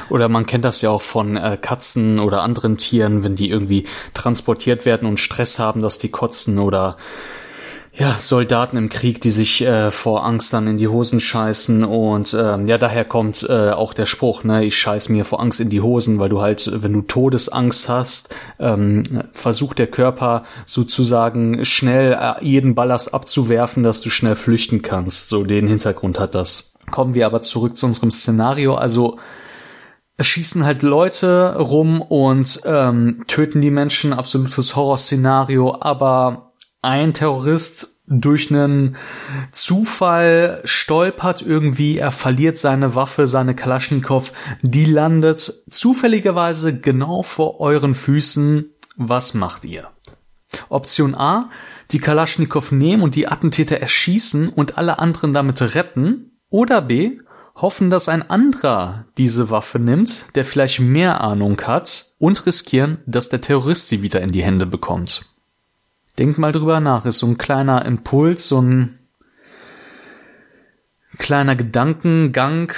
Oder 0.10 0.30
man 0.30 0.46
kennt 0.46 0.64
das 0.64 0.82
ja 0.82 0.92
auch 0.92 1.02
von 1.02 1.38
äh, 1.38 1.58
Katzen 1.60 2.20
oder 2.20 2.44
anderen 2.44 2.78
Tieren, 2.78 3.24
wenn 3.24 3.36
die 3.36 3.50
irgendwie 3.50 3.86
transportiert 4.14 4.86
werden 4.86 5.08
und 5.08 5.20
Stress 5.20 5.58
haben, 5.58 5.82
dass 5.82 5.98
die 5.98 6.10
kotzen 6.10 6.60
oder 6.60 6.98
ja, 7.98 8.18
Soldaten 8.20 8.76
im 8.76 8.90
Krieg, 8.90 9.22
die 9.22 9.32
sich 9.32 9.62
äh, 9.62 9.90
vor 9.90 10.26
Angst 10.26 10.52
dann 10.54 10.68
in 10.68 10.76
die 10.76 10.90
Hosen 10.90 11.22
scheißen 11.22 11.86
und 11.86 12.36
ähm, 12.38 12.68
ja, 12.68 12.78
daher 12.78 13.06
kommt 13.06 13.46
äh, 13.50 13.72
auch 13.72 13.94
der 13.94 14.06
Spruch, 14.06 14.44
ne, 14.44 14.66
ich 14.66 14.78
scheiß 14.78 15.08
mir 15.10 15.24
vor 15.24 15.40
Angst 15.40 15.62
in 15.62 15.70
die 15.70 15.80
Hosen, 15.80 16.20
weil 16.20 16.28
du 16.28 16.42
halt, 16.42 16.70
wenn 16.74 16.92
du 16.92 17.02
Todesangst 17.04 17.88
hast, 17.88 18.36
ähm, 18.60 19.04
versucht 19.32 19.80
der 19.80 19.88
Körper 19.88 20.44
sozusagen 20.66 21.64
schnell 21.64 22.14
äh, 22.14 22.44
jeden 22.44 22.76
Ballast 22.76 23.14
abzuwerfen, 23.14 23.84
dass 23.84 24.02
du 24.02 24.10
schnell 24.10 24.36
flüchten 24.36 24.82
kannst. 24.82 25.30
So 25.30 25.44
den 25.44 25.68
Hintergrund 25.68 26.20
hat 26.20 26.36
das. 26.36 26.72
Kommen 26.92 27.14
wir 27.14 27.26
aber 27.26 27.42
zurück 27.42 27.78
zu 27.78 27.86
unserem 27.86 28.12
Szenario. 28.12 28.76
Also 28.76 29.18
es 30.18 30.28
schießen 30.28 30.66
halt 30.66 30.82
Leute 30.82 31.56
rum 31.58 32.02
und 32.02 32.62
ähm, 32.66 33.24
töten 33.28 33.62
die 33.62 33.72
Menschen, 33.72 34.14
absolutes 34.14 34.76
Horrorszenario, 34.76 35.78
aber 35.80 36.45
ein 36.86 37.14
Terrorist 37.14 37.98
durch 38.08 38.52
einen 38.52 38.98
Zufall 39.52 40.62
stolpert 40.64 41.42
irgendwie, 41.42 41.98
er 41.98 42.12
verliert 42.12 42.58
seine 42.58 42.94
Waffe, 42.94 43.26
seine 43.26 43.56
Kalaschnikow, 43.56 44.32
die 44.62 44.86
landet 44.86 45.64
zufälligerweise 45.70 46.80
genau 46.80 47.24
vor 47.24 47.60
euren 47.60 47.96
Füßen. 47.96 48.72
Was 48.96 49.34
macht 49.34 49.66
ihr? 49.66 49.90
Option 50.70 51.16
A, 51.16 51.50
die 51.92 52.00
Kalaschnikow 52.00 52.72
nehmen 52.72 53.04
und 53.04 53.16
die 53.16 53.28
Attentäter 53.28 53.78
erschießen 53.82 54.50
und 54.50 54.78
alle 54.78 55.00
anderen 55.00 55.34
damit 55.34 55.62
retten. 55.76 56.38
Oder 56.50 56.82
B, 56.82 57.18
hoffen, 57.56 57.90
dass 57.90 58.08
ein 58.08 58.30
anderer 58.30 59.06
diese 59.18 59.50
Waffe 59.50 59.80
nimmt, 59.80 60.28
der 60.36 60.46
vielleicht 60.46 60.80
mehr 60.80 61.22
Ahnung 61.22 61.60
hat 61.62 62.14
und 62.20 62.46
riskieren, 62.46 63.00
dass 63.08 63.30
der 63.30 63.42
Terrorist 63.42 63.88
sie 63.88 64.04
wieder 64.04 64.22
in 64.22 64.30
die 64.30 64.44
Hände 64.44 64.66
bekommt. 64.66 65.35
Denkt 66.18 66.38
mal 66.38 66.52
drüber 66.52 66.80
nach, 66.80 67.06
ist 67.06 67.20
so 67.20 67.28
ein 67.28 67.38
kleiner 67.38 67.86
Impuls, 67.86 68.48
so 68.48 68.62
ein 68.62 68.98
kleiner 71.18 71.56
Gedankengang. 71.56 72.74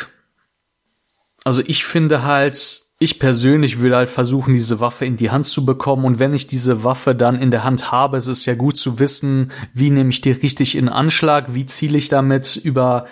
Also 1.43 1.61
ich 1.65 1.85
finde 1.85 2.23
halt, 2.23 2.81
ich 2.99 3.19
persönlich 3.19 3.79
würde 3.79 3.97
halt 3.97 4.09
versuchen, 4.09 4.53
diese 4.53 4.79
Waffe 4.79 5.05
in 5.05 5.17
die 5.17 5.29
Hand 5.29 5.45
zu 5.45 5.65
bekommen. 5.65 6.05
Und 6.05 6.19
wenn 6.19 6.33
ich 6.33 6.47
diese 6.47 6.83
Waffe 6.83 7.13
dann 7.13 7.35
in 7.35 7.51
der 7.51 7.63
Hand 7.63 7.91
habe, 7.91 8.17
ist 8.17 8.27
es 8.27 8.45
ja 8.45 8.55
gut 8.55 8.75
zu 8.75 8.99
wissen, 8.99 9.51
wie 9.73 9.91
nehme 9.91 10.09
ich 10.09 10.21
die 10.21 10.31
richtig 10.31 10.75
in 10.75 10.89
Anschlag, 10.89 11.53
wie 11.53 11.67
ziele 11.67 11.97
ich 11.97 12.09
damit 12.09 12.55
über 12.55 13.05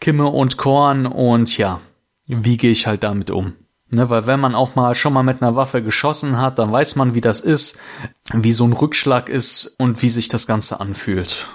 Kimme 0.00 0.26
und 0.26 0.56
Korn 0.58 1.06
und 1.06 1.58
ja, 1.58 1.80
wie 2.28 2.56
gehe 2.56 2.70
ich 2.70 2.86
halt 2.86 3.02
damit 3.02 3.30
um. 3.30 3.54
Ne, 3.94 4.08
weil 4.08 4.26
wenn 4.26 4.40
man 4.40 4.54
auch 4.54 4.74
mal 4.74 4.94
schon 4.94 5.12
mal 5.12 5.22
mit 5.22 5.42
einer 5.42 5.54
Waffe 5.54 5.82
geschossen 5.82 6.38
hat, 6.38 6.58
dann 6.58 6.72
weiß 6.72 6.96
man, 6.96 7.14
wie 7.14 7.20
das 7.20 7.42
ist, 7.42 7.78
wie 8.32 8.52
so 8.52 8.64
ein 8.64 8.72
Rückschlag 8.72 9.28
ist 9.28 9.74
und 9.78 10.00
wie 10.00 10.08
sich 10.08 10.28
das 10.28 10.46
Ganze 10.46 10.80
anfühlt. 10.80 11.48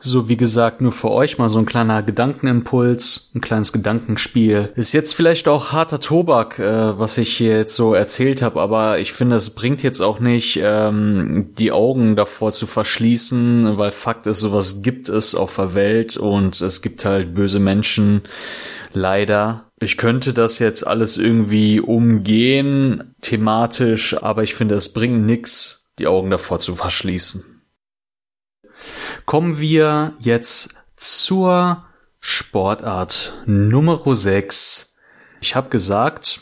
So 0.00 0.28
wie 0.28 0.36
gesagt, 0.36 0.80
nur 0.80 0.92
für 0.92 1.10
euch 1.10 1.38
mal 1.38 1.48
so 1.48 1.58
ein 1.58 1.66
kleiner 1.66 2.02
Gedankenimpuls, 2.02 3.30
ein 3.34 3.40
kleines 3.40 3.72
Gedankenspiel. 3.72 4.72
Ist 4.74 4.92
jetzt 4.92 5.14
vielleicht 5.14 5.46
auch 5.48 5.72
harter 5.72 6.00
Tobak, 6.00 6.58
äh, 6.58 6.98
was 6.98 7.18
ich 7.18 7.36
hier 7.36 7.56
jetzt 7.56 7.76
so 7.76 7.94
erzählt 7.94 8.42
habe, 8.42 8.60
aber 8.60 8.98
ich 8.98 9.12
finde, 9.12 9.36
es 9.36 9.50
bringt 9.50 9.82
jetzt 9.82 10.00
auch 10.00 10.20
nicht, 10.20 10.58
ähm, 10.62 11.50
die 11.58 11.72
Augen 11.72 12.16
davor 12.16 12.52
zu 12.52 12.66
verschließen, 12.66 13.78
weil 13.78 13.92
Fakt 13.92 14.26
ist, 14.26 14.40
sowas 14.40 14.82
gibt 14.82 15.08
es 15.08 15.34
auf 15.34 15.56
der 15.56 15.74
Welt 15.74 16.16
und 16.16 16.60
es 16.60 16.82
gibt 16.82 17.04
halt 17.04 17.34
böse 17.34 17.60
Menschen, 17.60 18.22
leider. 18.92 19.70
Ich 19.78 19.96
könnte 19.96 20.32
das 20.32 20.58
jetzt 20.58 20.86
alles 20.86 21.18
irgendwie 21.18 21.80
umgehen, 21.80 23.14
thematisch, 23.20 24.20
aber 24.22 24.42
ich 24.42 24.54
finde, 24.54 24.74
es 24.74 24.92
bringt 24.92 25.26
nix, 25.26 25.90
die 25.98 26.06
Augen 26.06 26.30
davor 26.30 26.60
zu 26.60 26.76
verschließen. 26.76 27.51
Kommen 29.26 29.60
wir 29.60 30.14
jetzt 30.18 30.74
zur 30.96 31.84
Sportart 32.18 33.32
Nummer 33.46 34.00
6. 34.04 34.96
Ich 35.40 35.54
habe 35.54 35.68
gesagt, 35.70 36.40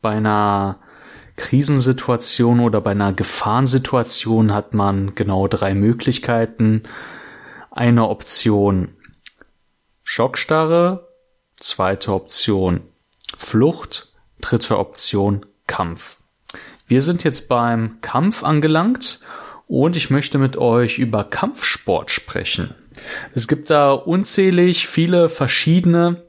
bei 0.00 0.12
einer 0.12 0.80
Krisensituation 1.36 2.60
oder 2.60 2.80
bei 2.80 2.92
einer 2.92 3.12
Gefahrensituation 3.12 4.54
hat 4.54 4.72
man 4.72 5.14
genau 5.14 5.46
drei 5.46 5.74
Möglichkeiten. 5.74 6.84
Eine 7.70 8.08
Option 8.08 8.96
Schockstarre, 10.02 11.08
zweite 11.56 12.14
Option 12.14 12.80
Flucht, 13.36 14.14
dritte 14.40 14.78
Option 14.78 15.44
Kampf. 15.66 16.22
Wir 16.86 17.02
sind 17.02 17.24
jetzt 17.24 17.48
beim 17.48 18.00
Kampf 18.00 18.42
angelangt 18.42 19.20
und 19.66 19.96
ich 19.96 20.10
möchte 20.10 20.38
mit 20.38 20.56
euch 20.56 20.98
über 20.98 21.24
Kampfsport 21.24 22.10
sprechen. 22.10 22.74
Es 23.34 23.48
gibt 23.48 23.68
da 23.70 23.92
unzählig 23.92 24.86
viele 24.86 25.28
verschiedene 25.28 26.25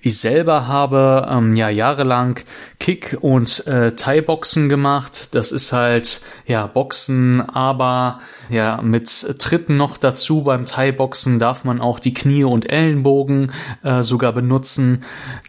ich 0.00 0.18
selber 0.18 0.68
habe 0.68 1.26
ähm, 1.30 1.52
ja 1.54 1.68
jahrelang 1.68 2.40
Kick 2.78 3.16
und 3.20 3.66
äh, 3.66 3.92
Thai-Boxen 3.92 4.68
gemacht. 4.68 5.34
Das 5.34 5.52
ist 5.52 5.72
halt 5.72 6.20
ja 6.46 6.66
Boxen, 6.66 7.40
aber 7.40 8.18
ja 8.50 8.80
mit 8.82 9.08
Tritten 9.38 9.76
noch 9.76 9.96
dazu. 9.96 10.42
Beim 10.44 10.66
Thai-Boxen 10.66 11.38
darf 11.38 11.64
man 11.64 11.80
auch 11.80 11.98
die 11.98 12.14
Knie 12.14 12.44
und 12.44 12.70
Ellenbogen 12.70 13.52
äh, 13.82 14.02
sogar 14.02 14.32
benutzen. 14.32 15.00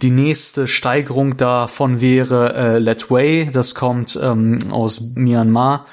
Die 0.02 0.12
nächste 0.12 0.68
Steigerung 0.68 1.38
davon 1.38 2.02
wäre 2.02 2.54
äh, 2.54 2.80
Let 2.80 3.12
Way. 3.12 3.50
Das 3.52 3.76
kommt 3.76 4.18
ähm, 4.22 4.60
aus 4.72 5.12
Myanmar, 5.16 5.86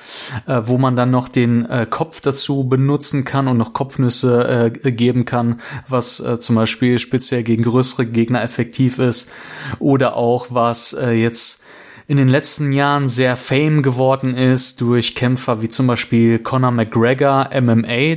äh, 0.46 0.60
wo 0.64 0.78
man 0.78 0.96
dann 0.96 1.10
noch 1.10 1.28
den 1.28 1.66
äh, 1.66 1.86
Kopf 1.88 2.20
dazu 2.20 2.64
benutzen 2.64 3.24
kann 3.24 3.48
und 3.48 3.58
noch 3.58 3.72
Kopfnüsse 3.72 4.70
äh, 4.84 4.92
geben 4.92 5.24
kann, 5.24 5.60
was 5.88 6.20
äh, 6.20 6.38
zum 6.38 6.56
Beispiel 6.56 6.98
speziell 6.98 7.42
gegen 7.42 7.62
größere 7.62 8.06
Gegner 8.12 8.42
effektiv 8.42 8.98
ist. 8.98 9.30
Oder 9.78 10.16
auch 10.16 10.46
was 10.50 10.92
äh, 10.92 11.10
jetzt 11.10 11.62
in 12.06 12.16
den 12.16 12.28
letzten 12.28 12.72
Jahren 12.72 13.08
sehr 13.08 13.36
fame 13.36 13.82
geworden 13.82 14.34
ist 14.36 14.80
durch 14.80 15.14
Kämpfer 15.14 15.62
wie 15.62 15.68
zum 15.68 15.86
Beispiel 15.86 16.38
Conor 16.38 16.70
McGregor, 16.70 17.50
MMA. 17.58 18.16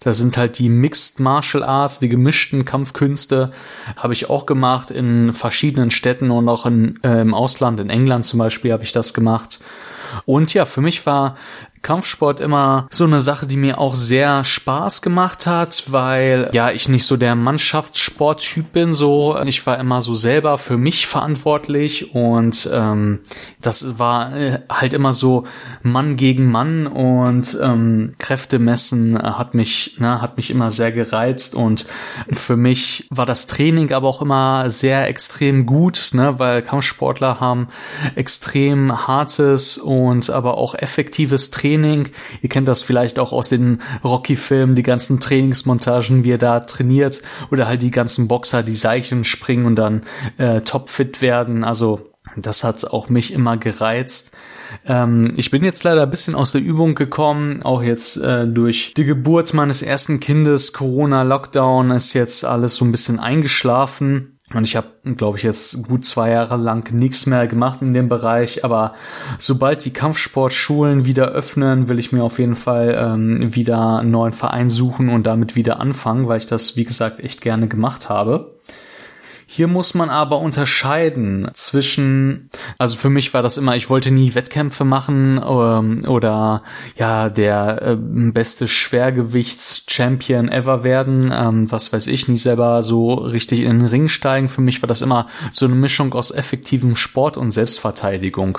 Das 0.00 0.18
sind 0.18 0.36
halt 0.36 0.58
die 0.58 0.68
Mixed 0.68 1.20
Martial 1.20 1.62
Arts, 1.62 1.98
die 1.98 2.08
gemischten 2.08 2.64
Kampfkünste, 2.64 3.50
habe 3.96 4.12
ich 4.12 4.30
auch 4.30 4.46
gemacht 4.46 4.90
in 4.90 5.32
verschiedenen 5.32 5.90
Städten 5.90 6.30
und 6.30 6.48
auch 6.48 6.66
in, 6.66 7.00
äh, 7.02 7.20
im 7.20 7.34
Ausland, 7.34 7.80
in 7.80 7.90
England 7.90 8.24
zum 8.24 8.38
Beispiel 8.38 8.72
habe 8.72 8.84
ich 8.84 8.92
das 8.92 9.14
gemacht. 9.14 9.60
Und 10.26 10.54
ja, 10.54 10.64
für 10.64 10.80
mich 10.80 11.04
war 11.06 11.36
Kampfsport 11.84 12.40
immer 12.40 12.88
so 12.90 13.04
eine 13.04 13.20
Sache, 13.20 13.46
die 13.46 13.56
mir 13.56 13.78
auch 13.78 13.94
sehr 13.94 14.42
Spaß 14.42 15.02
gemacht 15.02 15.46
hat, 15.46 15.84
weil 15.88 16.50
ja 16.52 16.70
ich 16.70 16.88
nicht 16.88 17.06
so 17.06 17.16
der 17.16 17.36
Mannschaftssporttyp 17.36 18.72
bin. 18.72 18.94
So, 18.94 19.38
ich 19.44 19.64
war 19.66 19.78
immer 19.78 20.02
so 20.02 20.14
selber 20.14 20.58
für 20.58 20.78
mich 20.78 21.06
verantwortlich 21.06 22.14
und 22.14 22.68
ähm, 22.72 23.20
das 23.60 23.98
war 23.98 24.34
äh, 24.34 24.60
halt 24.70 24.94
immer 24.94 25.12
so 25.12 25.44
Mann 25.82 26.16
gegen 26.16 26.50
Mann 26.50 26.86
und 26.86 27.56
ähm, 27.62 28.14
Kräfte 28.18 28.58
messen 28.58 29.16
hat 29.20 29.54
mich, 29.54 29.96
ne, 29.98 30.22
hat 30.22 30.38
mich 30.38 30.50
immer 30.50 30.70
sehr 30.70 30.90
gereizt 30.90 31.54
und 31.54 31.86
für 32.32 32.56
mich 32.56 33.06
war 33.10 33.26
das 33.26 33.46
Training 33.46 33.92
aber 33.92 34.08
auch 34.08 34.22
immer 34.22 34.70
sehr 34.70 35.06
extrem 35.06 35.66
gut, 35.66 36.10
ne, 36.14 36.38
weil 36.38 36.62
Kampfsportler 36.62 37.40
haben 37.40 37.68
extrem 38.14 39.06
hartes 39.06 39.76
und 39.76 40.30
aber 40.30 40.56
auch 40.56 40.74
effektives 40.74 41.50
Training 41.50 41.73
Training. 41.74 42.08
Ihr 42.42 42.48
kennt 42.48 42.68
das 42.68 42.82
vielleicht 42.82 43.18
auch 43.18 43.32
aus 43.32 43.48
den 43.48 43.80
Rocky-Filmen, 44.04 44.74
die 44.74 44.82
ganzen 44.82 45.20
Trainingsmontagen, 45.20 46.24
wie 46.24 46.32
er 46.32 46.38
da 46.38 46.60
trainiert 46.60 47.22
oder 47.50 47.66
halt 47.66 47.82
die 47.82 47.90
ganzen 47.90 48.28
Boxer, 48.28 48.62
die 48.62 48.74
Seichen 48.74 49.24
springen 49.24 49.66
und 49.66 49.76
dann 49.76 50.02
äh, 50.38 50.60
topfit 50.60 51.20
werden. 51.20 51.64
Also 51.64 52.10
das 52.36 52.64
hat 52.64 52.84
auch 52.84 53.08
mich 53.08 53.32
immer 53.32 53.56
gereizt. 53.56 54.32
Ähm, 54.86 55.32
ich 55.36 55.50
bin 55.50 55.64
jetzt 55.64 55.84
leider 55.84 56.02
ein 56.02 56.10
bisschen 56.10 56.34
aus 56.34 56.52
der 56.52 56.62
Übung 56.62 56.94
gekommen, 56.94 57.62
auch 57.62 57.82
jetzt 57.82 58.16
äh, 58.16 58.46
durch 58.46 58.94
die 58.96 59.04
Geburt 59.04 59.52
meines 59.52 59.82
ersten 59.82 60.20
Kindes, 60.20 60.72
Corona, 60.72 61.22
Lockdown, 61.22 61.90
ist 61.90 62.14
jetzt 62.14 62.44
alles 62.44 62.76
so 62.76 62.84
ein 62.84 62.92
bisschen 62.92 63.18
eingeschlafen. 63.18 64.33
Und 64.52 64.64
ich 64.64 64.76
habe, 64.76 64.88
glaube 65.16 65.38
ich, 65.38 65.42
jetzt 65.42 65.88
gut 65.88 66.04
zwei 66.04 66.30
Jahre 66.30 66.56
lang 66.56 66.92
nichts 66.92 67.24
mehr 67.24 67.46
gemacht 67.46 67.80
in 67.80 67.94
dem 67.94 68.10
Bereich. 68.10 68.62
Aber 68.62 68.94
sobald 69.38 69.84
die 69.84 69.92
Kampfsportschulen 69.92 71.06
wieder 71.06 71.28
öffnen, 71.28 71.88
will 71.88 71.98
ich 71.98 72.12
mir 72.12 72.22
auf 72.22 72.38
jeden 72.38 72.54
Fall 72.54 72.94
ähm, 72.96 73.54
wieder 73.54 73.98
einen 73.98 74.10
neuen 74.10 74.34
Verein 74.34 74.68
suchen 74.68 75.08
und 75.08 75.26
damit 75.26 75.56
wieder 75.56 75.80
anfangen, 75.80 76.28
weil 76.28 76.38
ich 76.38 76.46
das, 76.46 76.76
wie 76.76 76.84
gesagt, 76.84 77.20
echt 77.20 77.40
gerne 77.40 77.68
gemacht 77.68 78.10
habe. 78.10 78.53
Hier 79.56 79.68
muss 79.68 79.94
man 79.94 80.10
aber 80.10 80.40
unterscheiden 80.40 81.48
zwischen, 81.54 82.50
also 82.76 82.96
für 82.96 83.08
mich 83.08 83.32
war 83.34 83.42
das 83.42 83.56
immer, 83.56 83.76
ich 83.76 83.88
wollte 83.88 84.10
nie 84.10 84.34
Wettkämpfe 84.34 84.84
machen 84.84 85.36
ähm, 85.36 86.00
oder 86.08 86.64
ja 86.98 87.28
der 87.28 87.80
äh, 87.82 87.96
beste 87.96 88.66
Schwergewichts-Champion 88.66 90.48
ever 90.48 90.82
werden, 90.82 91.32
ähm, 91.32 91.70
was 91.70 91.92
weiß 91.92 92.08
ich, 92.08 92.26
nie 92.26 92.36
selber 92.36 92.82
so 92.82 93.14
richtig 93.14 93.60
in 93.60 93.78
den 93.78 93.86
Ring 93.86 94.08
steigen. 94.08 94.48
Für 94.48 94.60
mich 94.60 94.82
war 94.82 94.88
das 94.88 95.02
immer 95.02 95.28
so 95.52 95.66
eine 95.66 95.76
Mischung 95.76 96.12
aus 96.14 96.32
effektivem 96.32 96.96
Sport 96.96 97.36
und 97.36 97.52
Selbstverteidigung. 97.52 98.58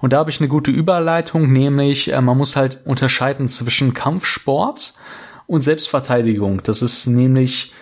Und 0.00 0.12
da 0.12 0.18
habe 0.18 0.30
ich 0.30 0.40
eine 0.40 0.48
gute 0.48 0.72
Überleitung, 0.72 1.52
nämlich 1.52 2.12
äh, 2.12 2.20
man 2.20 2.36
muss 2.36 2.56
halt 2.56 2.80
unterscheiden 2.86 3.46
zwischen 3.46 3.94
Kampfsport 3.94 4.94
und 5.46 5.60
Selbstverteidigung. 5.60 6.60
Das 6.64 6.82
ist 6.82 7.06
nämlich 7.06 7.72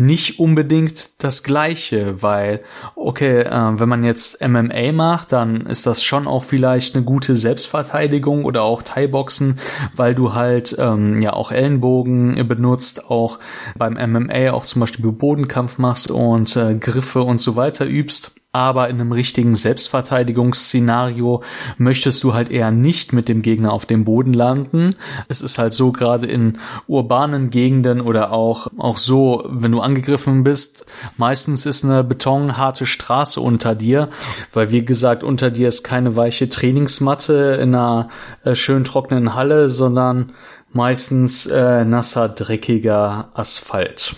nicht 0.00 0.40
unbedingt 0.40 1.22
das 1.22 1.42
gleiche, 1.42 2.22
weil, 2.22 2.60
okay, 2.96 3.42
äh, 3.42 3.78
wenn 3.78 3.88
man 3.88 4.02
jetzt 4.02 4.40
MMA 4.40 4.92
macht, 4.92 5.32
dann 5.32 5.66
ist 5.66 5.86
das 5.86 6.02
schon 6.02 6.26
auch 6.26 6.42
vielleicht 6.42 6.96
eine 6.96 7.04
gute 7.04 7.36
Selbstverteidigung 7.36 8.46
oder 8.46 8.62
auch 8.62 8.82
Thai-Boxen, 8.82 9.58
weil 9.94 10.14
du 10.14 10.32
halt 10.32 10.74
ähm, 10.78 11.20
ja 11.20 11.34
auch 11.34 11.52
Ellenbogen 11.52 12.48
benutzt, 12.48 13.10
auch 13.10 13.38
beim 13.76 13.92
MMA 13.92 14.52
auch 14.52 14.64
zum 14.64 14.80
Beispiel 14.80 15.12
Bodenkampf 15.12 15.76
machst 15.76 16.10
und 16.10 16.56
äh, 16.56 16.74
Griffe 16.76 17.22
und 17.22 17.38
so 17.38 17.56
weiter 17.56 17.86
übst 17.86 18.39
aber 18.52 18.88
in 18.88 19.00
einem 19.00 19.12
richtigen 19.12 19.54
Selbstverteidigungsszenario 19.54 21.42
möchtest 21.78 22.24
du 22.24 22.34
halt 22.34 22.50
eher 22.50 22.70
nicht 22.70 23.12
mit 23.12 23.28
dem 23.28 23.42
Gegner 23.42 23.72
auf 23.72 23.86
dem 23.86 24.04
Boden 24.04 24.32
landen. 24.32 24.96
Es 25.28 25.40
ist 25.40 25.58
halt 25.58 25.72
so 25.72 25.92
gerade 25.92 26.26
in 26.26 26.58
urbanen 26.88 27.50
Gegenden 27.50 28.00
oder 28.00 28.32
auch 28.32 28.66
auch 28.76 28.96
so, 28.96 29.44
wenn 29.48 29.72
du 29.72 29.80
angegriffen 29.80 30.42
bist, 30.42 30.86
meistens 31.16 31.64
ist 31.64 31.84
eine 31.84 32.02
betonharte 32.02 32.86
Straße 32.86 33.40
unter 33.40 33.74
dir, 33.74 34.08
weil 34.52 34.72
wie 34.72 34.84
gesagt, 34.84 35.22
unter 35.22 35.50
dir 35.50 35.68
ist 35.68 35.84
keine 35.84 36.16
weiche 36.16 36.48
Trainingsmatte 36.48 37.58
in 37.60 37.74
einer 37.74 38.08
äh, 38.44 38.54
schön 38.54 38.84
trockenen 38.84 39.34
Halle, 39.34 39.68
sondern 39.68 40.32
meistens 40.72 41.46
äh, 41.46 41.84
nasser, 41.84 42.28
dreckiger 42.28 43.30
Asphalt. 43.34 44.16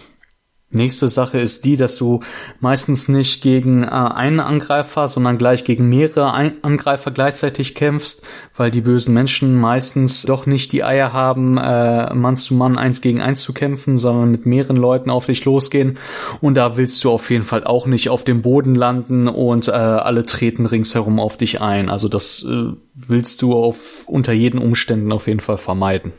Nächste 0.75 1.09
Sache 1.09 1.39
ist 1.39 1.66
die, 1.66 1.77
dass 1.77 1.97
du 1.97 2.20
meistens 2.61 3.07
nicht 3.07 3.43
gegen 3.43 3.85
äh, 3.85 3.89
einen 3.89 4.41
Angreifer, 4.41 5.07
sondern 5.07 5.37
gleich 5.37 5.64
gegen 5.64 5.91
mehrere 5.91 6.33
Ein 6.33 6.64
Angreifer 6.64 7.11
gleichzeitig 7.11 7.75
kämpfst, 7.75 8.23
weil 8.57 8.70
die 8.70 8.81
bösen 8.81 9.12
Menschen 9.12 9.55
meistens 9.55 10.23
doch 10.23 10.47
nicht 10.47 10.73
die 10.73 10.83
Eier 10.83 11.12
haben, 11.12 11.59
äh, 11.59 12.14
Mann 12.14 12.37
zu 12.37 12.55
Mann 12.55 12.79
eins 12.79 13.03
gegen 13.03 13.20
eins 13.20 13.43
zu 13.43 13.53
kämpfen, 13.53 13.99
sondern 13.99 14.31
mit 14.31 14.47
mehreren 14.47 14.77
Leuten 14.77 15.11
auf 15.11 15.27
dich 15.27 15.45
losgehen. 15.45 15.99
Und 16.41 16.55
da 16.55 16.79
willst 16.79 17.05
du 17.05 17.11
auf 17.11 17.31
jeden 17.31 17.45
Fall 17.45 17.64
auch 17.64 17.87
nicht 17.87 18.09
auf 18.09 18.25
dem 18.25 18.41
Boden 18.41 18.75
landen 18.75 19.29
und 19.29 19.68
äh, 19.68 19.73
alle 19.73 20.25
treten 20.25 20.64
ringsherum 20.64 21.20
auf 21.20 21.37
dich 21.37 21.61
ein. 21.61 21.91
Also 21.91 22.09
das 22.09 22.47
äh, 22.49 22.73
willst 22.95 23.43
du 23.43 23.53
auf 23.53 24.09
unter 24.09 24.33
jeden 24.33 24.59
Umständen 24.59 25.12
auf 25.12 25.27
jeden 25.27 25.41
Fall 25.41 25.59
vermeiden. 25.59 26.12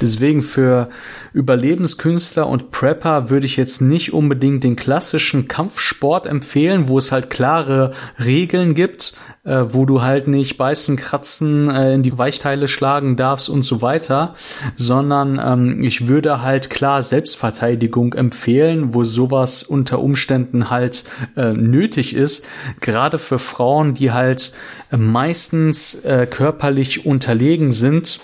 Deswegen 0.00 0.42
für 0.42 0.90
Überlebenskünstler 1.34 2.46
und 2.46 2.70
Prepper 2.70 3.28
würde 3.28 3.46
ich 3.46 3.56
jetzt 3.56 3.82
nicht 3.82 4.12
unbedingt 4.12 4.62
den 4.62 4.76
klassischen 4.76 5.48
Kampfsport 5.48 6.26
empfehlen, 6.26 6.86
wo 6.86 6.96
es 6.96 7.10
halt 7.10 7.28
klare 7.28 7.92
Regeln 8.24 8.74
gibt, 8.74 9.14
äh, 9.42 9.64
wo 9.66 9.84
du 9.84 10.00
halt 10.00 10.28
nicht 10.28 10.56
beißen, 10.56 10.96
kratzen, 10.96 11.68
äh, 11.70 11.94
in 11.94 12.04
die 12.04 12.16
Weichteile 12.16 12.68
schlagen 12.68 13.16
darfst 13.16 13.50
und 13.50 13.62
so 13.62 13.82
weiter, 13.82 14.34
sondern 14.76 15.40
ähm, 15.44 15.82
ich 15.82 16.06
würde 16.06 16.40
halt 16.40 16.70
klar 16.70 17.02
Selbstverteidigung 17.02 18.14
empfehlen, 18.14 18.94
wo 18.94 19.02
sowas 19.02 19.64
unter 19.64 19.98
Umständen 19.98 20.70
halt 20.70 21.04
äh, 21.36 21.52
nötig 21.52 22.14
ist, 22.14 22.46
gerade 22.80 23.18
für 23.18 23.40
Frauen, 23.40 23.94
die 23.94 24.12
halt 24.12 24.52
äh, 24.90 24.96
meistens 24.96 25.96
äh, 26.04 26.26
körperlich 26.30 27.04
unterlegen 27.04 27.72
sind, 27.72 28.20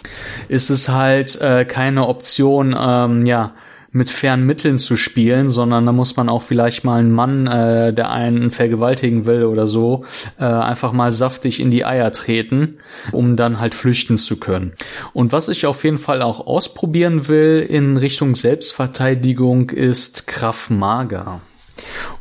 ist 0.49 0.71
es 0.71 0.89
halt 0.89 1.41
äh, 1.41 1.65
keine 1.65 2.07
Option, 2.07 2.73
ähm, 3.05 3.27
ja, 3.27 3.55
mit 3.93 4.09
fairen 4.09 4.47
Mitteln 4.47 4.79
zu 4.79 4.97
spielen, 4.97 5.49
sondern 5.49 5.85
da 5.85 5.91
muss 5.93 6.17
man 6.17 6.29
auch 6.29 6.43
vielleicht 6.43 6.85
mal 6.85 7.01
einen 7.01 7.11
Mann, 7.11 7.49
äh, 7.49 7.93
der 7.93 8.11
einen 8.11 8.53
vergewaltigen 8.53 9.27
will 9.27 9.43
oder 9.45 9.67
so, 9.67 10.05
äh, 10.39 10.45
einfach 10.45 10.93
mal 10.93 11.11
saftig 11.11 11.59
in 11.59 11.73
die 11.73 11.85
Eier 11.85 12.13
treten, 12.13 12.77
um 13.11 13.35
dann 13.37 13.59
halt 13.59 13.75
flüchten 13.75 14.17
zu 14.17 14.39
können. 14.39 14.75
Und 15.13 15.33
was 15.33 15.49
ich 15.49 15.67
auf 15.67 15.83
jeden 15.83 15.99
Fall 15.99 16.23
auch 16.23 16.47
ausprobieren 16.47 17.27
will 17.27 17.67
in 17.69 17.97
Richtung 17.97 18.37
Selbstverteidigung 18.37 19.71
ist 19.71 20.29
Kraft 20.29 20.71
Maga. 20.71 21.41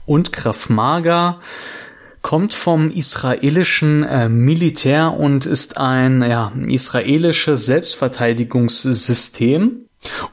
Und 0.08 0.32
Kraft 0.32 0.72
Maga 0.72 1.40
kommt 2.22 2.54
vom 2.54 2.90
israelischen 2.90 4.04
äh, 4.04 4.28
Militär 4.28 5.14
und 5.14 5.46
ist 5.46 5.78
ein 5.78 6.22
ja, 6.24 6.52
israelisches 6.68 7.66
Selbstverteidigungssystem. 7.66 9.86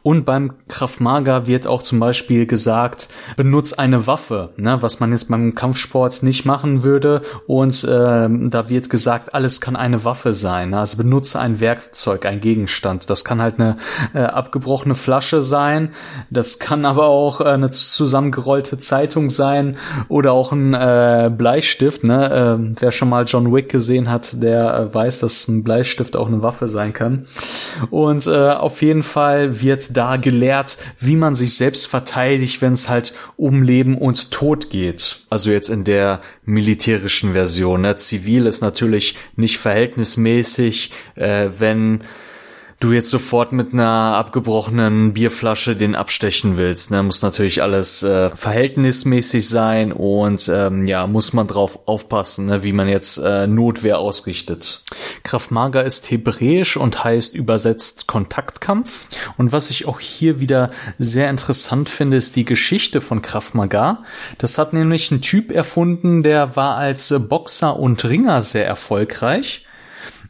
Und 0.03 0.25
beim 0.25 0.53
Krav 0.69 1.01
Maga 1.01 1.47
wird 1.47 1.67
auch 1.67 1.83
zum 1.83 1.99
Beispiel 1.99 2.47
gesagt, 2.47 3.09
benutz 3.37 3.73
eine 3.73 4.07
Waffe, 4.07 4.51
ne, 4.57 4.81
was 4.81 5.01
man 5.01 5.11
jetzt 5.11 5.29
beim 5.29 5.57
Kampfsport 5.57 6.23
nicht 6.23 6.45
machen 6.45 6.85
würde. 6.85 7.23
Und 7.49 7.83
äh, 7.83 8.29
da 8.29 8.69
wird 8.69 8.91
gesagt, 8.91 9.35
alles 9.35 9.61
kann 9.61 9.75
eine 9.75 10.05
Waffe 10.05 10.33
sein. 10.35 10.71
Ne? 10.71 10.79
Also 10.79 10.97
benutze 10.97 11.41
ein 11.41 11.59
Werkzeug, 11.59 12.27
ein 12.27 12.41
Gegenstand. 12.41 13.11
Das 13.11 13.25
kann 13.25 13.43
halt 13.43 13.59
eine 13.59 13.77
äh, 14.14 14.21
abgebrochene 14.21 14.95
Flasche 14.95 15.43
sein. 15.43 15.91
Das 16.31 16.61
kann 16.61 16.85
aber 16.85 17.09
auch 17.09 17.41
äh, 17.41 17.45
eine 17.45 17.73
zusammengerollte 17.73 18.79
Zeitung 18.79 19.31
sein 19.31 19.77
oder 20.09 20.33
auch 20.33 20.53
ein 20.53 20.75
äh, 20.75 21.31
Bleistift. 21.37 22.05
Ne? 22.05 22.31
Äh, 22.31 22.77
wer 22.81 22.93
schon 22.93 23.09
mal 23.09 23.25
John 23.25 23.53
Wick 23.53 23.69
gesehen 23.69 24.11
hat, 24.11 24.41
der 24.41 24.75
äh, 24.75 24.95
weiß, 24.95 25.19
dass 25.21 25.49
ein 25.49 25.64
Bleistift 25.64 26.17
auch 26.17 26.29
eine 26.29 26.43
Waffe 26.43 26.69
sein 26.69 26.93
kann. 26.93 27.27
Und 27.91 28.29
äh, 28.29 28.51
auf 28.51 28.83
jeden 28.83 29.03
Fall 29.03 29.56
wird 29.63 29.97
da 29.97 30.17
gelehrt, 30.17 30.79
wie 30.99 31.17
man 31.17 31.35
sich 31.35 31.55
selbst 31.55 31.87
verteidigt, 31.87 32.63
wenn 32.63 32.73
es 32.73 32.89
halt 32.89 33.15
um 33.37 33.63
Leben 33.63 33.99
und 33.99 34.31
Tod 34.31 34.71
geht. 34.71 35.23
Also 35.31 35.51
jetzt 35.51 35.69
in 35.69 35.85
der 35.85 36.21
militärischen 36.45 37.33
Version. 37.33 37.83
Ne? 37.83 37.97
Zivil 37.97 38.47
ist 38.47 38.61
natürlich 38.61 39.17
nicht 39.37 39.59
verhältnismäßig, 39.59 40.91
äh, 41.15 41.51
wenn 41.59 42.01
du 42.81 42.93
jetzt 42.93 43.11
sofort 43.11 43.53
mit 43.53 43.72
einer 43.72 44.16
abgebrochenen 44.16 45.14
Bierflasche 45.14 45.77
den 45.77 45.95
abstechen 45.95 46.57
willst. 46.57 46.91
Ne? 46.91 47.03
Muss 47.03 47.22
natürlich 47.22 47.62
alles 47.62 48.03
äh, 48.03 48.31
verhältnismäßig 48.31 49.49
sein 49.49 49.93
und 49.93 50.51
ähm, 50.53 50.85
ja, 50.85 51.07
muss 51.07 51.33
man 51.33 51.47
drauf 51.47 51.81
aufpassen, 51.87 52.47
ne? 52.47 52.62
wie 52.62 52.72
man 52.72 52.89
jetzt 52.89 53.18
äh, 53.18 53.47
Notwehr 53.47 53.99
ausrichtet. 53.99 54.83
Krav 55.22 55.51
Maga 55.51 55.81
ist 55.81 56.11
hebräisch 56.11 56.77
und 56.77 57.03
heißt 57.03 57.35
übersetzt 57.35 58.07
Kontaktkampf. 58.07 59.09
Und 59.39 59.53
was 59.53 59.70
ich 59.70 59.87
auch 59.87 60.01
hier 60.01 60.41
wieder 60.41 60.70
sehr 60.99 61.31
interessant 61.31 61.89
finde, 61.89 62.18
ist 62.18 62.37
die 62.37 62.45
Geschichte 62.45 63.01
von 63.01 63.22
Krav 63.22 63.55
Maga. 63.55 64.05
Das 64.39 64.59
hat 64.59 64.72
nämlich 64.72 65.11
ein 65.11 65.22
Typ 65.22 65.51
erfunden, 65.51 66.22
der 66.22 66.57
war 66.57 66.77
als 66.77 67.14
Boxer 67.29 67.79
und 67.79 68.05
Ringer 68.05 68.43
sehr 68.43 68.66
erfolgreich 68.66 69.66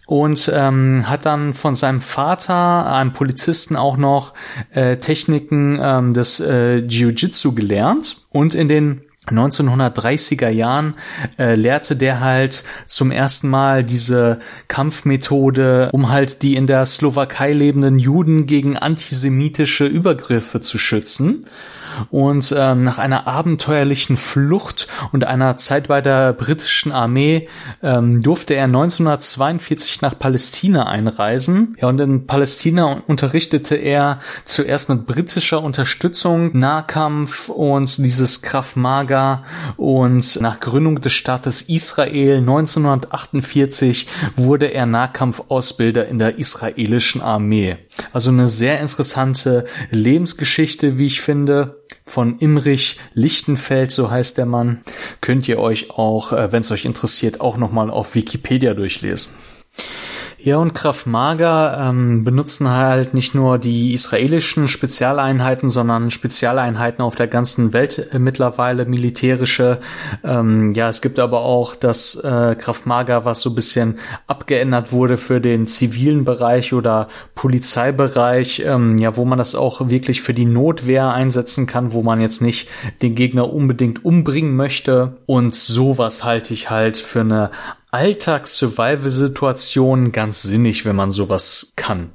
und 0.06 0.50
ähm, 0.54 1.08
hat 1.08 1.26
dann 1.26 1.52
von 1.52 1.74
seinem 1.74 2.00
Vater, 2.00 2.90
einem 2.92 3.12
Polizisten, 3.12 3.76
auch 3.76 3.96
noch 3.96 4.34
äh, 4.72 4.96
Techniken 4.96 5.78
ähm, 5.82 6.12
des 6.14 6.40
äh, 6.40 6.78
Jiu-Jitsu 6.78 7.54
gelernt. 7.54 8.24
Und 8.30 8.54
in 8.54 8.68
den 8.68 9.02
1930er 9.28 10.48
Jahren 10.48 10.94
äh, 11.38 11.56
lehrte 11.56 11.96
der 11.96 12.20
halt 12.20 12.62
zum 12.86 13.10
ersten 13.10 13.48
Mal 13.48 13.84
diese 13.84 14.38
Kampfmethode, 14.68 15.90
um 15.92 16.10
halt 16.10 16.42
die 16.42 16.54
in 16.54 16.68
der 16.68 16.86
Slowakei 16.86 17.52
lebenden 17.52 17.98
Juden 17.98 18.46
gegen 18.46 18.76
antisemitische 18.76 19.86
Übergriffe 19.86 20.60
zu 20.60 20.78
schützen 20.78 21.44
und 22.10 22.54
ähm, 22.56 22.80
nach 22.80 22.98
einer 22.98 23.26
abenteuerlichen 23.26 24.16
Flucht 24.16 24.88
und 25.12 25.24
einer 25.24 25.56
Zeit 25.56 25.88
bei 25.88 26.00
der 26.00 26.32
britischen 26.32 26.92
Armee 26.92 27.48
ähm, 27.82 28.22
durfte 28.22 28.54
er 28.54 28.64
1942 28.64 30.02
nach 30.02 30.18
Palästina 30.18 30.86
einreisen. 30.86 31.76
Ja, 31.80 31.88
und 31.88 32.00
in 32.00 32.26
Palästina 32.26 33.02
unterrichtete 33.06 33.76
er 33.76 34.20
zuerst 34.44 34.88
mit 34.88 35.06
britischer 35.06 35.62
Unterstützung 35.62 36.56
Nahkampf 36.56 37.48
und 37.48 37.98
dieses 37.98 38.42
Krav 38.42 38.76
Maga 38.76 39.44
und 39.76 40.40
nach 40.40 40.60
Gründung 40.60 41.00
des 41.00 41.12
Staates 41.12 41.62
Israel 41.62 42.38
1948 42.38 44.06
wurde 44.36 44.66
er 44.66 44.86
Nahkampfausbilder 44.86 46.08
in 46.08 46.18
der 46.18 46.38
israelischen 46.38 47.20
Armee. 47.20 47.76
Also 48.12 48.30
eine 48.30 48.48
sehr 48.48 48.80
interessante 48.80 49.64
Lebensgeschichte, 49.90 50.98
wie 50.98 51.06
ich 51.06 51.20
finde 51.20 51.82
von 52.04 52.38
Imrich 52.38 52.98
Lichtenfeld, 53.14 53.90
so 53.90 54.10
heißt 54.10 54.38
der 54.38 54.46
Mann, 54.46 54.82
könnt 55.20 55.48
ihr 55.48 55.58
euch 55.58 55.90
auch, 55.90 56.32
äh, 56.32 56.52
wenn 56.52 56.60
es 56.60 56.70
euch 56.70 56.84
interessiert, 56.84 57.40
auch 57.40 57.56
nochmal 57.56 57.90
auf 57.90 58.14
Wikipedia 58.14 58.74
durchlesen. 58.74 59.34
Ja, 60.46 60.58
und 60.58 60.74
Krav 60.74 61.06
Maga 61.06 61.88
ähm, 61.88 62.22
benutzen 62.22 62.70
halt 62.70 63.14
nicht 63.14 63.34
nur 63.34 63.58
die 63.58 63.92
israelischen 63.94 64.68
Spezialeinheiten, 64.68 65.68
sondern 65.68 66.12
Spezialeinheiten 66.12 67.02
auf 67.02 67.16
der 67.16 67.26
ganzen 67.26 67.72
Welt 67.72 68.12
äh, 68.12 68.20
mittlerweile, 68.20 68.84
militärische. 68.84 69.80
Ähm, 70.22 70.70
ja, 70.70 70.88
es 70.88 71.00
gibt 71.00 71.18
aber 71.18 71.40
auch 71.40 71.74
das 71.74 72.14
äh, 72.14 72.54
Krav 72.54 72.86
Maga, 72.86 73.24
was 73.24 73.40
so 73.40 73.50
ein 73.50 73.56
bisschen 73.56 73.98
abgeändert 74.28 74.92
wurde 74.92 75.16
für 75.16 75.40
den 75.40 75.66
zivilen 75.66 76.24
Bereich 76.24 76.72
oder 76.72 77.08
Polizeibereich, 77.34 78.62
ähm, 78.64 78.98
ja, 78.98 79.16
wo 79.16 79.24
man 79.24 79.38
das 79.38 79.56
auch 79.56 79.90
wirklich 79.90 80.22
für 80.22 80.32
die 80.32 80.46
Notwehr 80.46 81.10
einsetzen 81.10 81.66
kann, 81.66 81.92
wo 81.92 82.04
man 82.04 82.20
jetzt 82.20 82.40
nicht 82.40 82.68
den 83.02 83.16
Gegner 83.16 83.52
unbedingt 83.52 84.04
umbringen 84.04 84.54
möchte. 84.54 85.16
Und 85.26 85.56
sowas 85.56 86.22
halte 86.22 86.54
ich 86.54 86.70
halt 86.70 86.98
für 86.98 87.22
eine 87.22 87.50
Alltags-Survival-Situationen 87.96 90.12
ganz 90.12 90.42
sinnig, 90.42 90.84
wenn 90.84 90.96
man 90.96 91.10
sowas 91.10 91.72
kann. 91.76 92.10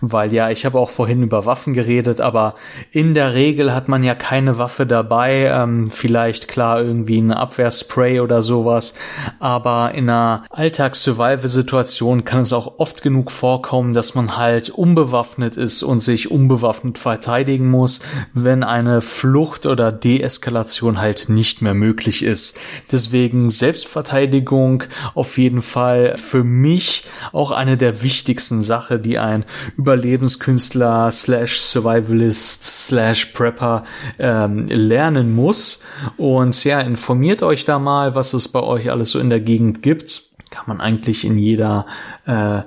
Weil 0.00 0.32
ja, 0.32 0.50
ich 0.50 0.64
habe 0.64 0.78
auch 0.78 0.90
vorhin 0.90 1.22
über 1.22 1.44
Waffen 1.46 1.74
geredet, 1.74 2.20
aber 2.20 2.54
in 2.92 3.14
der 3.14 3.34
Regel 3.34 3.74
hat 3.74 3.88
man 3.88 4.04
ja 4.04 4.14
keine 4.14 4.58
Waffe 4.58 4.86
dabei. 4.86 5.46
Ähm, 5.46 5.90
vielleicht 5.90 6.48
klar 6.48 6.80
irgendwie 6.80 7.20
ein 7.20 7.32
Abwehrspray 7.32 8.20
oder 8.20 8.42
sowas. 8.42 8.94
Aber 9.38 9.92
in 9.94 10.08
einer 10.08 10.44
Alltags-Survival-Situation 10.50 12.24
kann 12.24 12.40
es 12.40 12.52
auch 12.52 12.78
oft 12.78 13.02
genug 13.02 13.30
vorkommen, 13.30 13.92
dass 13.92 14.14
man 14.14 14.36
halt 14.36 14.70
unbewaffnet 14.70 15.56
ist 15.56 15.82
und 15.82 16.00
sich 16.00 16.30
unbewaffnet 16.30 16.98
verteidigen 16.98 17.68
muss, 17.70 18.00
wenn 18.32 18.62
eine 18.62 19.00
Flucht 19.00 19.66
oder 19.66 19.92
Deeskalation 19.92 21.00
halt 21.00 21.28
nicht 21.28 21.62
mehr 21.62 21.74
möglich 21.74 22.22
ist. 22.22 22.58
Deswegen 22.90 23.50
Selbstverteidigung 23.50 24.84
auf 25.14 25.38
jeden 25.38 25.62
Fall 25.62 26.16
für 26.16 26.44
mich 26.44 27.04
auch 27.32 27.50
eine 27.50 27.76
der 27.76 28.02
wichtigsten 28.02 28.62
Sachen, 28.62 29.02
die 29.02 29.18
ein 29.18 29.39
Überlebenskünstler 29.76 31.10
slash 31.10 31.60
Survivalist 31.60 32.86
slash 32.86 33.26
Prepper 33.26 33.84
ähm, 34.18 34.66
lernen 34.68 35.34
muss. 35.34 35.82
Und 36.16 36.62
ja, 36.64 36.80
informiert 36.80 37.42
euch 37.42 37.64
da 37.64 37.78
mal, 37.78 38.14
was 38.14 38.32
es 38.34 38.48
bei 38.48 38.60
euch 38.60 38.90
alles 38.90 39.12
so 39.12 39.18
in 39.18 39.30
der 39.30 39.40
Gegend 39.40 39.82
gibt. 39.82 40.30
Kann 40.50 40.64
man 40.66 40.80
eigentlich 40.80 41.24
in 41.24 41.38
jeder 41.38 41.86
äh, 42.26 42.62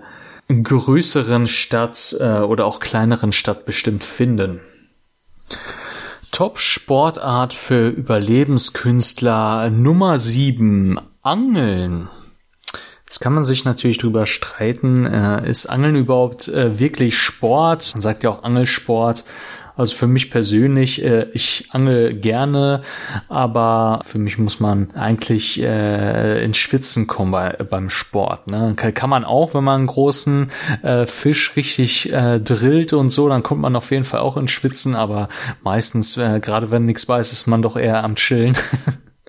größeren 0.48 1.48
Stadt 1.48 2.16
äh, 2.20 2.40
oder 2.40 2.66
auch 2.66 2.80
kleineren 2.80 3.32
Stadt 3.32 3.66
bestimmt 3.66 4.04
finden. 4.04 4.60
Top-Sportart 6.32 7.54
für 7.54 7.90
Überlebenskünstler 7.90 9.70
Nummer 9.70 10.18
7. 10.18 11.00
Angeln. 11.22 12.10
Jetzt 13.14 13.20
kann 13.20 13.36
man 13.36 13.44
sich 13.44 13.64
natürlich 13.64 14.00
drüber 14.00 14.26
streiten, 14.26 15.06
äh, 15.06 15.48
ist 15.48 15.68
Angeln 15.68 15.96
überhaupt 15.96 16.48
äh, 16.48 16.80
wirklich 16.80 17.16
Sport? 17.16 17.92
Man 17.94 18.02
sagt 18.02 18.24
ja 18.24 18.32
auch 18.32 18.42
Angelsport. 18.42 19.24
Also 19.76 19.94
für 19.96 20.08
mich 20.08 20.32
persönlich, 20.32 21.04
äh, 21.04 21.28
ich 21.34 21.68
angel 21.70 22.16
gerne, 22.16 22.82
aber 23.30 24.02
für 24.04 24.18
mich 24.18 24.40
muss 24.40 24.60
man 24.60 24.90
eigentlich 24.96 25.62
äh, 25.62 26.44
ins 26.44 26.58
Schwitzen 26.58 27.06
kommen 27.06 27.30
bei, 27.30 27.52
beim 27.52 27.92
Sport. 27.92 28.50
Ne? 28.50 28.74
Kann, 28.76 29.12
man 29.12 29.26
auch, 29.26 29.54
wenn 29.54 29.64
man 29.64 29.82
einen 29.82 29.88
großen 29.88 30.50
äh, 30.82 31.06
Fisch 31.06 31.56
richtig 31.56 32.12
äh, 32.12 32.40
drillt 32.40 32.94
und 32.94 33.12
so, 33.12 33.30
dann 33.30 33.44
kommt 33.44 33.62
man 33.62 33.76
auf 33.76 33.92
jeden 33.92 34.06
Fall 34.06 34.22
auch 34.22 34.38
ins 34.38 34.50
Schwitzen, 34.50 34.96
aber 34.96 35.30
meistens, 35.62 36.18
äh, 36.18 36.40
gerade 36.40 36.72
wenn 36.72 36.86
nichts 36.86 37.08
weiß, 37.08 37.32
ist 37.32 37.46
man 37.46 37.62
doch 37.62 37.78
eher 37.78 38.04
am 38.04 38.16
Chillen 38.16 38.58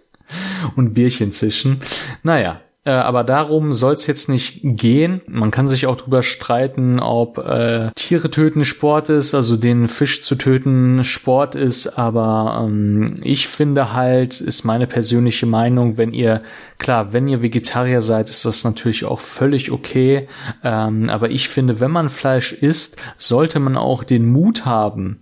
und 0.74 0.94
Bierchen 0.94 1.32
zischen. 1.32 1.80
Naja, 2.22 2.62
äh, 2.86 2.90
aber 2.90 3.24
darum 3.24 3.72
soll 3.72 3.94
es 3.94 4.06
jetzt 4.06 4.28
nicht 4.28 4.60
gehen. 4.62 5.22
Man 5.26 5.50
kann 5.50 5.68
sich 5.68 5.86
auch 5.86 5.96
drüber 5.96 6.22
streiten, 6.22 7.00
ob 7.00 7.38
äh, 7.38 7.90
Tiere 7.94 8.30
töten 8.30 8.64
Sport 8.64 9.08
ist, 9.08 9.34
also 9.34 9.56
den 9.56 9.88
Fisch 9.88 10.22
zu 10.22 10.34
töten 10.34 11.02
Sport 11.02 11.54
ist. 11.54 11.98
Aber 11.98 12.62
ähm, 12.66 13.16
ich 13.22 13.48
finde 13.48 13.94
halt, 13.94 14.40
ist 14.40 14.64
meine 14.64 14.86
persönliche 14.86 15.46
Meinung, 15.46 15.96
wenn 15.96 16.12
ihr, 16.12 16.42
klar, 16.78 17.14
wenn 17.14 17.26
ihr 17.26 17.40
Vegetarier 17.40 18.02
seid, 18.02 18.28
ist 18.28 18.44
das 18.44 18.64
natürlich 18.64 19.06
auch 19.06 19.20
völlig 19.20 19.70
okay. 19.70 20.28
Ähm, 20.62 21.08
aber 21.08 21.30
ich 21.30 21.48
finde, 21.48 21.80
wenn 21.80 21.90
man 21.90 22.10
Fleisch 22.10 22.52
isst, 22.52 23.00
sollte 23.16 23.60
man 23.60 23.78
auch 23.78 24.04
den 24.04 24.26
Mut 24.26 24.66
haben, 24.66 25.20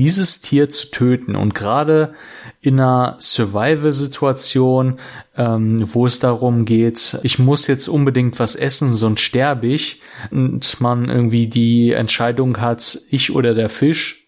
dieses 0.00 0.40
Tier 0.40 0.70
zu 0.70 0.90
töten. 0.90 1.36
Und 1.36 1.54
gerade 1.54 2.14
in 2.62 2.80
einer 2.80 3.16
Survival-Situation, 3.20 4.98
ähm, 5.36 5.94
wo 5.94 6.06
es 6.06 6.20
darum 6.20 6.64
geht, 6.64 7.18
ich 7.22 7.38
muss 7.38 7.66
jetzt 7.66 7.86
unbedingt 7.86 8.38
was 8.38 8.54
essen, 8.54 8.94
sonst 8.94 9.20
sterbe 9.20 9.66
ich, 9.66 10.00
und 10.30 10.80
man 10.80 11.10
irgendwie 11.10 11.48
die 11.48 11.92
Entscheidung 11.92 12.62
hat, 12.62 12.98
ich 13.10 13.34
oder 13.34 13.52
der 13.52 13.68
Fisch, 13.68 14.26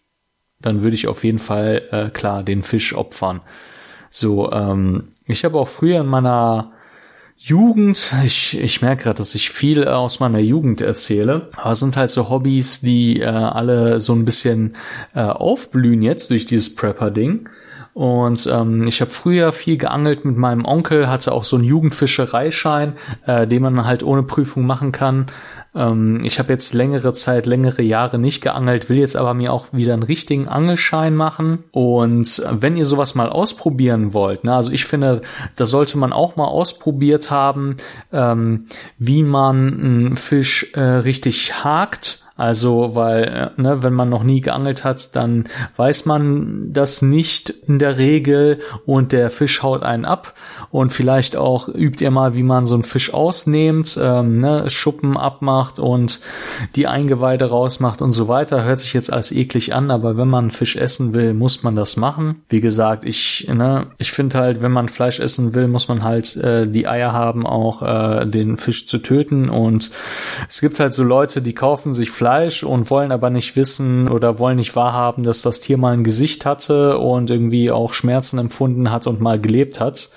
dann 0.61 0.83
würde 0.83 0.95
ich 0.95 1.09
auf 1.09 1.25
jeden 1.25 1.39
Fall 1.39 1.89
äh, 1.91 2.11
klar 2.11 2.43
den 2.43 2.63
Fisch 2.63 2.95
opfern. 2.95 3.41
So, 4.11 4.53
ähm, 4.53 5.09
Ich 5.27 5.43
habe 5.43 5.59
auch 5.59 5.69
früher 5.69 6.03
in 6.03 6.07
meiner 6.07 6.73
Jugend, 7.45 8.15
ich, 8.25 8.57
ich 8.57 8.83
merke 8.83 9.03
gerade, 9.03 9.19
dass 9.19 9.35
ich 9.35 9.51
viel 9.51 9.89
aus 9.89 10.21
meiner 10.21 10.39
Jugend 10.39 10.81
erzähle, 10.81 11.49
aber 11.57 11.73
es 11.73 11.81
sind 11.81 11.97
halt 11.97 12.11
so 12.11 12.31
Hobbys, 12.31 12.83
die 12.83 13.19
äh, 13.19 13.25
alle 13.25 13.99
so 13.99 14.13
ein 14.13 14.25
bisschen 14.25 14.77
äh, 15.13 15.23
aufblühen 15.23 16.03
jetzt 16.03 16.31
durch 16.31 16.47
dieses 16.47 16.73
Prepper-Ding. 16.77 17.49
Und 17.95 18.49
ähm, 18.51 18.87
ich 18.87 19.01
habe 19.01 19.11
früher 19.11 19.53
viel 19.53 19.77
geangelt 19.77 20.25
mit 20.25 20.37
meinem 20.37 20.65
Onkel, 20.65 21.11
hatte 21.11 21.33
auch 21.33 21.45
so 21.45 21.57
einen 21.57 21.65
Jugendfischereischein, 21.65 22.95
äh, 23.27 23.47
den 23.47 23.63
man 23.63 23.85
halt 23.85 24.03
ohne 24.03 24.23
Prüfung 24.23 24.65
machen 24.65 24.93
kann. 24.93 25.27
Ähm, 25.75 26.21
ich 26.25 26.39
habe 26.39 26.53
jetzt 26.53 26.73
längere 26.73 27.13
Zeit, 27.13 27.47
längere 27.47 27.83
Jahre 27.83 28.19
nicht 28.19 28.43
geangelt, 28.43 28.89
will 28.89 28.99
jetzt 28.99 29.17
aber 29.17 29.35
mir 29.35 29.53
auch 29.53 29.67
wieder 29.73 29.93
einen 29.93 30.03
richtigen 30.03 30.49
Angelschein 30.49 31.15
machen. 31.15 31.65
Und 31.71 32.43
wenn 32.51 32.77
ihr 32.77 32.87
sowas 32.87 33.15
mal 33.15 33.29
ausprobieren 33.29 34.15
wollt, 34.15 34.45
ne, 34.45 34.55
also 34.55 34.73
ich 34.73 34.87
finde, 34.87 35.21
da 35.57 35.67
sollte 35.67 35.99
man 35.99 36.13
auch 36.13 36.37
mal 36.37 36.47
ausprobiert 36.47 37.31
haben, 37.31 37.77
ähm, 38.13 38.67
wie 38.99 39.23
man 39.23 39.57
einen 39.81 40.17
Fisch 40.17 40.73
äh, 40.75 40.81
richtig 40.81 41.65
hakt 41.65 42.22
also, 42.37 42.95
weil, 42.95 43.53
äh, 43.57 43.61
ne, 43.61 43.83
wenn 43.83 43.93
man 43.93 44.09
noch 44.09 44.23
nie 44.23 44.41
geangelt 44.41 44.85
hat, 44.85 45.15
dann 45.15 45.45
weiß 45.77 46.07
man 46.07 46.73
das 46.73 47.03
nicht 47.03 47.51
in 47.51 47.79
der 47.79 47.99
Regel 47.99 48.61
und 48.87 49.13
der 49.13 49.31
Fisch 49.31 49.63
haut 49.63 49.83
einen 49.83 50.05
ab. 50.05 50.35
Und 50.71 50.93
vielleicht 50.93 51.37
auch 51.37 51.69
übt 51.69 52.03
ihr 52.03 52.11
mal, 52.11 52.35
wie 52.35 52.43
man 52.43 52.65
so 52.65 52.75
einen 52.75 52.85
Fisch 52.85 53.13
ausnehmt, 53.13 53.99
ähm, 54.01 54.39
ne, 54.39 54.71
Schuppen 54.71 55.17
abmacht 55.17 55.79
und 55.79 56.21
die 56.75 56.87
Eingeweide 56.87 57.51
rausmacht 57.51 58.01
und 58.01 58.13
so 58.13 58.29
weiter. 58.29 58.65
Hört 58.65 58.79
sich 58.79 58.95
jetzt 58.95 59.13
alles 59.13 59.31
eklig 59.31 59.75
an, 59.75 59.91
aber 59.91 60.17
wenn 60.17 60.29
man 60.29 60.51
Fisch 60.51 60.77
essen 60.77 61.15
will, 61.15 61.35
muss 61.35 61.63
man 61.63 61.77
das 61.77 61.97
machen. 61.97 62.43
Wie 62.49 62.61
gesagt, 62.61 63.05
ich, 63.05 63.47
ne, 63.53 63.89
ich 63.99 64.11
finde 64.11 64.39
halt, 64.39 64.63
wenn 64.63 64.73
man 64.73 64.89
Fleisch 64.89 65.21
essen 65.21 65.55
will, 65.55 65.69
muss 65.69 65.89
man 65.89 66.03
halt 66.03 66.35
äh, 66.37 66.67
die 66.67 66.89
Eier 66.89 67.13
haben, 67.13 67.47
auch 67.47 67.83
äh, 67.83 68.27
den 68.27 68.57
Fisch 68.57 68.87
zu 68.87 68.99
töten. 68.99 69.51
Und 69.51 69.91
es 70.49 70.63
gibt 70.63 70.81
halt 70.81 70.95
so 70.95 71.05
Leute, 71.05 71.43
die 71.43 71.55
kaufen 71.55 71.93
sich 71.93 72.11
Fleisch 72.11 72.22
Fleisch 72.23 72.63
und 72.63 72.89
wollen 72.89 73.11
aber 73.11 73.31
nicht 73.31 73.57
wissen 73.57 74.07
oder 74.07 74.39
wollen 74.39 74.55
nicht 74.55 74.77
wahrhaben, 74.77 75.25
dass 75.25 75.43
das 75.43 75.59
Tier 75.59 75.77
mal 75.77 75.93
ein 75.93 76.05
Gesicht 76.05 76.47
hatte 76.47 76.99
und 76.99 77.33
irgendwie 77.33 77.73
auch 77.73 77.95
Schmerzen 77.95 78.39
empfunden 78.39 78.93
hat 78.93 79.09
und 79.09 79.21
mal 79.21 79.41
gelebt 79.41 79.81
hat. 79.81 80.09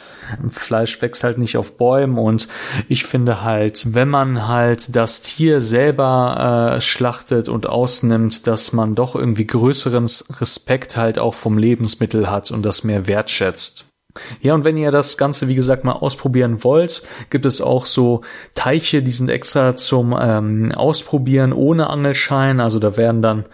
Fleisch 0.50 1.02
wächst 1.02 1.24
halt 1.24 1.40
nicht 1.40 1.58
auf 1.58 1.78
Bäumen 1.78 2.20
und 2.20 2.48
ich 2.90 3.06
finde 3.06 3.44
halt, 3.44 3.96
wenn 3.96 4.08
man 4.08 4.48
halt 4.48 4.96
das 4.96 5.22
Tier 5.22 5.62
selber 5.62 6.76
äh, 6.76 6.80
schlachtet 6.80 7.50
und 7.50 7.66
ausnimmt, 7.66 8.46
dass 8.46 8.72
man 8.72 8.94
doch 8.94 9.16
irgendwie 9.16 9.48
größeren 9.48 10.08
Respekt 10.40 10.98
halt 10.98 11.18
auch 11.18 11.34
vom 11.34 11.58
Lebensmittel 11.58 12.30
hat 12.30 12.52
und 12.52 12.64
das 12.64 12.84
mehr 12.84 13.08
wertschätzt. 13.08 13.86
Ja, 14.42 14.54
und 14.54 14.64
wenn 14.64 14.78
ihr 14.78 14.92
das 14.92 15.18
Ganze, 15.18 15.48
wie 15.48 15.56
gesagt, 15.56 15.84
mal 15.84 15.94
ausprobieren 15.94 16.64
wollt, 16.64 17.04
gibt 17.30 17.46
es 17.46 17.62
auch 17.62 17.86
so 17.86 18.22
Teiche, 18.54 19.02
die 19.02 19.12
sind 19.12 19.30
extra 19.30 19.76
zum 19.76 20.16
ähm, 20.20 20.72
Ausprobieren 20.74 21.54
ohne 21.54 21.90
Angelschein. 21.90 22.60
Also 22.60 22.80
da 22.80 22.98
werden 22.98 23.22
dann 23.22 23.46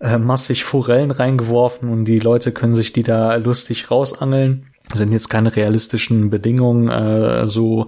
äh, 0.00 0.18
massig 0.18 0.64
Forellen 0.64 1.10
reingeworfen 1.10 1.88
und 1.90 2.04
die 2.06 2.18
Leute 2.18 2.52
können 2.52 2.72
sich 2.72 2.92
die 2.92 3.02
da 3.02 3.36
lustig 3.36 3.90
rausangeln. 3.90 4.66
Sind 4.92 5.12
jetzt 5.12 5.28
keine 5.28 5.54
realistischen 5.54 6.30
Bedingungen 6.30 6.88
äh, 6.88 7.46
so 7.46 7.86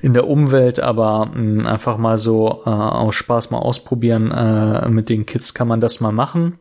in 0.00 0.14
der 0.14 0.28
Umwelt, 0.28 0.78
aber 0.78 1.26
mh, 1.26 1.68
einfach 1.68 1.96
mal 1.98 2.18
so 2.18 2.62
äh, 2.64 2.70
aus 2.70 3.16
Spaß 3.16 3.50
mal 3.50 3.58
ausprobieren. 3.58 4.30
Äh, 4.30 4.88
mit 4.88 5.08
den 5.08 5.26
Kids 5.26 5.54
kann 5.54 5.66
man 5.66 5.80
das 5.80 6.00
mal 6.00 6.12
machen. 6.12 6.58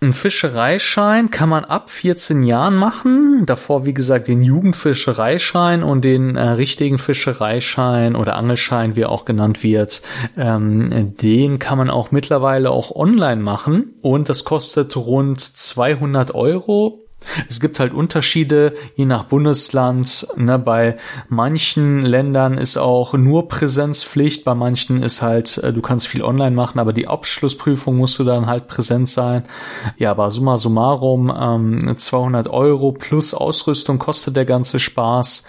Ein 0.00 0.12
Fischereischein 0.12 1.28
kann 1.30 1.48
man 1.48 1.64
ab 1.64 1.90
14 1.90 2.42
Jahren 2.42 2.76
machen. 2.76 3.42
Davor, 3.46 3.84
wie 3.84 3.94
gesagt, 3.94 4.28
den 4.28 4.44
Jugendfischereischein 4.44 5.82
und 5.82 6.04
den 6.04 6.36
äh, 6.36 6.50
richtigen 6.50 6.98
Fischereischein 6.98 8.14
oder 8.14 8.36
Angelschein, 8.36 8.94
wie 8.94 9.00
er 9.00 9.08
auch 9.08 9.24
genannt 9.24 9.64
wird. 9.64 10.02
Ähm, 10.36 11.16
den 11.16 11.58
kann 11.58 11.78
man 11.78 11.90
auch 11.90 12.12
mittlerweile 12.12 12.70
auch 12.70 12.94
online 12.94 13.42
machen 13.42 13.94
und 14.00 14.28
das 14.28 14.44
kostet 14.44 14.94
rund 14.96 15.40
200 15.40 16.32
Euro 16.32 17.07
es 17.48 17.60
gibt 17.60 17.80
halt 17.80 17.92
Unterschiede 17.92 18.74
je 18.96 19.04
nach 19.04 19.24
Bundesland. 19.24 20.26
Ne? 20.36 20.58
Bei 20.58 20.96
manchen 21.28 22.02
Ländern 22.02 22.56
ist 22.56 22.76
auch 22.76 23.14
nur 23.14 23.48
Präsenzpflicht, 23.48 24.44
bei 24.44 24.54
manchen 24.54 25.02
ist 25.02 25.22
halt, 25.22 25.58
äh, 25.58 25.72
du 25.72 25.82
kannst 25.82 26.06
viel 26.06 26.22
online 26.22 26.54
machen, 26.54 26.78
aber 26.78 26.92
die 26.92 27.08
Abschlussprüfung 27.08 27.96
musst 27.96 28.18
du 28.18 28.24
dann 28.24 28.46
halt 28.46 28.68
präsent 28.68 29.08
sein. 29.08 29.44
Ja, 29.96 30.12
aber 30.12 30.30
summa 30.30 30.56
summarum, 30.56 31.32
ähm, 31.36 31.96
200 31.96 32.48
Euro 32.48 32.92
plus 32.92 33.34
Ausrüstung 33.34 33.98
kostet 33.98 34.36
der 34.36 34.44
ganze 34.44 34.78
Spaß. 34.78 35.44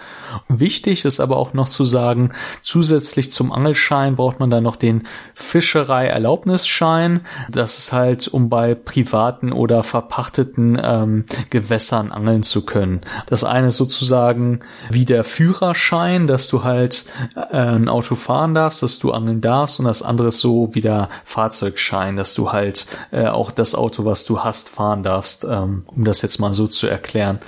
Wichtig 0.47 1.05
ist 1.05 1.19
aber 1.19 1.37
auch 1.37 1.53
noch 1.53 1.69
zu 1.69 1.85
sagen, 1.85 2.31
zusätzlich 2.61 3.31
zum 3.31 3.51
Angelschein 3.51 4.15
braucht 4.15 4.39
man 4.39 4.49
dann 4.49 4.63
noch 4.63 4.75
den 4.75 5.03
Fischerei-Erlaubnisschein. 5.33 7.21
Das 7.49 7.77
ist 7.77 7.93
halt, 7.93 8.27
um 8.27 8.49
bei 8.49 8.75
privaten 8.75 9.51
oder 9.51 9.83
verpachteten 9.83 10.79
ähm, 10.81 11.25
Gewässern 11.59 12.11
angeln 12.11 12.43
zu 12.43 12.61
können. 12.61 13.01
Das 13.27 13.43
eine 13.43 13.67
ist 13.67 13.77
sozusagen 13.77 14.61
wie 14.89 15.03
der 15.03 15.25
Führerschein, 15.25 16.25
dass 16.25 16.47
du 16.47 16.63
halt 16.63 17.03
äh, 17.35 17.57
ein 17.57 17.89
Auto 17.89 18.15
fahren 18.15 18.53
darfst, 18.53 18.81
dass 18.81 18.97
du 18.99 19.11
angeln 19.11 19.41
darfst 19.41 19.79
und 19.79 19.85
das 19.85 20.01
andere 20.01 20.29
ist 20.29 20.39
so 20.39 20.73
wie 20.73 20.81
der 20.81 21.09
Fahrzeugschein, 21.25 22.15
dass 22.15 22.33
du 22.33 22.53
halt 22.53 22.85
äh, 23.11 23.27
auch 23.27 23.51
das 23.51 23.75
Auto, 23.75 24.05
was 24.05 24.23
du 24.23 24.41
hast, 24.41 24.69
fahren 24.69 25.03
darfst, 25.03 25.43
ähm, 25.43 25.83
um 25.85 26.05
das 26.05 26.21
jetzt 26.21 26.39
mal 26.39 26.53
so 26.53 26.67
zu 26.67 26.87
erklären. 26.87 27.39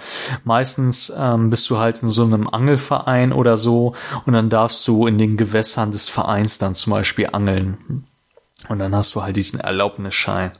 Meistens 0.43 1.11
ähm, 1.17 1.49
bist 1.49 1.69
du 1.69 1.77
halt 1.77 2.03
in 2.03 2.09
so 2.09 2.23
einem 2.23 2.49
Angelverein 2.49 3.31
oder 3.31 3.55
so 3.55 3.93
und 4.25 4.33
dann 4.33 4.49
darfst 4.49 4.87
du 4.89 5.07
in 5.07 5.17
den 5.17 5.37
Gewässern 5.37 5.91
des 5.91 6.09
Vereins 6.09 6.57
dann 6.57 6.75
zum 6.75 6.91
Beispiel 6.91 7.29
angeln. 7.31 8.05
Und 8.71 8.79
dann 8.79 8.95
hast 8.95 9.13
du 9.15 9.21
halt 9.21 9.35
diesen 9.35 9.59
Erlaubnisschein. 9.59 10.51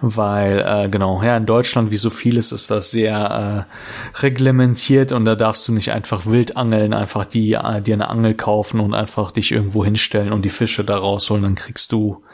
Weil, 0.00 0.64
äh, 0.66 0.88
genau, 0.88 1.22
ja, 1.22 1.36
in 1.36 1.46
Deutschland, 1.46 1.92
wie 1.92 1.96
so 1.96 2.10
vieles, 2.10 2.50
ist 2.50 2.72
das 2.72 2.90
sehr 2.90 3.68
äh, 3.70 4.20
reglementiert 4.20 5.12
und 5.12 5.24
da 5.24 5.36
darfst 5.36 5.68
du 5.68 5.72
nicht 5.72 5.92
einfach 5.92 6.26
wild 6.26 6.56
angeln, 6.56 6.92
einfach 6.92 7.24
die, 7.24 7.52
äh, 7.52 7.80
dir 7.80 7.94
eine 7.94 8.08
Angel 8.08 8.34
kaufen 8.34 8.80
und 8.80 8.94
einfach 8.94 9.30
dich 9.30 9.52
irgendwo 9.52 9.84
hinstellen 9.84 10.32
und 10.32 10.44
die 10.44 10.50
Fische 10.50 10.82
da 10.82 10.96
rausholen, 10.96 11.44
dann 11.44 11.54
kriegst 11.54 11.92
du 11.92 12.24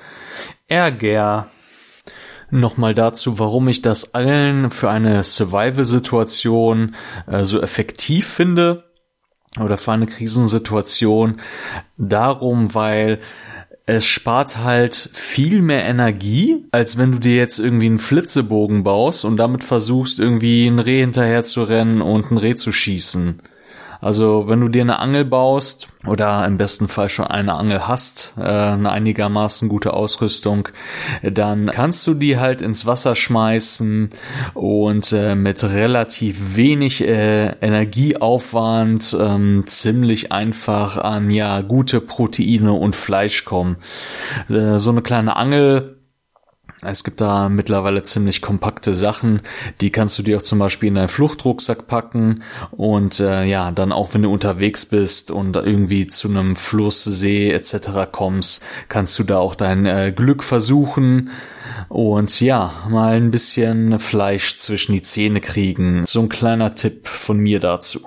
Ärger. 0.67 1.49
Nochmal 2.51 2.95
dazu, 2.95 3.39
warum 3.39 3.69
ich 3.69 3.83
das 3.83 4.15
Angeln 4.15 4.71
für 4.71 4.89
eine 4.89 5.25
Survival-Situation 5.25 6.95
äh, 7.27 7.45
so 7.45 7.61
effektiv 7.61 8.29
finde 8.29 8.85
oder 9.61 9.77
für 9.77 9.93
eine 9.93 10.07
Krisensituation. 10.07 11.39
Darum, 11.99 12.75
weil 12.75 13.21
es 13.87 14.07
spart 14.07 14.59
halt 14.59 14.95
viel 14.95 15.61
mehr 15.63 15.85
Energie, 15.85 16.65
als 16.71 16.99
wenn 16.99 17.13
du 17.13 17.19
dir 17.19 17.37
jetzt 17.37 17.59
irgendwie 17.59 17.87
einen 17.87 17.99
Flitzebogen 17.99 18.85
baust 18.85 19.25
und 19.25 19.37
damit 19.37 19.65
versuchst, 19.65 20.19
irgendwie 20.19 20.67
ein 20.67 20.79
Reh 20.79 21.01
hinterher 21.01 21.45
zu 21.45 21.65
rennen 21.65 22.01
und 22.01 22.31
ein 22.31 22.39
Reh 22.39 22.55
zu 22.55 22.71
schießen. 22.71 23.43
Also 24.03 24.49
wenn 24.49 24.61
du 24.61 24.69
dir 24.69 24.83
eine 24.83 24.99
Angel 24.99 25.25
baust 25.25 25.89
oder 26.09 26.45
im 26.45 26.57
besten 26.57 26.89
Fall 26.89 27.09
schon 27.09 27.29
eine 27.29 27.55
Angel 27.55 27.87
hast, 27.87 28.35
äh, 28.37 28.43
eine 28.43 28.91
einigermaßen 28.91 29.69
gute 29.69 29.93
Ausrüstung, 29.93 30.69
dann 31.23 31.67
kannst 31.67 32.05
du 32.09 32.15
die 32.15 32.37
halt 32.37 32.63
ins 32.63 32.85
Wasser 32.85 33.15
schmeißen 33.15 34.11
und 34.55 35.13
äh, 35.13 35.37
mit 35.37 35.63
relativ 35.63 36.57
wenig 36.57 37.07
äh, 37.07 37.55
Energieaufwand 37.61 39.17
ähm, 39.21 39.63
ziemlich 39.67 40.33
einfach 40.33 40.99
an 40.99 41.31
ja 41.31 41.61
gute 41.61 42.01
Proteine 42.01 42.73
und 42.73 42.97
Fleisch 42.97 43.45
kommen. 43.45 43.77
Äh, 44.51 44.79
so 44.81 44.91
eine 44.91 45.03
kleine 45.03 45.37
Angel 45.37 45.92
es 46.85 47.05
gibt 47.05 47.21
da 47.21 47.49
mittlerweile 47.49 48.03
ziemlich 48.03 48.43
kompakte 48.43 48.95
Sachen, 48.95 49.43
die 49.81 49.91
kannst 49.91 50.19
du 50.19 50.23
dir 50.25 50.39
auch 50.39 50.43
zum 50.43 50.59
Beispiel 50.59 50.89
in 50.89 50.97
deinen 50.97 51.09
Fluchtrucksack 51.09 51.87
packen 51.87 52.43
und 52.73 53.21
äh, 53.21 53.45
ja, 53.45 53.71
dann 53.71 53.93
auch 53.93 54.15
wenn 54.15 54.23
du 54.23 54.33
unterwegs 54.33 54.85
bist 54.85 55.31
und 55.31 55.55
irgendwie 55.55 56.09
zu 56.09 56.29
einem 56.29 56.57
Fluss, 56.57 57.05
See 57.05 57.53
etc. 57.53 58.11
kommst, 58.11 58.65
kannst 58.89 59.17
du 59.19 59.23
da 59.23 59.39
auch 59.39 59.55
dein 59.55 59.87
äh, 59.87 60.13
Glück 60.15 60.43
versuchen 60.43 61.31
und 61.89 62.41
ja, 62.41 62.73
mal 62.89 63.15
ein 63.15 63.31
bisschen 63.31 64.01
Fleisch 64.01 64.59
zwischen 64.59 64.93
die 64.93 65.03
Zähne 65.03 65.41
kriegen. 65.41 66.05
So 66.05 66.21
ein 66.21 66.29
kleiner 66.29 66.75
Tipp 66.75 67.07
von 67.07 67.39
mir 67.39 67.61
dazu. 67.61 68.01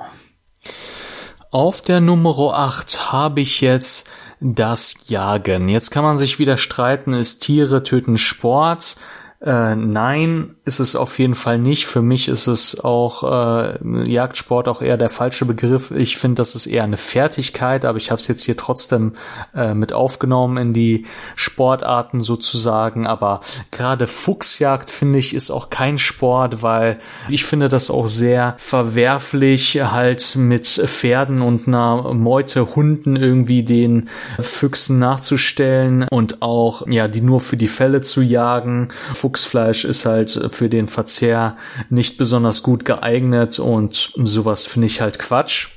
Auf 1.50 1.80
der 1.80 2.02
Nummer 2.02 2.36
8 2.54 3.14
habe 3.14 3.40
ich 3.40 3.62
jetzt 3.62 4.10
das 4.40 4.96
Jagen. 5.08 5.70
Jetzt 5.70 5.92
kann 5.92 6.04
man 6.04 6.18
sich 6.18 6.40
wieder 6.40 6.58
streiten, 6.58 7.14
ist 7.14 7.42
Tiere 7.42 7.84
töten 7.84 8.18
Sport? 8.18 8.96
Äh, 9.42 9.76
nein, 9.76 10.56
ist 10.64 10.80
es 10.80 10.96
auf 10.96 11.20
jeden 11.20 11.36
Fall 11.36 11.60
nicht. 11.60 11.86
Für 11.86 12.02
mich 12.02 12.30
ist 12.30 12.48
es 12.48 12.80
auch 12.84 13.24
äh, 13.24 14.10
Jagdsport 14.10 14.70
auch 14.70 14.82
eher 14.82 14.96
der 14.98 15.10
falsche 15.10 15.46
Begriff. 15.46 15.92
Ich 15.92 16.18
finde, 16.18 16.36
das 16.36 16.56
ist 16.56 16.68
eher 16.68 16.84
eine 16.84 16.98
Fertigkeit, 16.98 17.84
aber 17.84 17.98
ich 17.98 18.12
habe 18.12 18.20
es 18.20 18.30
jetzt 18.30 18.44
hier 18.44 18.56
trotzdem 18.56 19.14
äh, 19.54 19.74
mit 19.74 19.92
aufgenommen 19.92 20.58
in 20.58 20.74
die 20.74 21.06
Sportarten 21.36 22.22
sozusagen. 22.22 23.08
Aber 23.08 23.42
gerade 23.72 24.08
Fuchsjagd 24.08 24.90
finde 24.90 25.20
ich 25.20 25.36
ist 25.36 25.52
auch 25.52 25.70
kein 25.70 25.98
Sport, 25.98 26.64
weil 26.64 26.98
ich 27.28 27.44
finde 27.44 27.68
das 27.68 27.92
auch 27.92 28.08
sehr 28.08 28.56
verwerflich, 28.58 29.82
halt 29.84 30.38
mit 30.38 30.66
Pferden 30.66 31.42
und 31.42 31.68
einer 31.68 32.14
Meute 32.14 32.76
Hunden 32.76 33.18
irgendwie 33.18 33.64
den 33.64 34.10
Füchsen 34.40 34.98
nachzustellen 34.98 36.08
und 36.10 36.42
auch 36.42 36.88
ja 36.88 37.10
die 37.10 37.22
nur 37.22 37.42
für 37.42 37.58
die 37.58 37.68
Fälle 37.68 38.00
zu 38.00 38.22
jagen. 38.22 38.88
Fuchs 39.26 39.46
Fuchsfleisch 39.46 39.86
ist 39.86 40.06
halt 40.06 40.40
für 40.52 40.70
den 40.70 40.88
Verzehr 40.88 41.58
nicht 41.90 42.20
besonders 42.20 42.62
gut 42.62 42.86
geeignet 42.86 43.58
und 43.58 44.14
sowas 44.16 44.68
finde 44.68 44.86
ich 44.86 45.02
halt 45.02 45.18
Quatsch. 45.18 45.70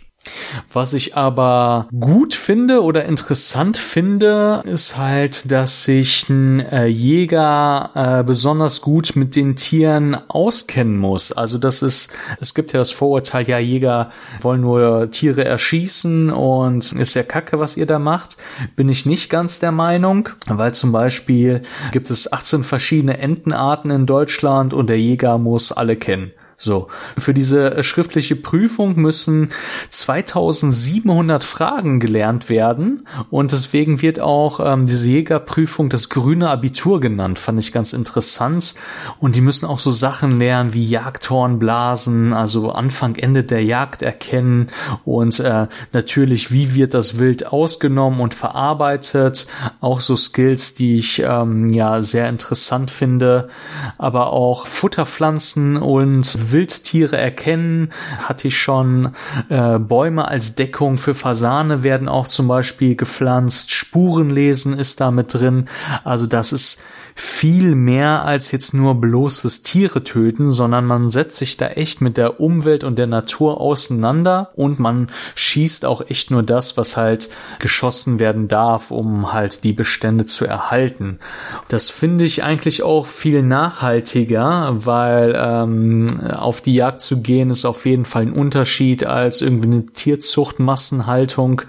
Was 0.72 0.93
ich 0.93 1.16
aber 1.16 1.89
gut 1.99 2.35
finde 2.35 2.83
oder 2.83 3.05
interessant 3.05 3.76
finde, 3.76 4.62
ist 4.64 4.97
halt, 4.97 5.51
dass 5.51 5.85
sich 5.85 6.29
ein 6.29 6.61
äh, 6.61 6.87
Jäger 6.87 7.91
äh, 7.95 8.24
besonders 8.24 8.81
gut 8.81 9.12
mit 9.14 9.37
den 9.37 9.57
Tieren 9.57 10.16
auskennen 10.29 10.99
muss. 10.99 11.33
Also 11.33 11.59
das 11.59 11.83
ist, 11.83 12.11
es 12.41 12.55
gibt 12.55 12.72
ja 12.72 12.81
das 12.81 12.91
Vorurteil, 12.91 13.49
ja, 13.49 13.59
Jäger 13.59 14.11
wollen 14.41 14.61
nur 14.61 15.11
Tiere 15.11 15.45
erschießen 15.45 16.31
und 16.31 16.93
ist 16.93 17.14
ja 17.14 17.22
kacke, 17.22 17.59
was 17.59 17.76
ihr 17.76 17.87
da 17.87 17.99
macht. 17.99 18.37
Bin 18.76 18.89
ich 18.89 19.07
nicht 19.07 19.31
ganz 19.31 19.59
der 19.59 19.72
Meinung, 19.72 20.29
weil 20.47 20.74
zum 20.74 20.93
Beispiel 20.93 21.62
gibt 21.93 22.11
es 22.11 22.33
18 22.33 22.64
verschiedene 22.64 23.18
Entenarten 23.18 23.91
in 23.91 24.07
Deutschland 24.07 24.74
und 24.74 24.89
der 24.89 24.99
Jäger 24.99 25.39
muss 25.39 25.72
alle 25.72 25.97
kennen. 25.97 26.33
So. 26.61 26.89
Für 27.17 27.33
diese 27.35 27.77
äh, 27.77 27.83
schriftliche 27.85 28.35
Prüfung 28.35 28.97
müssen 28.97 29.51
2700 29.91 31.45
Fragen 31.45 32.01
gelernt 32.01 32.51
werden 32.51 33.07
und 33.31 33.53
deswegen 33.53 34.03
wird 34.03 34.19
auch 34.19 34.59
ähm, 34.59 34.87
diese 34.87 35.09
Jägerprüfung 35.09 35.89
das 35.89 36.09
grüne 36.09 36.51
Abitur 36.51 36.99
genannt. 36.99 37.39
Fand 37.39 37.61
ich 37.61 37.71
ganz 37.71 37.93
interessant. 37.93 38.75
Und 39.21 39.37
die 39.37 39.41
müssen 39.41 39.67
auch 39.67 39.79
so 39.79 39.93
Sachen 39.93 40.41
lernen 40.41 40.75
wie 40.75 40.85
Jagdhornblasen, 40.85 42.33
also 42.33 42.73
Anfang, 42.73 43.15
Ende 43.15 43.45
der 43.45 43.63
Jagd 43.63 44.03
erkennen 44.03 44.67
und 45.05 45.39
äh, 45.39 45.69
natürlich, 45.93 46.51
wie 46.51 46.75
wird 46.75 46.93
das 46.93 47.21
Wild 47.21 47.47
ausgenommen 47.47 48.21
und 48.21 48.35
verarbeitet. 48.35 49.47
Auch 49.81 50.01
so 50.01 50.17
Skills, 50.17 50.75
die 50.75 50.97
ich 50.97 51.23
ähm, 51.25 51.67
ja 51.67 52.03
sehr 52.03 52.29
interessant 52.29 52.91
finde. 52.91 53.49
Aber 53.97 54.33
auch 54.33 54.67
Futterpflanzen 54.67 55.77
und 55.77 56.48
Wildtiere 56.53 57.17
erkennen, 57.17 57.91
hatte 58.25 58.49
ich 58.49 58.59
schon. 58.59 59.15
Äh, 59.49 59.79
Bäume 59.79 60.29
als 60.29 60.55
Deckung 60.55 60.97
für 60.97 61.15
Fasane 61.15 61.83
werden 61.83 62.09
auch 62.09 62.29
zum 62.29 62.49
Beispiel 62.49 62.97
gepflanzt. 62.97 63.71
Spurenlesen 63.71 64.79
ist 64.79 65.01
da 65.01 65.11
mit 65.11 65.35
drin. 65.35 65.67
Also 66.05 66.27
das 66.27 66.53
ist 66.53 66.81
viel 67.21 67.75
mehr 67.75 68.25
als 68.25 68.53
jetzt 68.53 68.75
nur 68.75 68.95
bloßes 68.95 69.64
Tiere 69.64 70.05
töten, 70.05 70.53
sondern 70.53 70.85
man 70.85 71.11
setzt 71.11 71.39
sich 71.39 71.57
da 71.57 71.66
echt 71.66 72.01
mit 72.01 72.16
der 72.16 72.39
Umwelt 72.39 72.85
und 72.85 72.97
der 72.97 73.09
Natur 73.09 73.61
auseinander 73.61 74.53
und 74.55 74.79
man 74.79 75.11
schießt 75.35 75.85
auch 75.85 76.01
echt 76.09 76.31
nur 76.31 76.45
das, 76.45 76.77
was 76.77 76.97
halt 76.97 77.29
geschossen 77.59 78.21
werden 78.21 78.47
darf, 78.47 78.93
um 78.93 79.33
halt 79.33 79.64
die 79.64 79.73
Bestände 79.73 80.27
zu 80.27 80.47
erhalten. 80.47 81.19
Das 81.66 81.91
finde 81.91 82.25
ich 82.25 82.45
eigentlich 82.45 82.85
auch 82.85 83.09
viel 83.09 83.43
nachhaltiger, 83.43 84.77
weil 84.87 85.35
ähm, 85.37 86.21
auf 86.21 86.61
die 86.61 86.77
Jagd 86.77 87.01
zu 87.01 87.21
gehen 87.21 87.51
ist 87.51 87.64
auf 87.64 87.85
jeden 87.85 88.05
Fall 88.05 88.23
ein 88.23 88.33
Unterschied 88.33 89.05
als 89.05 89.43
irgendwie 89.43 89.66
eine 89.66 89.87
Tierzuchtmassenhaltung, 89.87 91.62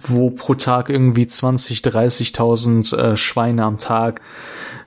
wo 0.00 0.30
pro 0.30 0.54
Tag 0.54 0.88
irgendwie 0.88 1.26
20, 1.26 1.80
30.000 1.80 2.96
äh, 2.96 3.16
Schweine 3.16 3.64
am 3.64 3.76
Tag 3.76 4.22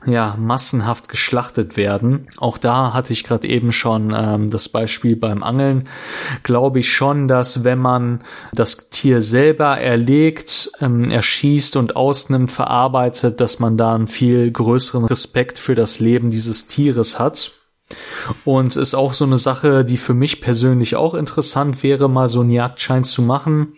ja 0.07 0.35
massenhaft 0.39 1.09
geschlachtet 1.09 1.77
werden. 1.77 2.27
Auch 2.37 2.57
da 2.57 2.93
hatte 2.93 3.13
ich 3.13 3.23
gerade 3.23 3.47
eben 3.47 3.71
schon 3.71 4.13
ähm, 4.15 4.49
das 4.49 4.69
Beispiel 4.69 5.15
beim 5.15 5.43
Angeln. 5.43 5.87
Glaube 6.43 6.79
ich 6.79 6.91
schon, 6.91 7.27
dass 7.27 7.63
wenn 7.63 7.79
man 7.79 8.21
das 8.53 8.89
Tier 8.89 9.21
selber 9.21 9.77
erlegt, 9.77 10.71
ähm, 10.79 11.09
erschießt 11.09 11.75
und 11.75 11.95
ausnimmt, 11.95 12.51
verarbeitet, 12.51 13.41
dass 13.41 13.59
man 13.59 13.77
da 13.77 13.95
einen 13.95 14.07
viel 14.07 14.49
größeren 14.51 15.05
Respekt 15.05 15.57
für 15.57 15.75
das 15.75 15.99
Leben 15.99 16.29
dieses 16.29 16.67
Tieres 16.67 17.19
hat. 17.19 17.56
Und 18.43 18.75
ist 18.75 18.95
auch 18.95 19.13
so 19.13 19.23
eine 19.23 19.37
Sache, 19.37 19.85
die 19.85 19.97
für 19.97 20.13
mich 20.13 20.41
persönlich 20.41 20.95
auch 20.95 21.13
interessant 21.13 21.83
wäre, 21.83 22.09
mal 22.09 22.27
so 22.27 22.41
einen 22.41 22.49
Jagdschein 22.49 23.05
zu 23.05 23.21
machen. 23.21 23.73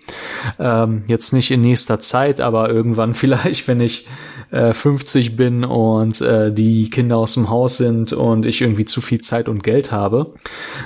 Ähm, 0.57 1.03
jetzt 1.07 1.31
nicht 1.33 1.51
in 1.51 1.61
nächster 1.61 1.99
Zeit, 1.99 2.41
aber 2.41 2.69
irgendwann 2.69 3.13
vielleicht, 3.13 3.67
wenn 3.67 3.81
ich 3.81 4.07
äh, 4.51 4.73
50 4.73 5.35
bin 5.35 5.63
und 5.63 6.21
äh, 6.21 6.51
die 6.51 6.89
Kinder 6.89 7.17
aus 7.17 7.35
dem 7.35 7.49
Haus 7.49 7.77
sind 7.77 8.13
und 8.13 8.45
ich 8.45 8.61
irgendwie 8.61 8.85
zu 8.85 9.01
viel 9.01 9.21
Zeit 9.21 9.47
und 9.47 9.63
Geld 9.63 9.91
habe. 9.91 10.33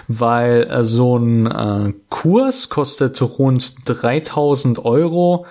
Weil 0.07 0.63
äh, 0.69 0.83
so 0.83 1.17
ein 1.17 1.45
äh, 1.45 1.93
Kurs 2.09 2.69
kostet 2.69 3.21
rund 3.21 3.75
3000 3.85 4.83
Euro. 4.83 5.45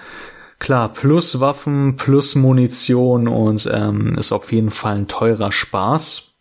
Klar, 0.58 0.92
plus 0.92 1.40
Waffen, 1.40 1.96
plus 1.96 2.34
Munition 2.34 3.26
und 3.26 3.68
ähm, 3.72 4.14
ist 4.16 4.30
auf 4.30 4.52
jeden 4.52 4.70
Fall 4.70 4.96
ein 4.96 5.08
teurer 5.08 5.50
Spaß. 5.50 6.31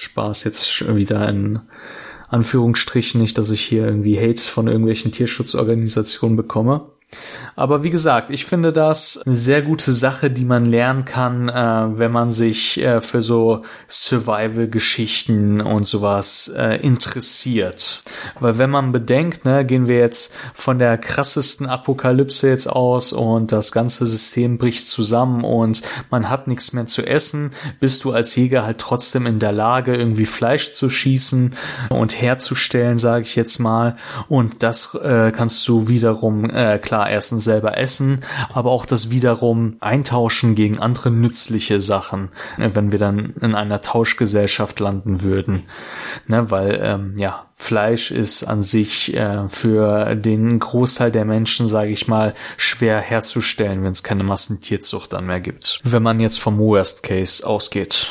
Spaß 0.00 0.44
jetzt 0.44 0.94
wieder 0.96 1.28
in 1.28 1.60
Anführungsstrichen, 2.28 3.20
nicht, 3.20 3.36
dass 3.36 3.50
ich 3.50 3.60
hier 3.60 3.84
irgendwie 3.84 4.18
Hate 4.18 4.40
von 4.40 4.66
irgendwelchen 4.66 5.12
Tierschutzorganisationen 5.12 6.38
bekomme. 6.38 6.86
Aber 7.56 7.82
wie 7.84 7.90
gesagt, 7.90 8.30
ich 8.30 8.44
finde 8.46 8.72
das 8.72 9.20
eine 9.26 9.34
sehr 9.34 9.62
gute 9.62 9.92
Sache, 9.92 10.30
die 10.30 10.44
man 10.44 10.64
lernen 10.64 11.04
kann, 11.04 11.48
äh, 11.48 11.98
wenn 11.98 12.12
man 12.12 12.30
sich 12.30 12.80
äh, 12.80 13.00
für 13.00 13.22
so 13.22 13.62
Survival-Geschichten 13.88 15.60
und 15.60 15.84
sowas 15.84 16.52
äh, 16.56 16.76
interessiert. 16.76 18.02
Weil 18.38 18.58
wenn 18.58 18.70
man 18.70 18.92
bedenkt, 18.92 19.44
ne, 19.44 19.64
gehen 19.64 19.88
wir 19.88 19.98
jetzt 19.98 20.32
von 20.54 20.78
der 20.78 20.98
krassesten 20.98 21.66
Apokalypse 21.66 22.48
jetzt 22.48 22.68
aus 22.68 23.12
und 23.12 23.52
das 23.52 23.72
ganze 23.72 24.06
System 24.06 24.58
bricht 24.58 24.88
zusammen 24.88 25.44
und 25.44 25.82
man 26.10 26.28
hat 26.28 26.46
nichts 26.46 26.72
mehr 26.72 26.86
zu 26.86 27.06
essen, 27.06 27.50
bist 27.80 28.04
du 28.04 28.12
als 28.12 28.36
Jäger 28.36 28.64
halt 28.64 28.78
trotzdem 28.78 29.26
in 29.26 29.38
der 29.38 29.52
Lage, 29.52 29.94
irgendwie 29.96 30.26
Fleisch 30.26 30.72
zu 30.72 30.88
schießen 30.88 31.54
und 31.88 32.20
herzustellen, 32.20 32.98
sage 32.98 33.24
ich 33.24 33.36
jetzt 33.36 33.58
mal. 33.58 33.96
Und 34.28 34.62
das 34.62 34.94
äh, 34.94 35.32
kannst 35.32 35.66
du 35.68 35.88
wiederum 35.88 36.48
äh, 36.48 36.78
klar 36.78 36.99
klar 37.00 37.10
erstens 37.10 37.44
selber 37.44 37.78
essen, 37.78 38.20
aber 38.52 38.70
auch 38.70 38.84
das 38.84 39.10
wiederum 39.10 39.76
eintauschen 39.80 40.54
gegen 40.54 40.78
andere 40.78 41.10
nützliche 41.10 41.80
Sachen, 41.80 42.28
äh, 42.58 42.70
wenn 42.74 42.92
wir 42.92 42.98
dann 42.98 43.34
in 43.40 43.54
einer 43.54 43.80
Tauschgesellschaft 43.80 44.80
landen 44.80 45.22
würden. 45.22 45.64
Ne, 46.26 46.50
weil 46.50 46.80
ähm, 46.82 47.14
ja, 47.16 47.46
Fleisch 47.54 48.10
ist 48.10 48.44
an 48.44 48.62
sich 48.62 49.14
äh, 49.14 49.48
für 49.48 50.14
den 50.14 50.58
Großteil 50.58 51.10
der 51.10 51.24
Menschen, 51.24 51.68
sage 51.68 51.90
ich 51.90 52.08
mal, 52.08 52.34
schwer 52.56 53.00
herzustellen, 53.00 53.82
wenn 53.82 53.92
es 53.92 54.02
keine 54.02 54.24
Massentierzucht 54.24 55.12
dann 55.12 55.26
mehr 55.26 55.40
gibt. 55.40 55.80
Wenn 55.84 56.02
man 56.02 56.20
jetzt 56.20 56.38
vom 56.38 56.58
Worst 56.58 57.02
Case 57.02 57.46
ausgeht. 57.46 58.08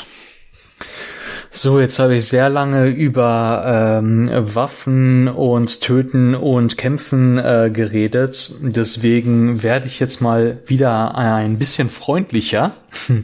So, 1.51 1.79
jetzt 1.79 1.97
habe 1.97 2.15
ich 2.15 2.25
sehr 2.25 2.47
lange 2.47 2.87
über 2.89 3.99
ähm, 3.99 4.29
Waffen 4.31 5.27
und 5.27 5.81
Töten 5.81 6.35
und 6.35 6.77
Kämpfen 6.77 7.39
äh, 7.39 7.71
geredet. 7.73 8.51
Deswegen 8.61 9.63
werde 9.63 9.87
ich 9.87 9.99
jetzt 9.99 10.21
mal 10.21 10.59
wieder 10.67 11.15
ein 11.15 11.57
bisschen 11.57 11.89
freundlicher. 11.89 12.73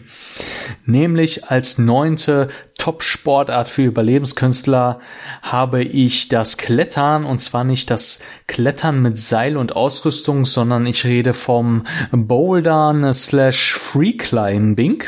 Nämlich 0.87 1.45
als 1.45 1.77
neunte 1.77 2.49
Top-Sportart 2.79 3.67
für 3.67 3.83
Überlebenskünstler 3.83 4.99
habe 5.43 5.83
ich 5.83 6.27
das 6.27 6.57
Klettern 6.57 7.25
und 7.25 7.39
zwar 7.39 7.63
nicht 7.63 7.91
das 7.91 8.19
Klettern 8.47 9.03
mit 9.03 9.19
Seil 9.19 9.55
und 9.55 9.75
Ausrüstung, 9.75 10.45
sondern 10.45 10.87
ich 10.87 11.05
rede 11.05 11.35
vom 11.35 11.83
Bouldern 12.11 13.13
slash 13.13 13.73
Free 13.73 14.13
Climbing. 14.13 15.03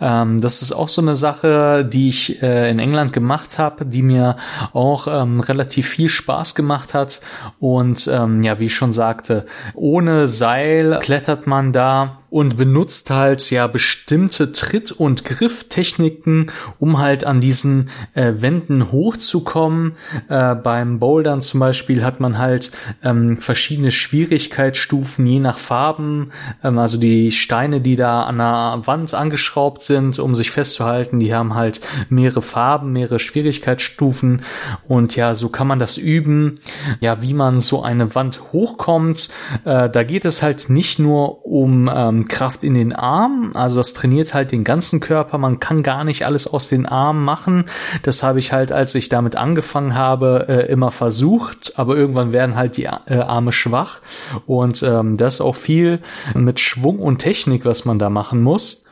Ähm, 0.00 0.40
das 0.40 0.62
ist 0.62 0.72
auch 0.72 0.88
so 0.88 1.02
eine 1.02 1.14
Sache, 1.14 1.84
die 1.84 2.08
ich 2.08 2.42
äh, 2.42 2.70
in 2.70 2.78
England 2.78 3.12
gemacht 3.12 3.58
habe, 3.58 3.86
die 3.86 4.02
mir 4.02 4.36
auch 4.72 5.06
ähm, 5.08 5.40
relativ 5.40 5.88
viel 5.88 6.08
Spaß 6.08 6.54
gemacht 6.54 6.94
hat. 6.94 7.20
Und 7.58 8.08
ähm, 8.12 8.42
ja, 8.42 8.58
wie 8.58 8.66
ich 8.66 8.74
schon 8.74 8.92
sagte, 8.92 9.46
ohne 9.74 10.28
Seil 10.28 10.98
klettert 11.00 11.46
man 11.46 11.72
da 11.72 12.19
und 12.30 12.56
benutzt 12.56 13.10
halt 13.10 13.50
ja 13.50 13.66
bestimmte 13.66 14.52
Tritt- 14.52 14.92
und 14.92 15.24
Grifftechniken, 15.24 16.50
um 16.78 16.98
halt 16.98 17.24
an 17.24 17.40
diesen 17.40 17.90
äh, 18.14 18.34
Wänden 18.36 18.92
hochzukommen. 18.92 19.92
Äh, 20.28 20.54
beim 20.54 20.98
Bouldern 21.00 21.42
zum 21.42 21.60
Beispiel 21.60 22.04
hat 22.04 22.20
man 22.20 22.38
halt 22.38 22.70
ähm, 23.02 23.36
verschiedene 23.36 23.90
Schwierigkeitsstufen 23.90 25.26
je 25.26 25.40
nach 25.40 25.58
Farben. 25.58 26.30
Ähm, 26.62 26.78
also 26.78 26.98
die 26.98 27.32
Steine, 27.32 27.80
die 27.80 27.96
da 27.96 28.22
an 28.22 28.38
der 28.38 28.82
Wand 28.84 29.12
angeschraubt 29.12 29.82
sind, 29.82 30.18
um 30.18 30.34
sich 30.34 30.50
festzuhalten, 30.50 31.18
die 31.18 31.34
haben 31.34 31.54
halt 31.54 31.80
mehrere 32.08 32.42
Farben, 32.42 32.92
mehrere 32.92 33.18
Schwierigkeitsstufen 33.18 34.42
und 34.86 35.16
ja, 35.16 35.34
so 35.34 35.48
kann 35.48 35.66
man 35.66 35.80
das 35.80 35.96
üben. 35.96 36.54
Ja, 37.00 37.22
wie 37.22 37.34
man 37.34 37.58
so 37.58 37.82
eine 37.82 38.14
Wand 38.14 38.52
hochkommt. 38.52 39.28
Äh, 39.64 39.90
da 39.90 40.02
geht 40.04 40.24
es 40.24 40.42
halt 40.42 40.70
nicht 40.70 40.98
nur 40.98 41.44
um 41.44 41.90
ähm, 41.92 42.19
Kraft 42.28 42.64
in 42.64 42.74
den 42.74 42.92
Armen, 42.92 43.54
also 43.54 43.76
das 43.76 43.92
trainiert 43.92 44.34
halt 44.34 44.52
den 44.52 44.64
ganzen 44.64 45.00
Körper. 45.00 45.38
Man 45.38 45.60
kann 45.60 45.82
gar 45.82 46.04
nicht 46.04 46.26
alles 46.26 46.46
aus 46.46 46.68
den 46.68 46.86
Armen 46.86 47.24
machen. 47.24 47.64
Das 48.02 48.22
habe 48.22 48.38
ich 48.38 48.52
halt, 48.52 48.72
als 48.72 48.94
ich 48.94 49.08
damit 49.08 49.36
angefangen 49.36 49.94
habe, 49.94 50.46
äh, 50.48 50.70
immer 50.70 50.90
versucht. 50.90 51.74
Aber 51.76 51.96
irgendwann 51.96 52.32
werden 52.32 52.56
halt 52.56 52.76
die 52.76 52.84
äh, 52.84 53.20
Arme 53.20 53.52
schwach 53.52 54.00
und 54.46 54.82
ähm, 54.82 55.16
das 55.16 55.34
ist 55.34 55.40
auch 55.40 55.56
viel 55.56 56.00
mit 56.34 56.60
Schwung 56.60 56.98
und 56.98 57.18
Technik, 57.18 57.64
was 57.64 57.84
man 57.84 57.98
da 57.98 58.10
machen 58.10 58.42
muss. 58.42 58.84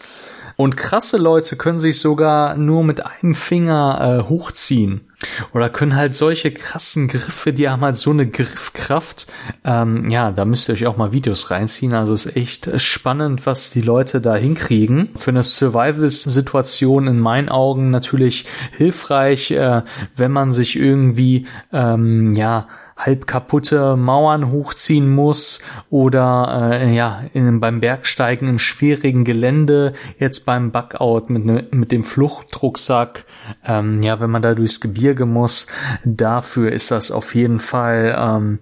Und 0.57 0.77
krasse 0.77 1.19
Leute 1.19 1.57
können 1.57 1.79
sich 1.79 2.01
sogar 2.01 2.57
nur 2.57 2.83
mit 2.83 3.07
einem 3.07 3.35
Finger 3.35 4.25
äh, 4.25 4.29
hochziehen. 4.29 5.08
Oder 5.53 5.69
können 5.69 5.97
halt 5.97 6.15
solche 6.15 6.53
krassen 6.53 7.09
Griffe, 7.09 7.53
die 7.53 7.69
haben 7.69 7.83
halt 7.83 7.97
so 7.97 8.11
eine 8.11 8.29
Griffkraft. 8.29 9.27
Ähm, 9.65 10.09
ja, 10.11 10.31
da 10.31 10.45
müsst 10.45 10.69
ihr 10.69 10.75
euch 10.75 10.87
auch 10.87 10.97
mal 10.97 11.13
Videos 11.13 11.51
reinziehen. 11.51 11.93
Also 11.95 12.15
ist 12.15 12.37
echt 12.37 12.81
spannend, 12.81 13.45
was 13.45 13.71
die 13.71 13.81
Leute 13.81 14.21
da 14.21 14.37
hinkriegen. 14.37 15.11
Für 15.17 15.31
eine 15.31 15.43
Survival-Situation 15.43 17.09
in 17.09 17.19
meinen 17.19 17.49
Augen 17.49 17.91
natürlich 17.91 18.45
hilfreich, 18.77 19.51
äh, 19.51 19.83
wenn 20.15 20.31
man 20.31 20.53
sich 20.53 20.77
irgendwie, 20.77 21.47
ähm, 21.73 22.31
ja, 22.33 22.69
halb 22.99 23.29
kaputte 23.29 23.97
Mauern 23.97 24.51
hochziehen 24.51 25.09
muss 25.09 25.61
oder 25.89 26.73
äh, 26.73 26.95
ja 26.95 27.23
in, 27.33 27.61
beim 27.61 27.79
Bergsteigen 27.79 28.49
im 28.49 28.59
schwierigen 28.59 29.25
Gelände 29.25 29.93
jetzt 30.19 30.45
beim 30.45 30.73
Backout 30.73 31.31
mit, 31.31 31.45
ne, 31.45 31.67
mit 31.71 31.93
dem 31.93 32.03
Fluchtrucksack 32.03 33.25
ähm, 33.65 34.03
ja 34.03 34.19
wenn 34.19 34.31
man 34.31 34.43
da 34.43 34.55
durchs 34.55 34.81
Gebirge 34.81 35.27
muss 35.27 35.69
dafür 36.05 36.73
ist 36.73 36.91
das 36.91 37.13
auf 37.13 37.37
jeden 37.37 37.61
Fall 37.61 38.17
ähm, 38.19 38.59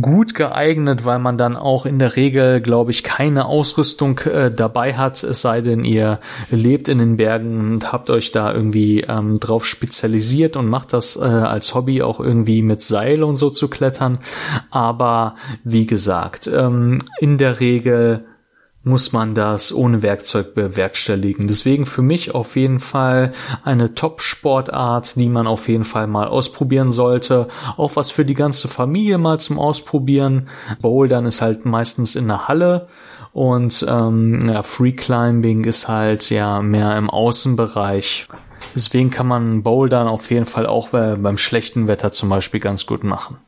gut 0.00 0.34
geeignet 0.34 1.04
weil 1.04 1.18
man 1.18 1.36
dann 1.36 1.54
auch 1.54 1.84
in 1.84 1.98
der 1.98 2.16
Regel 2.16 2.62
glaube 2.62 2.92
ich 2.92 3.04
keine 3.04 3.44
Ausrüstung 3.44 4.18
äh, 4.20 4.50
dabei 4.50 4.94
hat 4.94 5.22
es 5.22 5.42
sei 5.42 5.60
denn 5.60 5.84
ihr 5.84 6.20
lebt 6.50 6.88
in 6.88 6.98
den 6.98 7.18
Bergen 7.18 7.74
und 7.74 7.92
habt 7.92 8.08
euch 8.08 8.32
da 8.32 8.54
irgendwie 8.54 9.02
ähm, 9.02 9.34
drauf 9.38 9.66
spezialisiert 9.66 10.56
und 10.56 10.66
macht 10.66 10.94
das 10.94 11.16
äh, 11.16 11.20
als 11.20 11.74
Hobby 11.74 12.00
auch 12.00 12.20
irgendwie 12.20 12.62
mit 12.62 12.80
Seil 12.80 13.22
und 13.22 13.36
so 13.36 13.50
zu 13.50 13.65
zu 13.66 13.68
klettern. 13.68 14.18
Aber 14.70 15.36
wie 15.64 15.86
gesagt, 15.86 16.46
ähm, 16.46 17.02
in 17.20 17.38
der 17.38 17.60
Regel 17.60 18.24
muss 18.82 19.12
man 19.12 19.34
das 19.34 19.74
ohne 19.74 20.02
Werkzeug 20.02 20.54
bewerkstelligen. 20.54 21.48
Deswegen 21.48 21.86
für 21.86 22.02
mich 22.02 22.36
auf 22.36 22.54
jeden 22.54 22.78
Fall 22.78 23.32
eine 23.64 23.94
Top-Sportart, 23.94 25.16
die 25.16 25.28
man 25.28 25.48
auf 25.48 25.68
jeden 25.68 25.82
Fall 25.82 26.06
mal 26.06 26.28
ausprobieren 26.28 26.92
sollte. 26.92 27.48
Auch 27.76 27.96
was 27.96 28.12
für 28.12 28.24
die 28.24 28.34
ganze 28.34 28.68
Familie 28.68 29.18
mal 29.18 29.40
zum 29.40 29.58
Ausprobieren. 29.58 30.48
Bouldern 30.80 31.26
ist 31.26 31.42
halt 31.42 31.64
meistens 31.64 32.14
in 32.14 32.28
der 32.28 32.46
Halle 32.46 32.86
und 33.32 33.84
ähm, 33.88 34.48
ja, 34.48 34.62
Free 34.62 34.92
Climbing 34.92 35.64
ist 35.64 35.88
halt 35.88 36.30
ja 36.30 36.62
mehr 36.62 36.96
im 36.96 37.10
Außenbereich. 37.10 38.28
Deswegen 38.76 39.10
kann 39.10 39.26
man 39.26 39.64
Bouldern 39.64 40.06
auf 40.06 40.30
jeden 40.30 40.46
Fall 40.46 40.66
auch 40.66 40.90
bei, 40.90 41.16
beim 41.16 41.38
schlechten 41.38 41.88
Wetter 41.88 42.12
zum 42.12 42.28
Beispiel 42.28 42.60
ganz 42.60 42.86
gut 42.86 43.02
machen. 43.02 43.38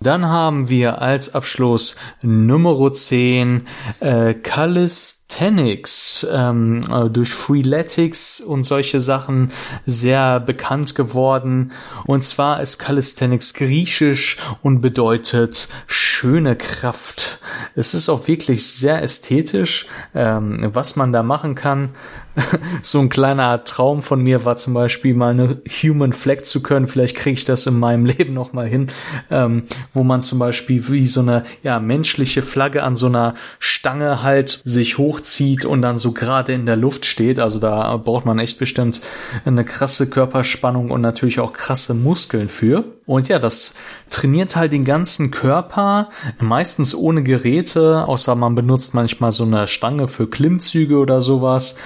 Dann 0.00 0.26
haben 0.26 0.68
wir 0.68 1.00
als 1.00 1.34
Abschluss 1.34 1.96
Nummer 2.20 2.92
10 2.92 3.66
äh, 4.00 4.34
Calisthenics 4.34 6.26
ähm, 6.30 6.82
äh, 6.90 7.08
durch 7.08 7.30
Freeletics 7.30 8.40
und 8.40 8.64
solche 8.64 9.00
Sachen 9.00 9.52
sehr 9.86 10.38
bekannt 10.40 10.94
geworden. 10.94 11.72
Und 12.04 12.24
zwar 12.24 12.60
ist 12.60 12.78
Calisthenics 12.78 13.54
griechisch 13.54 14.36
und 14.60 14.82
bedeutet 14.82 15.68
schöne 15.86 16.56
Kraft. 16.56 17.40
Es 17.74 17.94
ist 17.94 18.10
auch 18.10 18.28
wirklich 18.28 18.66
sehr 18.66 19.02
ästhetisch, 19.02 19.86
ähm, 20.14 20.60
was 20.72 20.96
man 20.96 21.12
da 21.12 21.22
machen 21.22 21.54
kann. 21.54 21.94
so 22.82 23.00
ein 23.00 23.08
kleiner 23.08 23.64
Traum 23.64 24.02
von 24.02 24.22
mir 24.22 24.44
war 24.44 24.56
zum 24.56 24.74
Beispiel 24.74 25.14
mal 25.14 25.30
eine 25.30 25.60
Human 25.82 26.12
Flag 26.12 26.42
zu 26.42 26.62
können. 26.62 26.86
Vielleicht 26.86 27.16
kriege 27.16 27.34
ich 27.34 27.44
das 27.44 27.66
in 27.66 27.78
meinem 27.78 28.04
Leben 28.06 28.34
noch 28.34 28.52
mal 28.52 28.66
hin, 28.66 28.88
ähm, 29.30 29.64
wo 29.92 30.02
man 30.02 30.22
zum 30.22 30.38
Beispiel 30.38 30.86
wie 30.88 31.06
so 31.06 31.20
eine 31.20 31.44
ja 31.62 31.80
menschliche 31.80 32.42
Flagge 32.42 32.82
an 32.82 32.96
so 32.96 33.06
einer 33.06 33.34
Stange 33.58 34.22
halt 34.22 34.60
sich 34.64 34.98
hochzieht 34.98 35.64
und 35.64 35.82
dann 35.82 35.98
so 35.98 36.12
gerade 36.12 36.52
in 36.52 36.66
der 36.66 36.76
Luft 36.76 37.06
steht. 37.06 37.38
Also 37.38 37.60
da 37.60 37.96
braucht 37.96 38.26
man 38.26 38.38
echt 38.38 38.58
bestimmt 38.58 39.00
eine 39.44 39.64
krasse 39.64 40.08
Körperspannung 40.08 40.90
und 40.90 41.00
natürlich 41.00 41.40
auch 41.40 41.52
krasse 41.52 41.94
Muskeln 41.94 42.48
für. 42.48 42.84
Und 43.06 43.28
ja, 43.28 43.38
das 43.38 43.74
trainiert 44.10 44.56
halt 44.56 44.72
den 44.72 44.84
ganzen 44.84 45.30
Körper, 45.30 46.10
meistens 46.40 46.92
ohne 46.92 47.22
Geräte, 47.22 48.04
außer 48.06 48.34
man 48.34 48.56
benutzt 48.56 48.94
manchmal 48.94 49.30
so 49.30 49.44
eine 49.44 49.68
Stange 49.68 50.08
für 50.08 50.28
Klimmzüge 50.28 50.98
oder 50.98 51.20
sowas. 51.20 51.76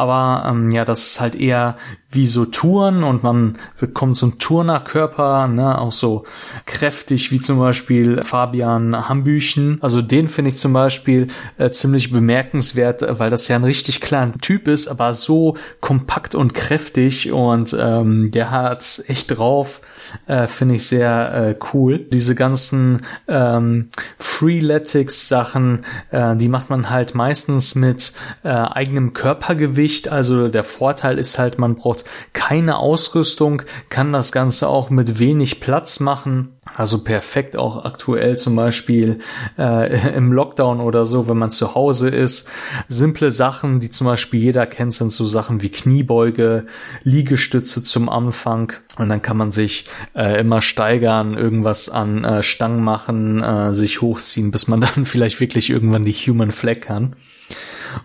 Aber 0.00 0.48
ähm, 0.48 0.70
ja, 0.70 0.86
das 0.86 1.08
ist 1.08 1.20
halt 1.20 1.34
eher 1.34 1.76
wie 2.10 2.26
so 2.26 2.46
Touren 2.46 3.04
und 3.04 3.22
man 3.22 3.58
bekommt 3.78 4.16
so 4.16 4.24
einen 4.24 4.38
Turnerkörper, 4.38 5.46
ne, 5.46 5.78
auch 5.78 5.92
so 5.92 6.24
kräftig 6.64 7.30
wie 7.32 7.40
zum 7.40 7.58
Beispiel 7.58 8.22
Fabian 8.22 9.10
Hambüchen. 9.10 9.76
Also 9.82 10.00
den 10.00 10.26
finde 10.26 10.48
ich 10.48 10.56
zum 10.56 10.72
Beispiel 10.72 11.26
äh, 11.58 11.68
ziemlich 11.68 12.10
bemerkenswert, 12.10 13.04
weil 13.18 13.28
das 13.28 13.46
ja 13.48 13.56
ein 13.56 13.64
richtig 13.64 14.00
kleiner 14.00 14.32
Typ 14.40 14.68
ist, 14.68 14.88
aber 14.88 15.12
so 15.12 15.58
kompakt 15.80 16.34
und 16.34 16.54
kräftig 16.54 17.30
und 17.30 17.76
ähm, 17.78 18.30
der 18.30 18.50
hat's 18.50 19.04
echt 19.06 19.36
drauf. 19.36 19.82
Äh, 20.26 20.46
finde 20.46 20.76
ich 20.76 20.86
sehr 20.86 21.34
äh, 21.34 21.54
cool. 21.72 21.98
Diese 21.98 22.34
ganzen 22.34 23.02
ähm, 23.28 23.90
Freeletics-Sachen, 24.18 25.84
äh, 26.10 26.34
die 26.36 26.48
macht 26.48 26.70
man 26.70 26.90
halt 26.90 27.14
meistens 27.14 27.76
mit 27.76 28.12
äh, 28.42 28.48
eigenem 28.48 29.12
Körpergewicht. 29.12 29.89
Also 30.10 30.48
der 30.48 30.64
Vorteil 30.64 31.18
ist 31.18 31.38
halt, 31.38 31.58
man 31.58 31.74
braucht 31.74 32.04
keine 32.32 32.78
Ausrüstung, 32.78 33.62
kann 33.88 34.12
das 34.12 34.32
Ganze 34.32 34.68
auch 34.68 34.90
mit 34.90 35.18
wenig 35.18 35.60
Platz 35.60 36.00
machen. 36.00 36.56
Also 36.76 37.02
perfekt 37.02 37.56
auch 37.56 37.84
aktuell 37.84 38.38
zum 38.38 38.54
Beispiel 38.54 39.18
äh, 39.58 40.14
im 40.16 40.32
Lockdown 40.32 40.80
oder 40.80 41.04
so, 41.04 41.28
wenn 41.28 41.38
man 41.38 41.50
zu 41.50 41.74
Hause 41.74 42.08
ist. 42.08 42.48
Simple 42.88 43.32
Sachen, 43.32 43.80
die 43.80 43.90
zum 43.90 44.06
Beispiel 44.06 44.40
jeder 44.40 44.66
kennt, 44.66 44.94
sind 44.94 45.12
so 45.12 45.26
Sachen 45.26 45.62
wie 45.62 45.70
Kniebeuge, 45.70 46.66
Liegestütze 47.02 47.82
zum 47.82 48.08
Anfang. 48.08 48.72
Und 48.98 49.08
dann 49.08 49.22
kann 49.22 49.36
man 49.36 49.50
sich 49.50 49.86
äh, 50.14 50.40
immer 50.40 50.60
steigern, 50.60 51.36
irgendwas 51.36 51.88
an 51.88 52.24
äh, 52.24 52.42
Stangen 52.42 52.84
machen, 52.84 53.42
äh, 53.42 53.72
sich 53.72 54.00
hochziehen, 54.00 54.50
bis 54.50 54.68
man 54.68 54.80
dann 54.94 55.04
vielleicht 55.04 55.40
wirklich 55.40 55.70
irgendwann 55.70 56.04
die 56.04 56.12
Human 56.12 56.50
Flag 56.50 56.80
kann. 56.80 57.16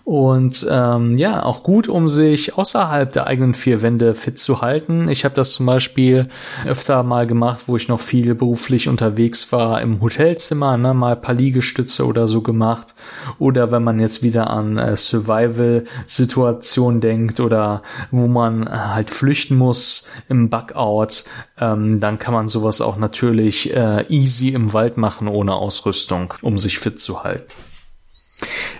Und 0.03 0.65
ähm, 0.69 1.17
ja, 1.17 1.43
auch 1.43 1.63
gut, 1.63 1.87
um 1.87 2.07
sich 2.07 2.57
außerhalb 2.57 3.11
der 3.11 3.27
eigenen 3.27 3.53
vier 3.53 3.81
Wände 3.81 4.15
fit 4.15 4.39
zu 4.39 4.61
halten. 4.61 5.09
Ich 5.09 5.25
habe 5.25 5.35
das 5.35 5.53
zum 5.53 5.65
Beispiel 5.65 6.27
öfter 6.65 7.03
mal 7.03 7.27
gemacht, 7.27 7.63
wo 7.67 7.75
ich 7.75 7.87
noch 7.87 7.99
viel 7.99 8.35
beruflich 8.35 8.87
unterwegs 8.87 9.51
war, 9.51 9.81
im 9.81 10.01
Hotelzimmer, 10.01 10.77
ne, 10.77 10.93
mal 10.93 11.15
paar 11.15 11.35
Liegestütze 11.35 12.05
oder 12.05 12.27
so 12.27 12.41
gemacht. 12.41 12.95
Oder 13.39 13.71
wenn 13.71 13.83
man 13.83 13.99
jetzt 13.99 14.23
wieder 14.23 14.49
an 14.49 14.77
äh, 14.77 14.95
Survival-Situationen 14.95 17.01
denkt 17.01 17.39
oder 17.39 17.81
wo 18.11 18.27
man 18.27 18.69
halt 18.69 19.09
flüchten 19.09 19.55
muss 19.55 20.07
im 20.29 20.49
Bugout, 20.49 21.23
ähm, 21.59 21.99
dann 21.99 22.17
kann 22.17 22.33
man 22.33 22.47
sowas 22.47 22.81
auch 22.81 22.97
natürlich 22.97 23.73
äh, 23.73 24.05
easy 24.09 24.49
im 24.49 24.73
Wald 24.73 24.97
machen 24.97 25.27
ohne 25.27 25.53
Ausrüstung, 25.53 26.33
um 26.41 26.57
sich 26.57 26.79
fit 26.79 26.99
zu 26.99 27.23
halten. 27.23 27.51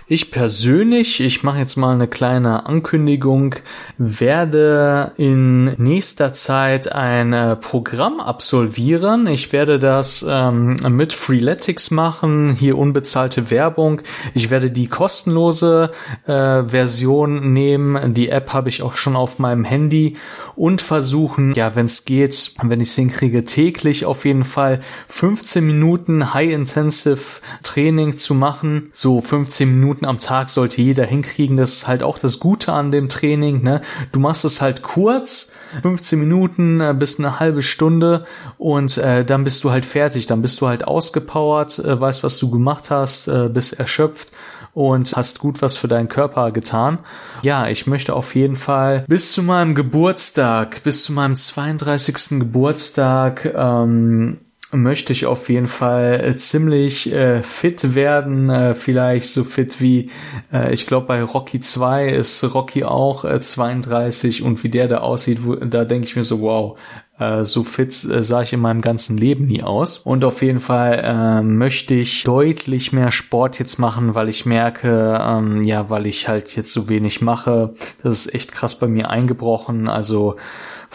Ich 0.08 0.30
persönlich, 0.30 1.20
ich 1.20 1.42
mache 1.42 1.58
jetzt 1.58 1.74
mal 1.74 1.92
eine 1.92 2.06
kleine 2.06 2.66
Ankündigung, 2.66 3.56
werde 3.98 5.10
in 5.16 5.64
nächster 5.82 6.32
Zeit 6.32 6.92
ein 6.92 7.32
äh, 7.32 7.56
Programm 7.56 8.20
absolvieren. 8.20 9.26
Ich 9.26 9.52
werde 9.52 9.80
das 9.80 10.24
ähm, 10.28 10.76
mit 10.90 11.12
Freeletics 11.12 11.90
machen, 11.90 12.52
hier 12.52 12.78
unbezahlte 12.78 13.50
Werbung. 13.50 14.00
Ich 14.32 14.48
werde 14.50 14.70
die 14.70 14.86
kostenlose 14.86 15.90
äh, 16.28 16.62
Version 16.62 17.52
nehmen. 17.52 18.14
Die 18.14 18.28
App 18.28 18.52
habe 18.52 18.68
ich 18.68 18.82
auch 18.82 18.94
schon 18.94 19.16
auf 19.16 19.40
meinem 19.40 19.64
Handy 19.64 20.18
und 20.54 20.82
versuchen, 20.82 21.52
ja, 21.54 21.74
wenn 21.74 21.86
es 21.86 22.04
geht, 22.04 22.52
wenn 22.62 22.80
ich 22.80 22.90
es 22.90 22.94
hinkriege, 22.94 23.44
täglich 23.44 24.06
auf 24.06 24.24
jeden 24.24 24.44
Fall 24.44 24.78
15 25.08 25.66
Minuten 25.66 26.32
High-Intensive 26.32 27.40
Training 27.64 28.16
zu 28.16 28.34
machen. 28.34 28.90
So 28.92 29.20
15 29.20 29.68
Minuten 29.68 29.95
Minuten 29.96 30.04
am 30.06 30.18
Tag 30.18 30.50
sollte 30.50 30.82
jeder 30.82 31.04
hinkriegen. 31.04 31.56
Das 31.56 31.72
ist 31.72 31.88
halt 31.88 32.02
auch 32.02 32.18
das 32.18 32.38
Gute 32.38 32.72
an 32.72 32.90
dem 32.90 33.08
Training. 33.08 33.62
Ne? 33.62 33.80
Du 34.12 34.20
machst 34.20 34.44
es 34.44 34.60
halt 34.60 34.82
kurz, 34.82 35.52
15 35.82 36.18
Minuten 36.18 36.80
äh, 36.80 36.94
bis 36.96 37.18
eine 37.18 37.40
halbe 37.40 37.62
Stunde 37.62 38.26
und 38.58 38.98
äh, 38.98 39.24
dann 39.24 39.44
bist 39.44 39.64
du 39.64 39.70
halt 39.70 39.86
fertig. 39.86 40.26
Dann 40.26 40.42
bist 40.42 40.60
du 40.60 40.68
halt 40.68 40.86
ausgepowert, 40.86 41.78
äh, 41.78 42.00
weißt, 42.00 42.22
was 42.22 42.38
du 42.38 42.50
gemacht 42.50 42.90
hast, 42.90 43.28
äh, 43.28 43.48
bist 43.48 43.78
erschöpft 43.78 44.32
und 44.74 45.16
hast 45.16 45.38
gut 45.38 45.62
was 45.62 45.76
für 45.78 45.88
deinen 45.88 46.08
Körper 46.08 46.50
getan. 46.50 46.98
Ja, 47.42 47.68
ich 47.68 47.86
möchte 47.86 48.14
auf 48.14 48.34
jeden 48.34 48.56
Fall 48.56 49.04
bis 49.08 49.32
zu 49.32 49.42
meinem 49.42 49.74
Geburtstag, 49.74 50.82
bis 50.84 51.04
zu 51.04 51.12
meinem 51.12 51.36
32. 51.36 52.40
Geburtstag, 52.40 53.50
ähm, 53.56 54.38
möchte 54.72 55.12
ich 55.12 55.26
auf 55.26 55.48
jeden 55.48 55.68
Fall 55.68 56.20
äh, 56.22 56.36
ziemlich 56.36 57.12
äh, 57.12 57.42
fit 57.42 57.94
werden, 57.94 58.50
äh, 58.50 58.74
vielleicht 58.74 59.28
so 59.28 59.44
fit 59.44 59.80
wie, 59.80 60.10
äh, 60.52 60.72
ich 60.72 60.86
glaube 60.86 61.06
bei 61.06 61.22
Rocky 61.22 61.60
2 61.60 62.08
ist 62.08 62.42
Rocky 62.54 62.84
auch 62.84 63.24
äh, 63.24 63.40
32 63.40 64.42
und 64.42 64.64
wie 64.64 64.68
der 64.68 64.88
da 64.88 64.98
aussieht, 64.98 65.44
wo, 65.44 65.54
da 65.54 65.84
denke 65.84 66.06
ich 66.06 66.16
mir 66.16 66.24
so, 66.24 66.40
wow, 66.40 66.78
äh, 67.18 67.44
so 67.44 67.62
fit 67.62 67.92
äh, 68.04 68.22
sah 68.22 68.42
ich 68.42 68.52
in 68.52 68.60
meinem 68.60 68.80
ganzen 68.80 69.16
Leben 69.16 69.46
nie 69.46 69.62
aus. 69.62 69.98
Und 69.98 70.24
auf 70.24 70.42
jeden 70.42 70.60
Fall 70.60 71.00
äh, 71.02 71.42
möchte 71.42 71.94
ich 71.94 72.24
deutlich 72.24 72.92
mehr 72.92 73.12
Sport 73.12 73.58
jetzt 73.58 73.78
machen, 73.78 74.14
weil 74.14 74.28
ich 74.28 74.46
merke, 74.46 75.18
ähm, 75.22 75.62
ja, 75.62 75.88
weil 75.90 76.06
ich 76.06 76.28
halt 76.28 76.54
jetzt 76.56 76.72
so 76.72 76.88
wenig 76.88 77.22
mache. 77.22 77.72
Das 78.02 78.26
ist 78.26 78.34
echt 78.34 78.52
krass 78.52 78.78
bei 78.78 78.86
mir 78.86 79.10
eingebrochen. 79.10 79.88
Also 79.88 80.36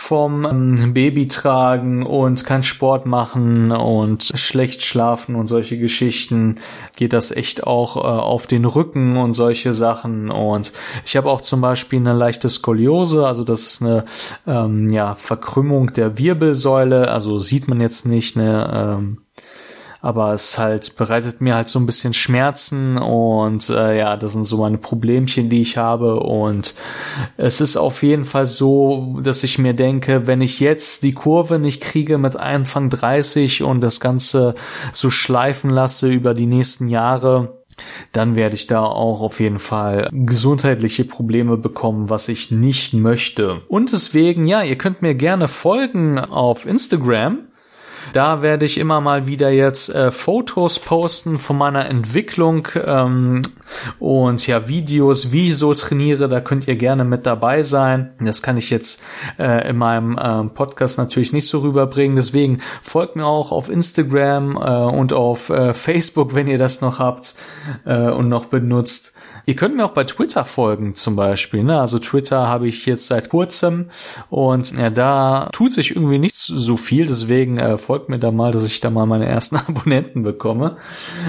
vom 0.01 0.45
ähm, 0.45 0.93
Baby 0.95 1.27
tragen 1.27 2.03
und 2.03 2.43
kein 2.43 2.63
Sport 2.63 3.05
machen 3.05 3.71
und 3.71 4.31
schlecht 4.33 4.81
schlafen 4.81 5.35
und 5.35 5.45
solche 5.45 5.77
Geschichten 5.77 6.55
geht 6.97 7.13
das 7.13 7.29
echt 7.29 7.67
auch 7.67 7.97
äh, 7.97 7.99
auf 7.99 8.47
den 8.47 8.65
Rücken 8.65 9.15
und 9.15 9.33
solche 9.33 9.75
Sachen. 9.75 10.31
Und 10.31 10.73
ich 11.05 11.15
habe 11.15 11.29
auch 11.29 11.41
zum 11.41 11.61
Beispiel 11.61 11.99
eine 11.99 12.13
leichte 12.13 12.49
Skoliose, 12.49 13.27
also 13.27 13.43
das 13.43 13.61
ist 13.61 13.83
eine 13.83 14.05
ähm, 14.47 14.89
ja 14.89 15.13
Verkrümmung 15.13 15.93
der 15.93 16.17
Wirbelsäule, 16.17 17.11
also 17.11 17.37
sieht 17.37 17.67
man 17.67 17.79
jetzt 17.79 18.07
nicht 18.07 18.35
eine 18.35 18.97
ähm, 18.97 19.17
aber 20.01 20.33
es 20.33 20.57
halt 20.57 20.95
bereitet 20.95 21.41
mir 21.41 21.55
halt 21.55 21.67
so 21.67 21.79
ein 21.79 21.85
bisschen 21.85 22.13
Schmerzen 22.13 22.97
und 22.97 23.69
äh, 23.69 23.97
ja, 23.99 24.17
das 24.17 24.33
sind 24.33 24.45
so 24.45 24.57
meine 24.57 24.79
Problemchen, 24.79 25.49
die 25.49 25.61
ich 25.61 25.77
habe 25.77 26.19
und 26.19 26.73
es 27.37 27.61
ist 27.61 27.77
auf 27.77 28.01
jeden 28.01 28.25
Fall 28.25 28.47
so, 28.47 29.19
dass 29.21 29.43
ich 29.43 29.59
mir 29.59 29.73
denke, 29.73 30.25
wenn 30.25 30.41
ich 30.41 30.59
jetzt 30.59 31.03
die 31.03 31.13
Kurve 31.13 31.59
nicht 31.59 31.81
kriege 31.81 32.17
mit 32.17 32.35
Anfang 32.35 32.89
30 32.89 33.63
und 33.63 33.81
das 33.81 33.99
Ganze 33.99 34.55
so 34.91 35.09
schleifen 35.09 35.69
lasse 35.69 36.09
über 36.09 36.33
die 36.33 36.47
nächsten 36.47 36.87
Jahre, 36.87 37.61
dann 38.11 38.35
werde 38.35 38.55
ich 38.55 38.67
da 38.67 38.83
auch 38.83 39.21
auf 39.21 39.39
jeden 39.39 39.59
Fall 39.59 40.09
gesundheitliche 40.11 41.05
Probleme 41.05 41.57
bekommen, 41.57 42.09
was 42.09 42.27
ich 42.27 42.51
nicht 42.51 42.93
möchte. 42.93 43.61
Und 43.67 43.91
deswegen, 43.91 44.47
ja, 44.47 44.63
ihr 44.63 44.77
könnt 44.77 45.01
mir 45.01 45.15
gerne 45.15 45.47
folgen 45.47 46.19
auf 46.19 46.65
Instagram. 46.65 47.39
Da 48.13 48.41
werde 48.41 48.65
ich 48.65 48.77
immer 48.77 49.01
mal 49.01 49.27
wieder 49.27 49.49
jetzt 49.49 49.93
äh, 49.93 50.11
Fotos 50.11 50.79
posten 50.79 51.39
von 51.39 51.57
meiner 51.57 51.85
Entwicklung 51.85 52.67
ähm, 52.83 53.41
und 53.99 54.45
ja 54.47 54.67
Videos, 54.67 55.31
wie 55.31 55.47
ich 55.47 55.57
so 55.57 55.73
trainiere. 55.73 56.29
Da 56.29 56.41
könnt 56.41 56.67
ihr 56.67 56.75
gerne 56.75 57.03
mit 57.05 57.25
dabei 57.25 57.63
sein. 57.63 58.13
Das 58.19 58.41
kann 58.41 58.57
ich 58.57 58.69
jetzt 58.69 59.01
äh, 59.39 59.69
in 59.69 59.77
meinem 59.77 60.17
äh, 60.17 60.43
Podcast 60.49 60.97
natürlich 60.97 61.33
nicht 61.33 61.47
so 61.47 61.59
rüberbringen. 61.59 62.15
Deswegen 62.15 62.59
folgt 62.81 63.15
mir 63.15 63.25
auch 63.25 63.51
auf 63.51 63.69
Instagram 63.69 64.57
äh, 64.57 64.95
und 64.95 65.13
auf 65.13 65.49
äh, 65.49 65.73
Facebook, 65.73 66.35
wenn 66.35 66.47
ihr 66.47 66.57
das 66.57 66.81
noch 66.81 66.99
habt 66.99 67.35
äh, 67.85 68.09
und 68.09 68.29
noch 68.29 68.45
benutzt. 68.45 69.13
Ihr 69.45 69.55
könnt 69.55 69.75
mir 69.75 69.85
auch 69.85 69.91
bei 69.91 70.03
Twitter 70.03 70.45
folgen 70.45 70.95
zum 70.95 71.15
Beispiel. 71.15 71.63
Ne? 71.63 71.79
Also 71.79 71.99
Twitter 71.99 72.47
habe 72.47 72.67
ich 72.67 72.85
jetzt 72.85 73.07
seit 73.07 73.29
kurzem 73.29 73.89
und 74.29 74.77
ja, 74.77 74.89
da 74.89 75.49
tut 75.51 75.71
sich 75.71 75.95
irgendwie 75.95 76.19
nicht 76.19 76.35
so 76.35 76.77
viel. 76.77 77.05
Deswegen 77.07 77.57
äh, 77.57 77.77
folgt 77.91 78.07
mir 78.07 78.19
da 78.19 78.31
mal, 78.31 78.53
dass 78.53 78.65
ich 78.65 78.79
da 78.79 78.89
mal 78.89 79.05
meine 79.05 79.25
ersten 79.25 79.57
Abonnenten 79.67 80.23
bekomme. 80.23 80.77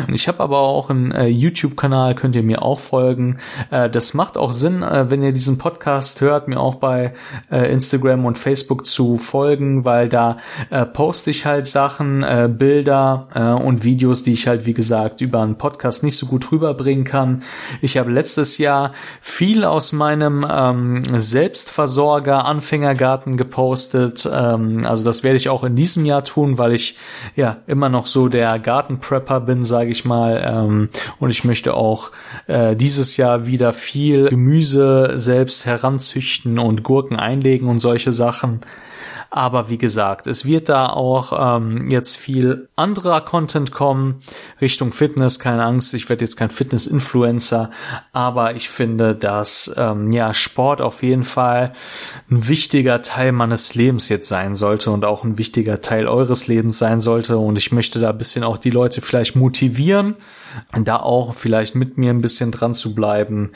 Ich 0.06 0.28
habe 0.28 0.38
aber 0.38 0.60
auch 0.60 0.90
einen 0.90 1.10
äh, 1.10 1.26
YouTube-Kanal, 1.26 2.14
könnt 2.14 2.36
ihr 2.36 2.44
mir 2.44 2.62
auch 2.62 2.78
folgen. 2.78 3.38
Äh, 3.72 3.90
das 3.90 4.14
macht 4.14 4.36
auch 4.36 4.52
Sinn, 4.52 4.84
äh, 4.84 5.10
wenn 5.10 5.24
ihr 5.24 5.32
diesen 5.32 5.58
Podcast 5.58 6.20
hört, 6.20 6.46
mir 6.46 6.60
auch 6.60 6.76
bei 6.76 7.14
äh, 7.50 7.72
Instagram 7.72 8.26
und 8.26 8.38
Facebook 8.38 8.86
zu 8.86 9.16
folgen, 9.16 9.84
weil 9.84 10.08
da 10.08 10.36
äh, 10.70 10.86
poste 10.86 11.30
ich 11.30 11.46
halt 11.46 11.66
Sachen, 11.66 12.22
äh, 12.22 12.48
Bilder 12.48 13.26
und 13.64 13.82
Videos, 13.82 14.22
die 14.22 14.34
ich 14.34 14.46
halt, 14.46 14.66
wie 14.66 14.74
gesagt, 14.74 15.20
über 15.20 15.42
einen 15.42 15.56
Podcast 15.56 16.04
nicht 16.04 16.16
so 16.16 16.26
gut 16.26 16.52
rüberbringen 16.52 17.04
kann. 17.04 17.42
Ich 17.80 17.96
habe 17.96 18.12
letztes 18.12 18.58
Jahr 18.58 18.92
viel 19.20 19.64
aus 19.64 19.92
meinem 19.92 20.46
ähm, 20.48 21.02
Selbstversorger 21.12 22.44
Anfängergarten 22.44 23.36
gepostet. 23.36 24.28
Ähm, 24.30 24.80
also 24.84 25.04
das 25.04 25.24
werde 25.24 25.36
ich 25.36 25.48
auch 25.48 25.64
in 25.64 25.74
diesem 25.74 26.04
Jahr 26.04 26.22
tun, 26.52 26.58
weil 26.58 26.72
ich 26.72 26.96
ja 27.36 27.58
immer 27.66 27.88
noch 27.88 28.06
so 28.06 28.28
der 28.28 28.58
Gartenprepper 28.58 29.40
bin, 29.40 29.62
sage 29.62 29.90
ich 29.90 30.04
mal. 30.04 30.42
Ähm, 30.44 30.88
und 31.18 31.30
ich 31.30 31.44
möchte 31.44 31.74
auch 31.74 32.10
äh, 32.46 32.76
dieses 32.76 33.16
Jahr 33.16 33.46
wieder 33.46 33.72
viel 33.72 34.28
Gemüse 34.28 35.12
selbst 35.14 35.66
heranzüchten 35.66 36.58
und 36.58 36.82
Gurken 36.82 37.16
einlegen 37.16 37.68
und 37.68 37.78
solche 37.78 38.12
Sachen. 38.12 38.60
Aber 39.34 39.70
wie 39.70 39.78
gesagt, 39.78 40.26
es 40.26 40.44
wird 40.44 40.68
da 40.68 40.90
auch 40.90 41.56
ähm, 41.56 41.90
jetzt 41.90 42.18
viel 42.18 42.68
anderer 42.76 43.22
Content 43.22 43.72
kommen 43.72 44.20
Richtung 44.60 44.92
Fitness. 44.92 45.38
Keine 45.38 45.64
Angst, 45.64 45.94
ich 45.94 46.10
werde 46.10 46.22
jetzt 46.22 46.36
kein 46.36 46.50
Fitness-Influencer, 46.50 47.70
aber 48.12 48.56
ich 48.56 48.68
finde, 48.68 49.14
dass 49.14 49.72
ähm, 49.78 50.10
ja 50.12 50.34
Sport 50.34 50.82
auf 50.82 51.02
jeden 51.02 51.24
Fall 51.24 51.72
ein 52.30 52.46
wichtiger 52.46 53.00
Teil 53.00 53.32
meines 53.32 53.74
Lebens 53.74 54.10
jetzt 54.10 54.28
sein 54.28 54.54
sollte 54.54 54.90
und 54.90 55.06
auch 55.06 55.24
ein 55.24 55.38
wichtiger 55.38 55.80
Teil 55.80 56.08
eures 56.08 56.46
Lebens 56.46 56.76
sein 56.76 57.00
sollte. 57.00 57.38
Und 57.38 57.56
ich 57.56 57.72
möchte 57.72 58.00
da 58.00 58.10
ein 58.10 58.18
bisschen 58.18 58.44
auch 58.44 58.58
die 58.58 58.68
Leute 58.68 59.00
vielleicht 59.00 59.34
motivieren, 59.34 60.16
da 60.78 60.96
auch 60.96 61.32
vielleicht 61.32 61.74
mit 61.74 61.96
mir 61.96 62.10
ein 62.10 62.20
bisschen 62.20 62.50
dran 62.50 62.74
zu 62.74 62.94
bleiben 62.94 63.52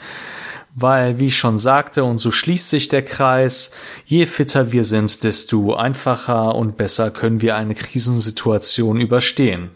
weil, 0.79 1.19
wie 1.19 1.25
ich 1.25 1.37
schon 1.37 1.57
sagte, 1.57 2.03
und 2.03 2.17
so 2.17 2.31
schließt 2.31 2.69
sich 2.69 2.87
der 2.87 3.01
Kreis, 3.01 3.71
je 4.05 4.27
fitter 4.27 4.71
wir 4.71 4.83
sind, 4.83 5.23
desto 5.23 5.73
einfacher 5.73 6.53
und 6.53 6.77
besser 6.77 7.09
können 7.09 7.41
wir 7.41 7.55
eine 7.55 7.73
Krisensituation 7.73 9.01
überstehen. 9.01 9.71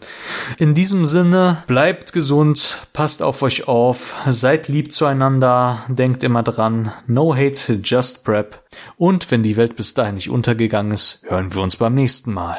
In 0.58 0.74
diesem 0.74 1.04
Sinne, 1.04 1.64
bleibt 1.66 2.12
gesund, 2.12 2.86
passt 2.92 3.20
auf 3.20 3.42
euch 3.42 3.66
auf, 3.66 4.14
seid 4.28 4.68
lieb 4.68 4.92
zueinander, 4.92 5.82
denkt 5.88 6.22
immer 6.22 6.44
dran, 6.44 6.92
no 7.08 7.34
hate, 7.34 7.80
just 7.82 8.24
prep. 8.24 8.62
Und 8.96 9.28
wenn 9.32 9.42
die 9.42 9.56
Welt 9.56 9.74
bis 9.74 9.94
dahin 9.94 10.14
nicht 10.14 10.30
untergegangen 10.30 10.92
ist, 10.92 11.24
hören 11.26 11.52
wir 11.52 11.62
uns 11.62 11.76
beim 11.76 11.94
nächsten 11.94 12.32
Mal. 12.32 12.58